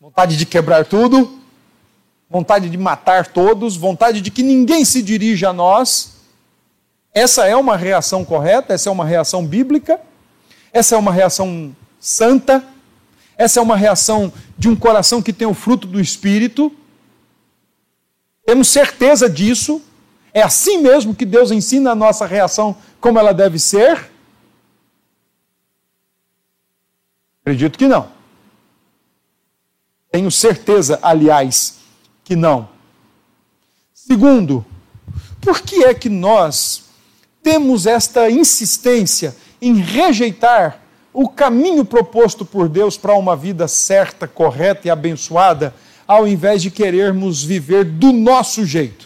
Vontade 0.00 0.36
de 0.36 0.46
quebrar 0.46 0.84
tudo, 0.86 1.40
vontade 2.30 2.68
de 2.70 2.76
matar 2.76 3.26
todos, 3.26 3.76
vontade 3.76 4.20
de 4.20 4.30
que 4.30 4.42
ninguém 4.42 4.84
se 4.84 5.02
dirija 5.02 5.50
a 5.50 5.52
nós. 5.52 6.16
Essa 7.12 7.46
é 7.46 7.56
uma 7.56 7.76
reação 7.76 8.24
correta, 8.24 8.74
essa 8.74 8.88
é 8.88 8.92
uma 8.92 9.04
reação 9.04 9.44
bíblica, 9.44 10.00
essa 10.72 10.94
é 10.94 10.98
uma 10.98 11.12
reação 11.12 11.74
santa, 11.98 12.64
essa 13.36 13.58
é 13.58 13.62
uma 13.62 13.76
reação 13.76 14.32
de 14.56 14.68
um 14.68 14.76
coração 14.76 15.20
que 15.20 15.32
tem 15.32 15.46
o 15.46 15.54
fruto 15.54 15.86
do 15.86 16.00
Espírito. 16.00 16.72
Temos 18.44 18.68
certeza 18.68 19.28
disso, 19.28 19.82
é 20.36 20.42
assim 20.42 20.82
mesmo 20.82 21.14
que 21.14 21.24
Deus 21.24 21.50
ensina 21.50 21.92
a 21.92 21.94
nossa 21.94 22.26
reação 22.26 22.76
como 23.00 23.18
ela 23.18 23.32
deve 23.32 23.58
ser? 23.58 24.10
Acredito 27.40 27.78
que 27.78 27.88
não. 27.88 28.10
Tenho 30.10 30.30
certeza, 30.30 30.98
aliás, 31.00 31.78
que 32.22 32.36
não. 32.36 32.68
Segundo, 33.94 34.62
por 35.40 35.62
que 35.62 35.84
é 35.84 35.94
que 35.94 36.10
nós 36.10 36.84
temos 37.42 37.86
esta 37.86 38.28
insistência 38.28 39.34
em 39.58 39.76
rejeitar 39.76 40.82
o 41.14 41.30
caminho 41.30 41.82
proposto 41.82 42.44
por 42.44 42.68
Deus 42.68 42.98
para 42.98 43.14
uma 43.14 43.34
vida 43.34 43.66
certa, 43.66 44.28
correta 44.28 44.86
e 44.86 44.90
abençoada, 44.90 45.74
ao 46.06 46.28
invés 46.28 46.60
de 46.60 46.70
querermos 46.70 47.42
viver 47.42 47.86
do 47.86 48.12
nosso 48.12 48.66
jeito? 48.66 49.05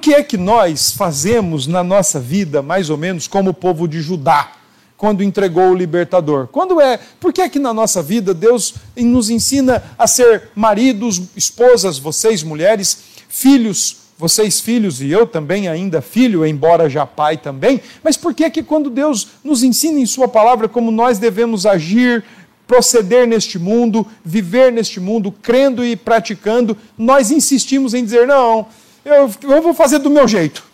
Que 0.00 0.14
é 0.14 0.22
que 0.22 0.38
nós 0.38 0.92
fazemos 0.92 1.66
na 1.66 1.84
nossa 1.84 2.18
vida 2.18 2.62
mais 2.62 2.88
ou 2.88 2.96
menos 2.96 3.28
como 3.28 3.50
o 3.50 3.54
povo 3.54 3.86
de 3.86 4.00
Judá? 4.00 4.52
quando 4.96 5.22
entregou 5.22 5.70
o 5.70 5.74
libertador? 5.74 6.46
Quando 6.48 6.78
é? 6.78 7.00
Por 7.18 7.32
que 7.32 7.40
é 7.40 7.48
que 7.48 7.58
na 7.58 7.72
nossa 7.72 8.02
vida 8.02 8.34
Deus 8.34 8.74
nos 8.94 9.30
ensina 9.30 9.82
a 9.98 10.06
ser 10.06 10.50
maridos, 10.54 11.22
esposas, 11.34 11.98
vocês 11.98 12.42
mulheres, 12.42 12.98
filhos, 13.26 13.96
vocês 14.18 14.60
filhos 14.60 15.00
e 15.00 15.10
eu 15.10 15.26
também 15.26 15.68
ainda 15.68 16.02
filho, 16.02 16.44
embora 16.44 16.90
já 16.90 17.06
pai 17.06 17.38
também, 17.38 17.80
mas 18.04 18.18
por 18.18 18.34
que 18.34 18.44
é 18.44 18.50
que 18.50 18.62
quando 18.62 18.90
Deus 18.90 19.28
nos 19.42 19.62
ensina 19.62 19.98
em 19.98 20.04
sua 20.04 20.28
palavra 20.28 20.68
como 20.68 20.90
nós 20.90 21.18
devemos 21.18 21.64
agir, 21.64 22.22
proceder 22.66 23.26
neste 23.26 23.58
mundo, 23.58 24.06
viver 24.22 24.70
neste 24.70 25.00
mundo, 25.00 25.32
crendo 25.32 25.82
e 25.82 25.96
praticando, 25.96 26.76
nós 26.96 27.30
insistimos 27.30 27.94
em 27.94 28.04
dizer: 28.04 28.26
não, 28.26 28.68
eu, 29.04 29.30
eu 29.42 29.62
vou 29.62 29.74
fazer 29.74 29.98
do 29.98 30.10
meu 30.10 30.26
jeito. 30.26 30.64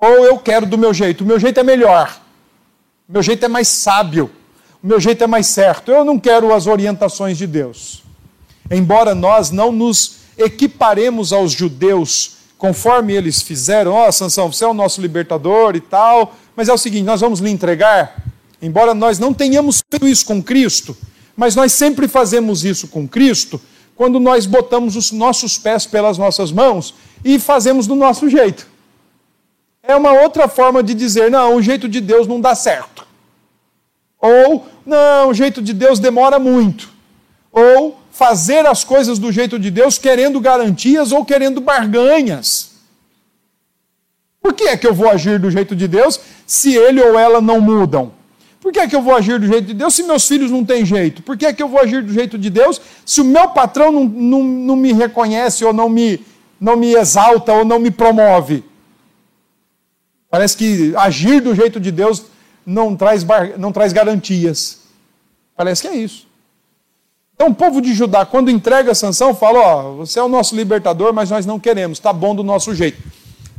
Ou 0.00 0.24
eu 0.24 0.38
quero 0.38 0.66
do 0.66 0.76
meu 0.76 0.92
jeito, 0.92 1.22
o 1.22 1.26
meu 1.26 1.38
jeito 1.38 1.60
é 1.60 1.62
melhor, 1.62 2.20
o 3.08 3.12
meu 3.12 3.22
jeito 3.22 3.44
é 3.44 3.48
mais 3.48 3.68
sábio, 3.68 4.30
o 4.82 4.86
meu 4.86 4.98
jeito 4.98 5.22
é 5.22 5.26
mais 5.26 5.46
certo. 5.46 5.92
Eu 5.92 6.04
não 6.04 6.18
quero 6.18 6.52
as 6.52 6.66
orientações 6.66 7.38
de 7.38 7.46
Deus. 7.46 8.02
Embora 8.70 9.14
nós 9.14 9.50
não 9.50 9.70
nos 9.70 10.22
equiparemos 10.36 11.32
aos 11.32 11.52
judeus 11.52 12.42
conforme 12.62 13.12
eles 13.12 13.42
fizeram, 13.42 13.92
ó, 13.92 14.06
oh, 14.06 14.12
Sansão, 14.12 14.52
você 14.52 14.64
é 14.64 14.68
o 14.68 14.74
nosso 14.74 15.00
libertador 15.00 15.74
e 15.74 15.80
tal, 15.80 16.36
mas 16.54 16.68
é 16.68 16.72
o 16.72 16.78
seguinte, 16.78 17.02
nós 17.02 17.20
vamos 17.20 17.40
lhe 17.40 17.50
entregar, 17.50 18.22
embora 18.62 18.94
nós 18.94 19.18
não 19.18 19.34
tenhamos 19.34 19.82
feito 19.90 20.06
isso 20.06 20.24
com 20.24 20.40
Cristo, 20.40 20.96
mas 21.36 21.56
nós 21.56 21.72
sempre 21.72 22.06
fazemos 22.06 22.64
isso 22.64 22.86
com 22.86 23.08
Cristo, 23.08 23.60
quando 23.96 24.18
nós 24.18 24.46
botamos 24.46 24.96
os 24.96 25.12
nossos 25.12 25.58
pés 25.58 25.86
pelas 25.86 26.18
nossas 26.18 26.50
mãos 26.50 26.94
e 27.24 27.38
fazemos 27.38 27.86
do 27.86 27.94
nosso 27.94 28.28
jeito. 28.28 28.66
É 29.82 29.94
uma 29.96 30.12
outra 30.12 30.48
forma 30.48 30.82
de 30.82 30.94
dizer, 30.94 31.30
não, 31.30 31.56
o 31.56 31.62
jeito 31.62 31.88
de 31.88 32.00
Deus 32.00 32.26
não 32.26 32.40
dá 32.40 32.54
certo. 32.54 33.06
Ou, 34.18 34.66
não, 34.86 35.30
o 35.30 35.34
jeito 35.34 35.60
de 35.60 35.72
Deus 35.72 35.98
demora 35.98 36.38
muito. 36.38 36.88
Ou, 37.50 37.98
fazer 38.12 38.64
as 38.66 38.84
coisas 38.84 39.18
do 39.18 39.32
jeito 39.32 39.58
de 39.58 39.70
Deus 39.70 39.98
querendo 39.98 40.38
garantias 40.38 41.10
ou 41.10 41.24
querendo 41.24 41.60
barganhas. 41.60 42.72
Por 44.40 44.52
que 44.52 44.64
é 44.64 44.76
que 44.76 44.86
eu 44.86 44.94
vou 44.94 45.08
agir 45.08 45.38
do 45.38 45.50
jeito 45.50 45.74
de 45.74 45.88
Deus 45.88 46.20
se 46.46 46.74
ele 46.76 47.00
ou 47.00 47.18
ela 47.18 47.40
não 47.40 47.60
mudam? 47.60 48.12
Por 48.62 48.72
que 48.72 48.78
é 48.78 48.86
que 48.86 48.94
eu 48.94 49.02
vou 49.02 49.16
agir 49.16 49.40
do 49.40 49.46
jeito 49.46 49.66
de 49.66 49.74
Deus 49.74 49.92
se 49.92 50.04
meus 50.04 50.26
filhos 50.28 50.48
não 50.48 50.64
têm 50.64 50.86
jeito? 50.86 51.20
Por 51.20 51.36
que 51.36 51.44
é 51.44 51.52
que 51.52 51.60
eu 51.60 51.68
vou 51.68 51.80
agir 51.80 52.00
do 52.00 52.12
jeito 52.12 52.38
de 52.38 52.48
Deus 52.48 52.80
se 53.04 53.20
o 53.20 53.24
meu 53.24 53.48
patrão 53.48 53.90
não, 53.90 54.04
não, 54.04 54.42
não 54.44 54.76
me 54.76 54.92
reconhece 54.92 55.64
ou 55.64 55.72
não 55.72 55.88
me, 55.88 56.24
não 56.60 56.76
me 56.76 56.94
exalta 56.94 57.52
ou 57.52 57.64
não 57.64 57.80
me 57.80 57.90
promove? 57.90 58.62
Parece 60.30 60.56
que 60.56 60.94
agir 60.96 61.40
do 61.40 61.56
jeito 61.56 61.80
de 61.80 61.90
Deus 61.90 62.24
não 62.64 62.94
traz, 62.94 63.26
não 63.58 63.72
traz 63.72 63.92
garantias. 63.92 64.82
Parece 65.56 65.82
que 65.82 65.88
é 65.88 65.96
isso. 65.96 66.28
Então 67.34 67.48
o 67.48 67.54
povo 67.54 67.82
de 67.82 67.92
Judá, 67.92 68.24
quando 68.24 68.48
entrega 68.48 68.92
a 68.92 68.94
sanção, 68.94 69.34
fala: 69.34 69.58
Ó, 69.58 69.92
você 69.96 70.20
é 70.20 70.22
o 70.22 70.28
nosso 70.28 70.54
libertador, 70.54 71.12
mas 71.12 71.30
nós 71.30 71.44
não 71.44 71.58
queremos, 71.58 71.98
está 71.98 72.12
bom 72.12 72.32
do 72.32 72.44
nosso 72.44 72.72
jeito. 72.72 73.02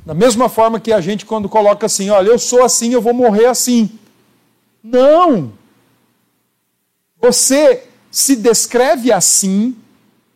Da 0.06 0.14
mesma 0.14 0.48
forma 0.48 0.80
que 0.80 0.94
a 0.94 1.02
gente, 1.02 1.26
quando 1.26 1.50
coloca 1.50 1.88
assim: 1.88 2.10
Olha, 2.10 2.30
eu 2.30 2.40
sou 2.40 2.64
assim, 2.64 2.94
eu 2.94 3.02
vou 3.02 3.14
morrer 3.14 3.48
assim. 3.48 4.00
Não! 4.84 5.54
Você 7.20 7.86
se 8.12 8.36
descreve 8.36 9.12
assim, 9.12 9.76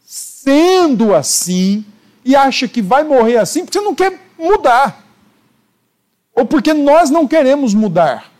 sendo 0.03 1.13
assim, 1.13 1.85
e 2.23 2.35
acha 2.35 2.67
que 2.67 2.81
vai 2.81 3.03
morrer 3.03 3.37
assim 3.37 3.65
porque 3.65 3.77
você 3.77 3.83
não 3.83 3.93
quer 3.93 4.19
mudar. 4.39 5.05
Ou 6.33 6.45
porque 6.45 6.73
nós 6.73 7.09
não 7.09 7.27
queremos 7.27 7.73
mudar 7.73 8.31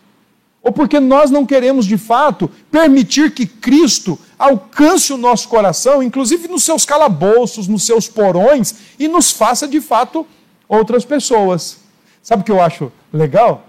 ou 0.62 0.72
porque 0.72 1.00
nós 1.00 1.30
não 1.30 1.46
queremos 1.46 1.86
de 1.86 1.96
fato 1.96 2.50
permitir 2.70 3.32
que 3.32 3.46
Cristo 3.46 4.18
alcance 4.38 5.12
o 5.12 5.16
nosso 5.16 5.48
coração, 5.48 6.02
inclusive 6.02 6.48
nos 6.48 6.62
seus 6.62 6.84
calabouços, 6.84 7.66
nos 7.68 7.84
seus 7.84 8.08
porões, 8.08 8.74
e 8.98 9.08
nos 9.08 9.30
faça 9.30 9.66
de 9.66 9.80
fato 9.80 10.26
outras 10.68 11.04
pessoas. 11.04 11.78
Sabe 12.22 12.42
o 12.42 12.44
que 12.44 12.52
eu 12.52 12.60
acho 12.60 12.92
legal? 13.12 13.67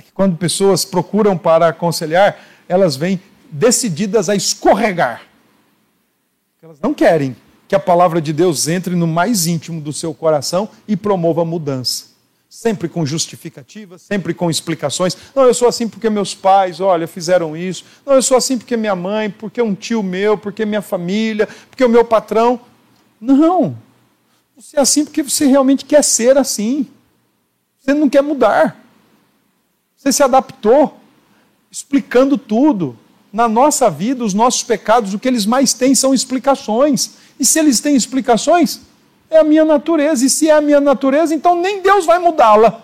É 0.00 0.02
que 0.02 0.12
quando 0.12 0.34
pessoas 0.34 0.82
procuram 0.82 1.36
para 1.36 1.68
aconselhar, 1.68 2.38
elas 2.66 2.96
vêm 2.96 3.20
decididas 3.50 4.30
a 4.30 4.34
escorregar. 4.34 5.20
Elas 6.62 6.80
não 6.80 6.94
querem 6.94 7.36
que 7.68 7.74
a 7.74 7.78
palavra 7.78 8.18
de 8.18 8.32
Deus 8.32 8.66
entre 8.66 8.96
no 8.96 9.06
mais 9.06 9.46
íntimo 9.46 9.78
do 9.78 9.92
seu 9.92 10.14
coração 10.14 10.70
e 10.88 10.96
promova 10.96 11.44
mudança 11.44 12.08
sempre 12.48 12.88
com 12.88 13.06
justificativas, 13.06 14.02
sempre 14.02 14.34
com 14.34 14.50
explicações. 14.50 15.16
Não, 15.36 15.44
eu 15.44 15.54
sou 15.54 15.68
assim 15.68 15.86
porque 15.86 16.10
meus 16.10 16.34
pais, 16.34 16.80
olha, 16.80 17.06
fizeram 17.06 17.56
isso. 17.56 17.84
Não, 18.04 18.14
eu 18.14 18.22
sou 18.22 18.36
assim 18.36 18.58
porque 18.58 18.76
minha 18.76 18.96
mãe, 18.96 19.30
porque 19.30 19.62
um 19.62 19.72
tio 19.72 20.02
meu, 20.02 20.36
porque 20.36 20.66
minha 20.66 20.82
família, 20.82 21.46
porque 21.68 21.84
o 21.84 21.88
meu 21.88 22.04
patrão. 22.04 22.58
Não. 23.20 23.78
Você 24.56 24.76
é 24.78 24.80
assim 24.80 25.04
porque 25.04 25.22
você 25.22 25.46
realmente 25.46 25.84
quer 25.84 26.02
ser 26.02 26.36
assim. 26.36 26.88
Você 27.78 27.94
não 27.94 28.08
quer 28.08 28.22
mudar. 28.22 28.79
Você 30.00 30.12
se 30.12 30.22
adaptou, 30.22 30.98
explicando 31.70 32.38
tudo. 32.38 32.98
Na 33.30 33.46
nossa 33.46 33.90
vida, 33.90 34.24
os 34.24 34.32
nossos 34.32 34.62
pecados, 34.62 35.12
o 35.12 35.18
que 35.18 35.28
eles 35.28 35.44
mais 35.44 35.74
têm 35.74 35.94
são 35.94 36.14
explicações. 36.14 37.16
E 37.38 37.44
se 37.44 37.58
eles 37.58 37.80
têm 37.80 37.94
explicações, 37.94 38.80
é 39.28 39.38
a 39.38 39.44
minha 39.44 39.62
natureza. 39.62 40.24
E 40.24 40.30
se 40.30 40.48
é 40.48 40.54
a 40.54 40.60
minha 40.62 40.80
natureza, 40.80 41.34
então 41.34 41.60
nem 41.60 41.82
Deus 41.82 42.06
vai 42.06 42.18
mudá-la. 42.18 42.82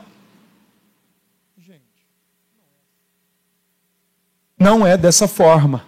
Não 4.58 4.86
é 4.86 4.98
dessa 4.98 5.26
forma. 5.26 5.86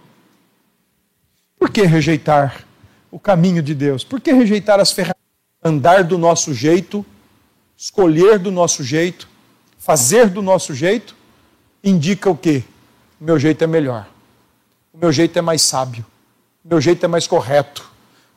Por 1.59 1.69
que 1.69 1.83
rejeitar 1.83 2.65
o 3.11 3.19
caminho 3.19 3.61
de 3.61 3.75
Deus? 3.75 4.03
Por 4.03 4.19
que 4.19 4.33
rejeitar 4.33 4.79
as 4.79 4.91
ferramentas? 4.91 5.19
Andar 5.63 6.03
do 6.03 6.17
nosso 6.17 6.55
jeito, 6.55 7.05
escolher 7.77 8.39
do 8.39 8.51
nosso 8.51 8.83
jeito, 8.83 9.27
fazer 9.77 10.27
do 10.29 10.41
nosso 10.41 10.73
jeito, 10.73 11.18
indica 11.83 12.29
o 12.29 12.35
quê? 12.35 12.63
O 13.19 13.23
meu 13.23 13.39
jeito 13.39 13.63
é 13.63 13.67
melhor. 13.67 14.07
O 14.93 14.97
meu 14.97 15.11
jeito 15.11 15.37
é 15.37 15.41
mais 15.41 15.61
sábio. 15.61 16.05
O 16.63 16.69
meu 16.69 16.81
jeito 16.81 17.03
é 17.03 17.07
mais 17.07 17.27
correto. 17.27 17.89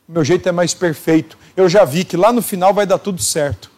O 0.08 0.12
meu 0.12 0.24
jeito 0.24 0.48
é 0.48 0.52
mais 0.52 0.74
perfeito 0.74 1.36
eu 1.56 1.68
já 1.68 1.84
vi 1.84 2.04
que 2.04 2.16
lá 2.16 2.32
no 2.32 2.42
final 2.42 2.72
vai 2.72 2.86
dar 2.86 2.98
tudo 2.98 3.22
certo. 3.22 3.70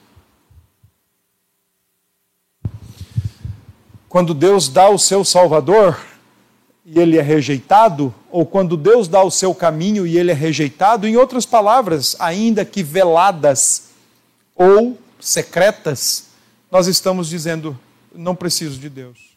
Quando 4.08 4.32
Deus 4.32 4.68
dá 4.68 4.88
o 4.88 4.98
seu 4.98 5.24
Salvador 5.24 5.98
e 6.86 7.00
ele 7.00 7.18
é 7.18 7.22
rejeitado, 7.22 8.14
ou 8.30 8.46
quando 8.46 8.76
Deus 8.76 9.08
dá 9.08 9.22
o 9.22 9.30
seu 9.30 9.52
caminho 9.54 10.06
e 10.06 10.16
ele 10.16 10.30
é 10.30 10.34
rejeitado, 10.34 11.08
em 11.08 11.16
outras 11.16 11.44
palavras, 11.44 12.14
ainda 12.20 12.64
que 12.64 12.82
veladas 12.82 13.88
ou 14.54 14.96
secretas, 15.18 16.26
nós 16.70 16.86
estamos 16.86 17.28
dizendo: 17.28 17.76
não 18.14 18.36
preciso 18.36 18.78
de 18.78 18.88
Deus. 18.88 19.33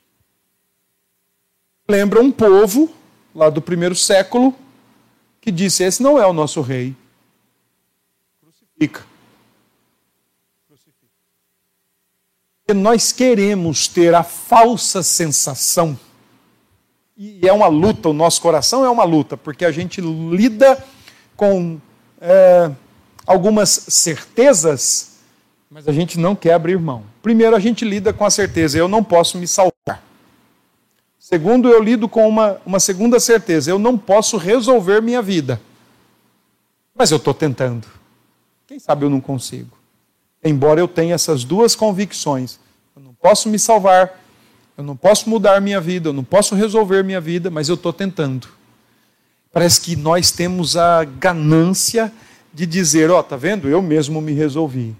Lembra 1.89 2.21
um 2.21 2.29
povo 2.29 2.93
lá 3.33 3.49
do 3.49 3.61
primeiro 3.61 3.95
século 3.95 4.53
que 5.39 5.51
disse: 5.51 5.83
Esse 5.83 6.03
não 6.03 6.21
é 6.21 6.27
o 6.27 6.33
nosso 6.33 6.59
rei. 6.59 6.93
Crucifica. 8.41 9.05
Crucifica. 10.67 11.07
Porque 12.65 12.77
nós 12.77 13.13
queremos 13.13 13.88
ter 13.88 14.13
a 14.13 14.21
falsa 14.21 15.01
sensação, 15.01 15.97
e 17.15 17.47
é 17.47 17.53
uma 17.53 17.67
luta, 17.67 18.09
o 18.09 18.13
nosso 18.13 18.41
coração 18.41 18.83
é 18.83 18.89
uma 18.89 19.05
luta, 19.05 19.38
porque 19.38 19.63
a 19.63 19.71
gente 19.71 20.01
lida 20.01 20.83
com 21.38 21.79
é, 22.19 22.69
algumas 23.25 23.69
certezas, 23.69 25.19
mas 25.71 25.88
a 25.88 25.93
gente 25.93 26.19
não 26.19 26.35
quer 26.35 26.53
abrir 26.53 26.77
mão. 26.77 27.03
Primeiro, 27.23 27.55
a 27.55 27.59
gente 27.59 27.85
lida 27.85 28.11
com 28.11 28.25
a 28.25 28.29
certeza, 28.29 28.77
eu 28.77 28.89
não 28.89 29.01
posso 29.01 29.38
me 29.38 29.47
salvar. 29.47 30.07
Segundo, 31.30 31.67
eu 31.67 31.84
lido 31.84 32.07
com 32.07 32.25
uma, 32.25 32.55
uma 32.65 32.80
segunda 32.80 33.19
certeza, 33.19 33.69
eu 33.69 33.78
não 33.78 33.97
posso 33.97 34.38
resolver 34.38 35.01
minha 35.01 35.21
vida. 35.21 35.59
Mas 36.95 37.11
eu 37.11 37.17
estou 37.17 37.34
tentando. 37.34 37.86
Quem 38.65 38.80
sabe 38.80 39.03
eu 39.03 39.09
não 39.09 39.19
consigo. 39.19 39.78
Embora 40.41 40.80
eu 40.80 40.88
tenha 40.88 41.13
essas 41.13 41.43
duas 41.43 41.75
convicções, 41.75 42.57
eu 42.95 43.01
não 43.01 43.13
posso 43.13 43.49
me 43.49 43.59
salvar, 43.59 44.17
eu 44.78 44.86
não 44.86 44.95
posso 44.95 45.30
mudar 45.30 45.59
minha 45.59 45.82
vida, 45.82 46.07
eu 46.07 46.13
não 46.13 46.23
posso 46.23 46.55
resolver 46.55 47.03
minha 47.03 47.19
vida, 47.19 47.51
mas 47.51 47.67
eu 47.67 47.75
estou 47.75 47.91
tentando. 47.91 48.47
Parece 49.51 49.82
que 49.82 49.97
nós 49.97 50.32
temos 50.32 50.78
a 50.78 51.03
ganância 51.03 52.09
de 52.53 52.65
dizer: 52.65 53.11
Ó, 53.11 53.19
oh, 53.19 53.23
tá 53.23 53.36
vendo? 53.36 53.67
Eu 53.67 53.82
mesmo 53.82 54.21
me 54.21 54.32
resolvi. 54.32 54.95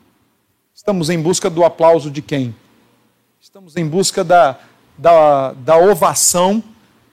Estamos 0.75 1.09
em 1.09 1.21
busca 1.21 1.49
do 1.49 1.63
aplauso 1.63 2.11
de 2.11 2.21
quem? 2.21 2.53
Estamos 3.39 3.78
em 3.78 3.88
busca 3.88 4.25
da, 4.25 4.59
da, 4.97 5.53
da 5.53 5.77
ovação, 5.77 6.63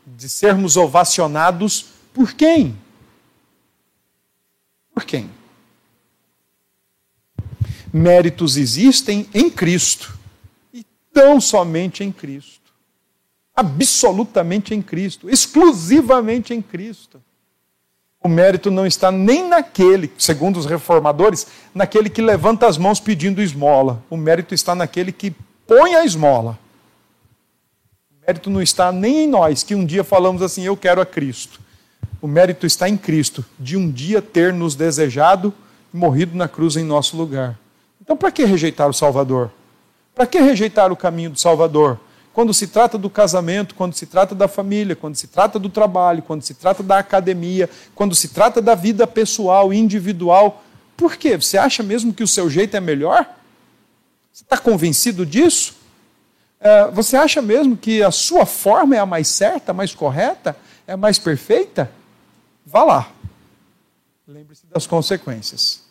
de 0.07 0.29
sermos 0.29 0.77
ovacionados 0.77 1.87
por 2.13 2.33
quem? 2.33 2.77
Por 4.95 5.05
quem? 5.05 5.31
méritos 7.95 8.57
existem 8.57 9.29
em 9.33 9.49
Cristo 9.49 10.19
e 10.73 10.85
tão 11.13 11.41
somente 11.41 12.03
em 12.03 12.11
Cristo. 12.11 12.53
absolutamente 13.57 14.75
em 14.75 14.83
Cristo, 14.83 15.31
exclusivamente 15.31 16.53
em 16.53 16.61
Cristo. 16.61 17.23
O 18.21 18.27
mérito 18.27 18.69
não 18.69 18.85
está 18.85 19.13
nem 19.13 19.49
naquele, 19.49 20.13
segundo 20.19 20.59
os 20.59 20.67
reformadores, 20.67 21.47
naquele 21.73 22.11
que 22.11 22.21
levanta 22.21 22.67
as 22.67 22.77
mãos 22.77 22.99
pedindo 22.99 23.41
esmola. 23.41 24.03
O 24.11 24.17
mérito 24.17 24.57
está 24.57 24.75
naquele 24.75 25.13
que 25.13 25.33
põe 25.69 25.95
a 25.95 26.05
esmola. 26.05 26.59
Mérito 28.27 28.51
não 28.51 28.63
está 28.63 28.91
nem 28.91 29.25
em 29.25 29.29
nós, 29.29 29.63
que 29.63 29.75
um 29.75 29.85
dia 29.85 30.03
falamos 30.03 30.43
assim: 30.43 30.63
Eu 30.63 30.77
quero 30.77 31.01
a 31.01 31.07
Cristo. 31.07 31.61
O 32.21 32.27
mérito 32.27 32.67
está 32.67 32.89
em 32.89 32.97
Cristo, 32.97 33.45
de 33.59 33.77
um 33.77 33.91
dia 33.91 34.23
ter 34.23 34.53
nos 34.53 34.75
desejado 34.75 35.53
e 35.93 35.97
morrido 35.97 36.37
na 36.37 36.49
cruz 36.49 36.77
em 36.77 36.85
nosso 36.85 37.17
lugar. 37.17 37.59
Então, 38.01 38.17
para 38.17 38.31
que 38.31 38.45
rejeitar 38.45 38.89
o 38.89 38.95
Salvador? 38.95 39.51
Para 40.15 40.27
que 40.27 40.39
rejeitar 40.39 40.91
o 40.91 40.97
caminho 40.97 41.31
do 41.31 41.39
Salvador? 41.39 41.99
quando 42.35 42.53
se 42.53 42.67
trata 42.67 42.99
do 42.99 43.09
casamento, 43.09 43.77
quando 43.77 43.95
se 43.95 44.07
trata 44.07 44.35
da 44.35 44.49
família, 44.49 44.97
quando 44.97 45.15
se 45.15 45.29
trata 45.29 45.57
do 45.57 45.69
trabalho, 45.69 46.21
quando 46.21 46.43
se 46.43 46.53
trata 46.53 46.83
da 46.83 46.99
academia, 46.99 47.71
quando 47.95 48.13
se 48.13 48.29
trata 48.29 48.61
da 48.61 48.75
vida 48.75 49.07
pessoal, 49.07 49.73
individual. 49.73 50.65
Por 50.97 51.17
quê? 51.17 51.37
Você 51.37 51.57
acha 51.57 51.81
mesmo 51.85 52.13
que 52.13 52.25
o 52.25 52.29
seu 52.29 52.51
jeito 52.51 52.77
é 52.77 52.81
melhor? 52.81 53.25
Você 54.33 54.43
está 54.43 54.59
convencido 54.59 55.25
disso? 55.25 55.77
É, 56.65 56.91
você 56.91 57.15
acha 57.15 57.43
mesmo 57.43 57.77
que 57.77 58.03
a 58.03 58.11
sua 58.11 58.47
forma 58.47 58.97
é 58.97 58.99
a 58.99 59.05
mais 59.05 59.29
certa, 59.29 59.73
a 59.73 59.75
mais 59.75 59.95
correta, 59.95 60.57
é 60.87 60.95
a 60.95 60.97
mais 60.97 61.19
perfeita? 61.19 61.93
Vá 62.65 62.83
lá. 62.83 63.13
Lembre-se 64.27 64.67
das 64.69 64.87
consequências. 64.87 65.85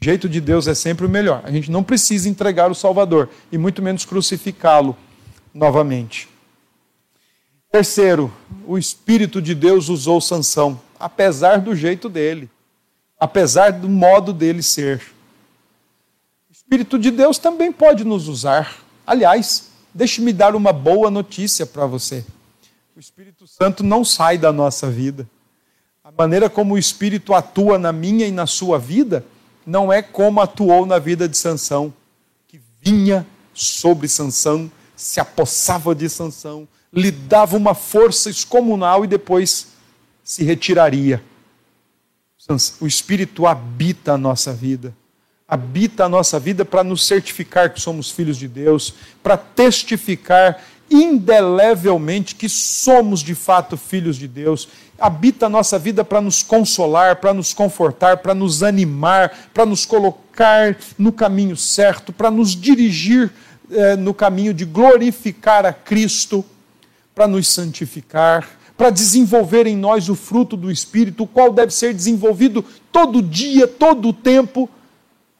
O 0.00 0.02
jeito 0.02 0.30
de 0.30 0.40
Deus 0.40 0.66
é 0.66 0.74
sempre 0.74 1.04
o 1.04 1.10
melhor. 1.10 1.42
A 1.44 1.50
gente 1.50 1.70
não 1.70 1.84
precisa 1.84 2.26
entregar 2.26 2.70
o 2.70 2.74
Salvador 2.74 3.28
e 3.52 3.58
muito 3.58 3.82
menos 3.82 4.06
crucificá-lo 4.06 4.96
novamente. 5.52 6.26
Terceiro, 7.70 8.32
o 8.66 8.78
Espírito 8.78 9.42
de 9.42 9.54
Deus 9.54 9.90
usou 9.90 10.22
Sansão, 10.22 10.80
apesar 10.98 11.60
do 11.60 11.76
jeito 11.76 12.08
dele, 12.08 12.48
apesar 13.20 13.72
do 13.72 13.90
modo 13.90 14.32
dele 14.32 14.62
ser. 14.62 15.02
O 16.48 16.52
Espírito 16.52 16.98
de 16.98 17.10
Deus 17.10 17.36
também 17.36 17.70
pode 17.70 18.04
nos 18.04 18.26
usar. 18.26 18.87
Aliás, 19.08 19.70
deixe-me 19.94 20.34
dar 20.34 20.54
uma 20.54 20.70
boa 20.70 21.10
notícia 21.10 21.64
para 21.64 21.86
você. 21.86 22.22
O 22.94 23.00
Espírito 23.00 23.46
Santo 23.46 23.82
não 23.82 24.04
sai 24.04 24.36
da 24.36 24.52
nossa 24.52 24.90
vida. 24.90 25.26
A 26.04 26.12
maneira 26.12 26.50
como 26.50 26.74
o 26.74 26.78
Espírito 26.78 27.32
atua 27.32 27.78
na 27.78 27.90
minha 27.90 28.26
e 28.26 28.30
na 28.30 28.46
sua 28.46 28.78
vida 28.78 29.24
não 29.64 29.90
é 29.90 30.02
como 30.02 30.42
atuou 30.42 30.84
na 30.84 30.98
vida 30.98 31.26
de 31.26 31.38
Sansão, 31.38 31.90
que 32.46 32.60
vinha 32.82 33.26
sobre 33.54 34.08
Sansão, 34.08 34.70
se 34.94 35.18
apossava 35.18 35.94
de 35.94 36.06
Sansão, 36.10 36.68
lhe 36.92 37.10
dava 37.10 37.56
uma 37.56 37.72
força 37.72 38.28
excomunal 38.28 39.06
e 39.06 39.08
depois 39.08 39.68
se 40.22 40.44
retiraria. 40.44 41.24
O 42.78 42.86
Espírito 42.86 43.46
habita 43.46 44.12
a 44.12 44.18
nossa 44.18 44.52
vida. 44.52 44.94
Habita 45.50 46.04
a 46.04 46.08
nossa 46.10 46.38
vida 46.38 46.62
para 46.62 46.84
nos 46.84 47.06
certificar 47.06 47.72
que 47.72 47.80
somos 47.80 48.10
filhos 48.10 48.36
de 48.36 48.46
Deus, 48.46 48.92
para 49.22 49.34
testificar 49.38 50.62
indelevelmente 50.90 52.34
que 52.34 52.50
somos 52.50 53.20
de 53.20 53.34
fato 53.34 53.74
filhos 53.74 54.16
de 54.16 54.28
Deus. 54.28 54.68
Habita 54.98 55.46
a 55.46 55.48
nossa 55.48 55.78
vida 55.78 56.04
para 56.04 56.20
nos 56.20 56.42
consolar, 56.42 57.16
para 57.16 57.32
nos 57.32 57.54
confortar, 57.54 58.18
para 58.18 58.34
nos 58.34 58.62
animar, 58.62 59.48
para 59.54 59.64
nos 59.64 59.86
colocar 59.86 60.76
no 60.98 61.12
caminho 61.12 61.56
certo, 61.56 62.12
para 62.12 62.30
nos 62.30 62.54
dirigir 62.54 63.32
eh, 63.70 63.96
no 63.96 64.12
caminho 64.12 64.52
de 64.52 64.66
glorificar 64.66 65.64
a 65.64 65.72
Cristo, 65.72 66.44
para 67.14 67.26
nos 67.26 67.48
santificar, 67.48 68.46
para 68.76 68.90
desenvolver 68.90 69.66
em 69.66 69.76
nós 69.76 70.10
o 70.10 70.14
fruto 70.14 70.58
do 70.58 70.70
Espírito, 70.70 71.24
o 71.24 71.26
qual 71.26 71.52
deve 71.52 71.72
ser 71.72 71.94
desenvolvido 71.94 72.62
todo 72.92 73.22
dia, 73.22 73.66
todo 73.66 74.08
o 74.08 74.12
tempo. 74.12 74.68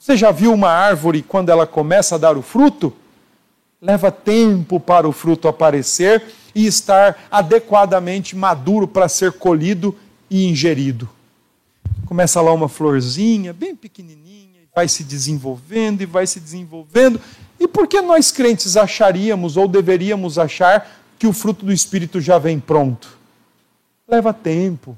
Você 0.09 0.17
já 0.17 0.31
viu 0.31 0.55
uma 0.55 0.71
árvore 0.71 1.21
quando 1.21 1.51
ela 1.51 1.67
começa 1.67 2.15
a 2.15 2.19
dar 2.19 2.35
o 2.39 2.41
fruto? 2.41 2.95
Leva 3.79 4.11
tempo 4.11 4.81
para 4.81 5.07
o 5.07 5.13
fruto 5.13 5.47
aparecer 5.47 6.25
e 6.55 6.65
estar 6.65 7.27
adequadamente 7.31 8.35
maduro 8.35 8.89
para 8.89 9.07
ser 9.07 9.33
colhido 9.33 9.95
e 10.31 10.47
ingerido. 10.47 11.07
Começa 12.07 12.41
lá 12.41 12.55
uma 12.55 12.71
florzinha, 12.71 13.53
bem 13.53 13.77
pequenininha, 13.77 14.63
vai 14.75 14.89
se 14.89 15.05
desenvolvendo 15.05 16.01
e 16.01 16.07
vai 16.07 16.27
se 16.27 16.41
desenvolvendo. 16.41 17.21
E 17.61 17.69
por 17.69 17.87
que 17.87 18.01
nós 18.01 18.33
crentes 18.33 18.79
acharíamos 18.79 19.59
ou 19.59 19.69
deveríamos 19.69 20.39
achar 20.39 20.91
que 21.19 21.27
o 21.27 21.35
fruto 21.35 21.67
do 21.67 21.73
Espírito 21.73 22.19
já 22.19 22.39
vem 22.39 22.59
pronto? 22.59 23.19
Leva 24.09 24.33
tempo. 24.33 24.97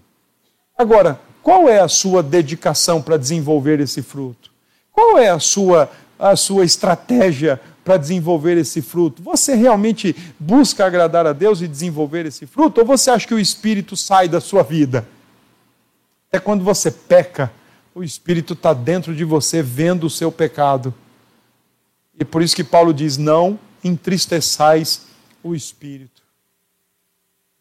Agora, 0.79 1.21
qual 1.43 1.69
é 1.69 1.81
a 1.81 1.89
sua 1.89 2.23
dedicação 2.23 3.03
para 3.03 3.17
desenvolver 3.17 3.81
esse 3.81 4.03
fruto? 4.03 4.50
Qual 4.93 5.19
é 5.19 5.31
a 5.31 5.39
sua, 5.39 5.91
a 6.19 6.37
sua 6.37 6.65
estratégia 6.65 7.61
para 7.85 7.97
desenvolver 7.97 8.57
esse 8.57 8.83
fruto? 8.83 9.23
Você 9.23 9.55
realmente 9.55 10.15
busca 10.39 10.85
agradar 10.85 11.27
a 11.27 11.33
Deus 11.33 11.61
e 11.61 11.69
desenvolver 11.69 12.27
esse 12.27 12.47
fruto? 12.47 12.81
Ou 12.81 12.87
você 12.87 13.11
acha 13.11 13.27
que 13.27 13.35
o 13.35 13.39
Espírito 13.39 13.97
sai 13.97 14.29
da 14.29 14.41
sua 14.41 14.63
vida? 14.63 15.07
É 16.33 16.39
quando 16.39 16.63
você 16.63 16.91
peca, 16.91 17.51
o 17.95 18.03
Espírito 18.03 18.53
está 18.53 18.73
dentro 18.73 19.15
de 19.15 19.25
você 19.25 19.63
vendo 19.63 20.05
o 20.05 20.11
seu 20.11 20.31
pecado. 20.31 20.95
E 22.19 22.25
por 22.25 22.43
isso 22.43 22.55
que 22.55 22.65
Paulo 22.65 22.93
diz: 22.95 23.17
não 23.17 23.59
entristeçais 23.83 25.07
o 25.43 25.55
Espírito. 25.55 26.23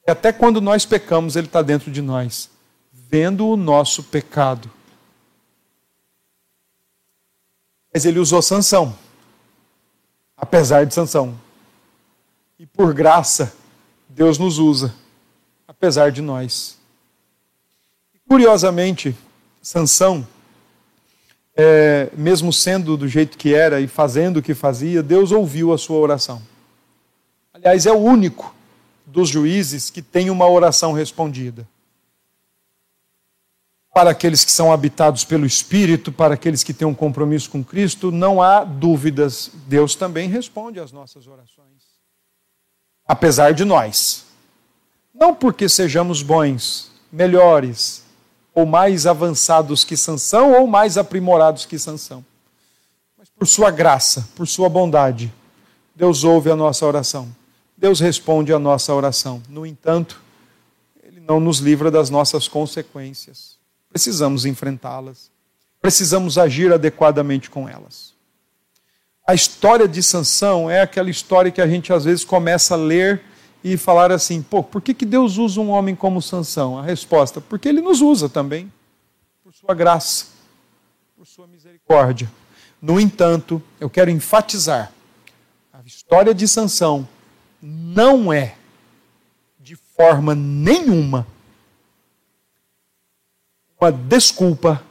E 0.07 0.11
até 0.11 0.31
quando 0.31 0.59
nós 0.59 0.85
pecamos, 0.85 1.35
ele 1.35 1.47
está 1.47 1.61
dentro 1.61 1.91
de 1.91 2.01
nós, 2.01 2.49
vendo 2.91 3.47
o 3.47 3.55
nosso 3.55 4.03
pecado. 4.03 4.69
Mas 7.93 8.05
ele 8.05 8.19
usou 8.19 8.41
sanção 8.41 8.95
apesar 10.39 10.85
de 10.85 10.93
Sansão. 10.93 11.37
E 12.57 12.65
por 12.65 12.93
graça, 12.93 13.53
Deus 14.07 14.37
nos 14.37 14.57
usa, 14.57 14.93
apesar 15.67 16.11
de 16.11 16.21
nós. 16.21 16.77
Curiosamente, 18.27 19.15
Sansão, 19.61 20.25
é, 21.55 22.09
mesmo 22.15 22.53
sendo 22.53 22.95
do 22.95 23.07
jeito 23.07 23.37
que 23.37 23.53
era 23.53 23.81
e 23.81 23.87
fazendo 23.87 24.37
o 24.37 24.41
que 24.41 24.53
fazia, 24.53 25.03
Deus 25.03 25.31
ouviu 25.31 25.73
a 25.73 25.77
sua 25.77 25.97
oração. 25.97 26.41
Aliás, 27.53 27.85
é 27.85 27.91
o 27.91 27.97
único 27.97 28.55
dos 29.05 29.27
juízes 29.27 29.89
que 29.89 30.01
tem 30.01 30.29
uma 30.29 30.47
oração 30.47 30.93
respondida 30.93 31.67
para 33.99 34.11
aqueles 34.11 34.45
que 34.45 34.51
são 34.53 34.71
habitados 34.71 35.25
pelo 35.25 35.45
Espírito, 35.45 36.09
para 36.09 36.35
aqueles 36.35 36.63
que 36.63 36.73
têm 36.73 36.87
um 36.87 36.95
compromisso 36.95 37.49
com 37.49 37.61
Cristo, 37.61 38.13
não 38.13 38.41
há 38.41 38.63
dúvidas. 38.63 39.51
Deus 39.67 39.93
também 39.93 40.29
responde 40.29 40.79
às 40.79 40.93
nossas 40.93 41.27
orações. 41.27 41.83
Apesar 43.05 43.53
de 43.53 43.65
nós. 43.65 44.23
Não 45.13 45.35
porque 45.35 45.67
sejamos 45.67 46.21
bons, 46.21 46.93
melhores, 47.11 48.05
ou 48.55 48.65
mais 48.65 49.05
avançados 49.05 49.83
que 49.83 49.97
Sansão, 49.97 50.53
ou 50.53 50.65
mais 50.65 50.97
aprimorados 50.97 51.65
que 51.65 51.77
Sansão. 51.77 52.23
Mas 53.17 53.27
por 53.27 53.45
sua 53.45 53.69
graça, 53.69 54.25
por 54.33 54.47
sua 54.47 54.69
bondade, 54.69 55.29
Deus 55.93 56.23
ouve 56.23 56.49
a 56.49 56.55
nossa 56.55 56.85
oração. 56.85 57.27
Deus 57.77 57.99
responde 57.99 58.53
a 58.53 58.59
nossa 58.59 58.93
oração. 58.93 59.43
No 59.49 59.65
entanto, 59.65 60.21
Ele 61.03 61.19
não 61.19 61.41
nos 61.41 61.59
livra 61.59 61.91
das 61.91 62.09
nossas 62.09 62.47
consequências 62.47 63.58
precisamos 63.89 64.45
enfrentá-las, 64.45 65.31
precisamos 65.81 66.37
agir 66.37 66.71
adequadamente 66.71 67.49
com 67.49 67.67
elas. 67.67 68.13
A 69.27 69.33
história 69.33 69.87
de 69.87 70.01
Sansão 70.01 70.69
é 70.69 70.81
aquela 70.81 71.09
história 71.09 71.51
que 71.51 71.61
a 71.61 71.67
gente 71.67 71.93
às 71.93 72.05
vezes 72.05 72.23
começa 72.23 72.73
a 72.73 72.77
ler 72.77 73.21
e 73.63 73.77
falar 73.77 74.11
assim: 74.11 74.41
pô, 74.41 74.63
por 74.63 74.81
que, 74.81 74.93
que 74.93 75.05
Deus 75.05 75.37
usa 75.37 75.59
um 75.61 75.69
homem 75.69 75.95
como 75.95 76.21
Sansão? 76.21 76.79
A 76.79 76.83
resposta: 76.83 77.39
porque 77.39 77.69
ele 77.69 77.81
nos 77.81 78.01
usa 78.01 78.27
também, 78.27 78.71
por 79.43 79.53
sua 79.53 79.75
graça, 79.75 80.27
por 81.15 81.27
sua 81.27 81.45
misericórdia. 81.47 82.31
No 82.81 82.99
entanto, 82.99 83.61
eu 83.79 83.89
quero 83.89 84.09
enfatizar: 84.09 84.91
a 85.71 85.81
história 85.85 86.33
de 86.33 86.47
Sansão 86.47 87.07
não 87.61 88.31
é, 88.31 88.55
de 89.59 89.75
forma 89.75 90.33
nenhuma, 90.33 91.27
uma 93.79 93.91
desculpa 93.91 94.83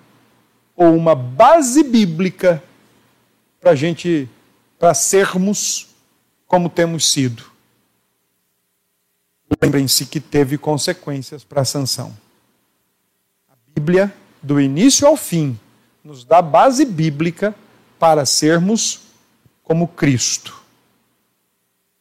ou 0.75 0.95
uma 0.95 1.15
base 1.15 1.83
bíblica 1.83 2.63
para 3.61 3.75
gente, 3.75 4.29
para 4.79 4.95
sermos 4.95 5.89
como 6.47 6.71
temos 6.71 7.11
sido. 7.11 7.45
Lembrem-se 9.61 10.07
que 10.07 10.21
teve 10.21 10.57
consequências 10.57 11.43
para 11.43 11.63
a 11.63 11.65
sanção. 11.65 12.17
A 13.49 13.55
Bíblia, 13.75 14.15
do 14.43 14.61
início 14.61 15.07
ao 15.07 15.17
fim, 15.17 15.59
nos 16.05 16.25
dá 16.25 16.41
base 16.41 16.85
bíblica 16.85 17.55
para 17.99 18.25
sermos 18.25 19.01
como 19.65 19.89
Cristo. 19.89 20.57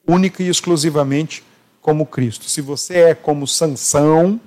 única 0.09 0.41
e 0.41 0.47
exclusivamente 0.47 1.43
como 1.81 2.05
Cristo. 2.05 2.45
Se 2.45 2.61
você 2.61 2.99
é 2.99 3.15
como 3.15 3.45
Sansão, 3.45 4.39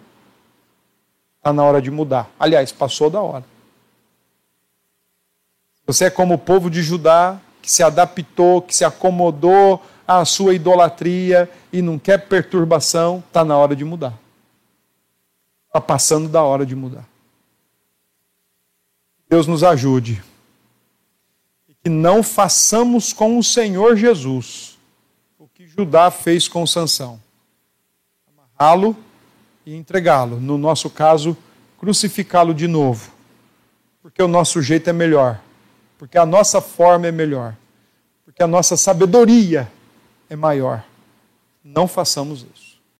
está 1.40 1.54
na 1.54 1.64
hora 1.64 1.80
de 1.80 1.90
mudar. 1.90 2.30
Aliás, 2.38 2.70
passou 2.70 3.08
da 3.08 3.20
hora. 3.20 3.44
Você 5.86 6.04
é 6.04 6.10
como 6.10 6.34
o 6.34 6.38
povo 6.38 6.70
de 6.70 6.82
Judá, 6.82 7.40
que 7.62 7.70
se 7.70 7.82
adaptou, 7.82 8.60
que 8.60 8.76
se 8.76 8.84
acomodou 8.84 9.82
à 10.06 10.24
sua 10.24 10.54
idolatria 10.54 11.50
e 11.72 11.80
não 11.80 11.98
quer 11.98 12.28
perturbação, 12.28 13.24
está 13.26 13.44
na 13.44 13.56
hora 13.56 13.74
de 13.74 13.84
mudar. 13.84 14.16
Está 15.66 15.80
passando 15.80 16.28
da 16.28 16.42
hora 16.42 16.66
de 16.66 16.76
mudar. 16.76 17.08
Deus 19.28 19.46
nos 19.46 19.64
ajude. 19.64 20.22
E 21.68 21.74
que 21.74 21.88
não 21.88 22.22
façamos 22.22 23.12
com 23.12 23.38
o 23.38 23.42
Senhor 23.42 23.96
Jesus 23.96 24.78
o 25.38 25.48
que 25.48 25.66
Judá 25.66 26.10
fez 26.10 26.46
com 26.46 26.66
Sansão. 26.66 27.18
Amarrá-lo 28.28 28.94
e 29.64 29.74
entregá-lo. 29.74 30.40
No 30.40 30.56
nosso 30.58 30.88
caso, 30.90 31.36
crucificá-lo 31.78 32.54
de 32.54 32.66
novo. 32.66 33.10
Porque 34.02 34.22
o 34.22 34.28
nosso 34.28 34.62
jeito 34.62 34.88
é 34.88 34.92
melhor. 34.92 35.40
Porque 35.98 36.16
a 36.16 36.24
nossa 36.24 36.60
forma 36.60 37.06
é 37.06 37.12
melhor. 37.12 37.54
Porque 38.24 38.42
a 38.42 38.46
nossa 38.46 38.76
sabedoria 38.76 39.70
é 40.28 40.36
maior. 40.36 40.84
Não 41.62 41.86
façamos 41.86 42.46
isso. 42.54 42.69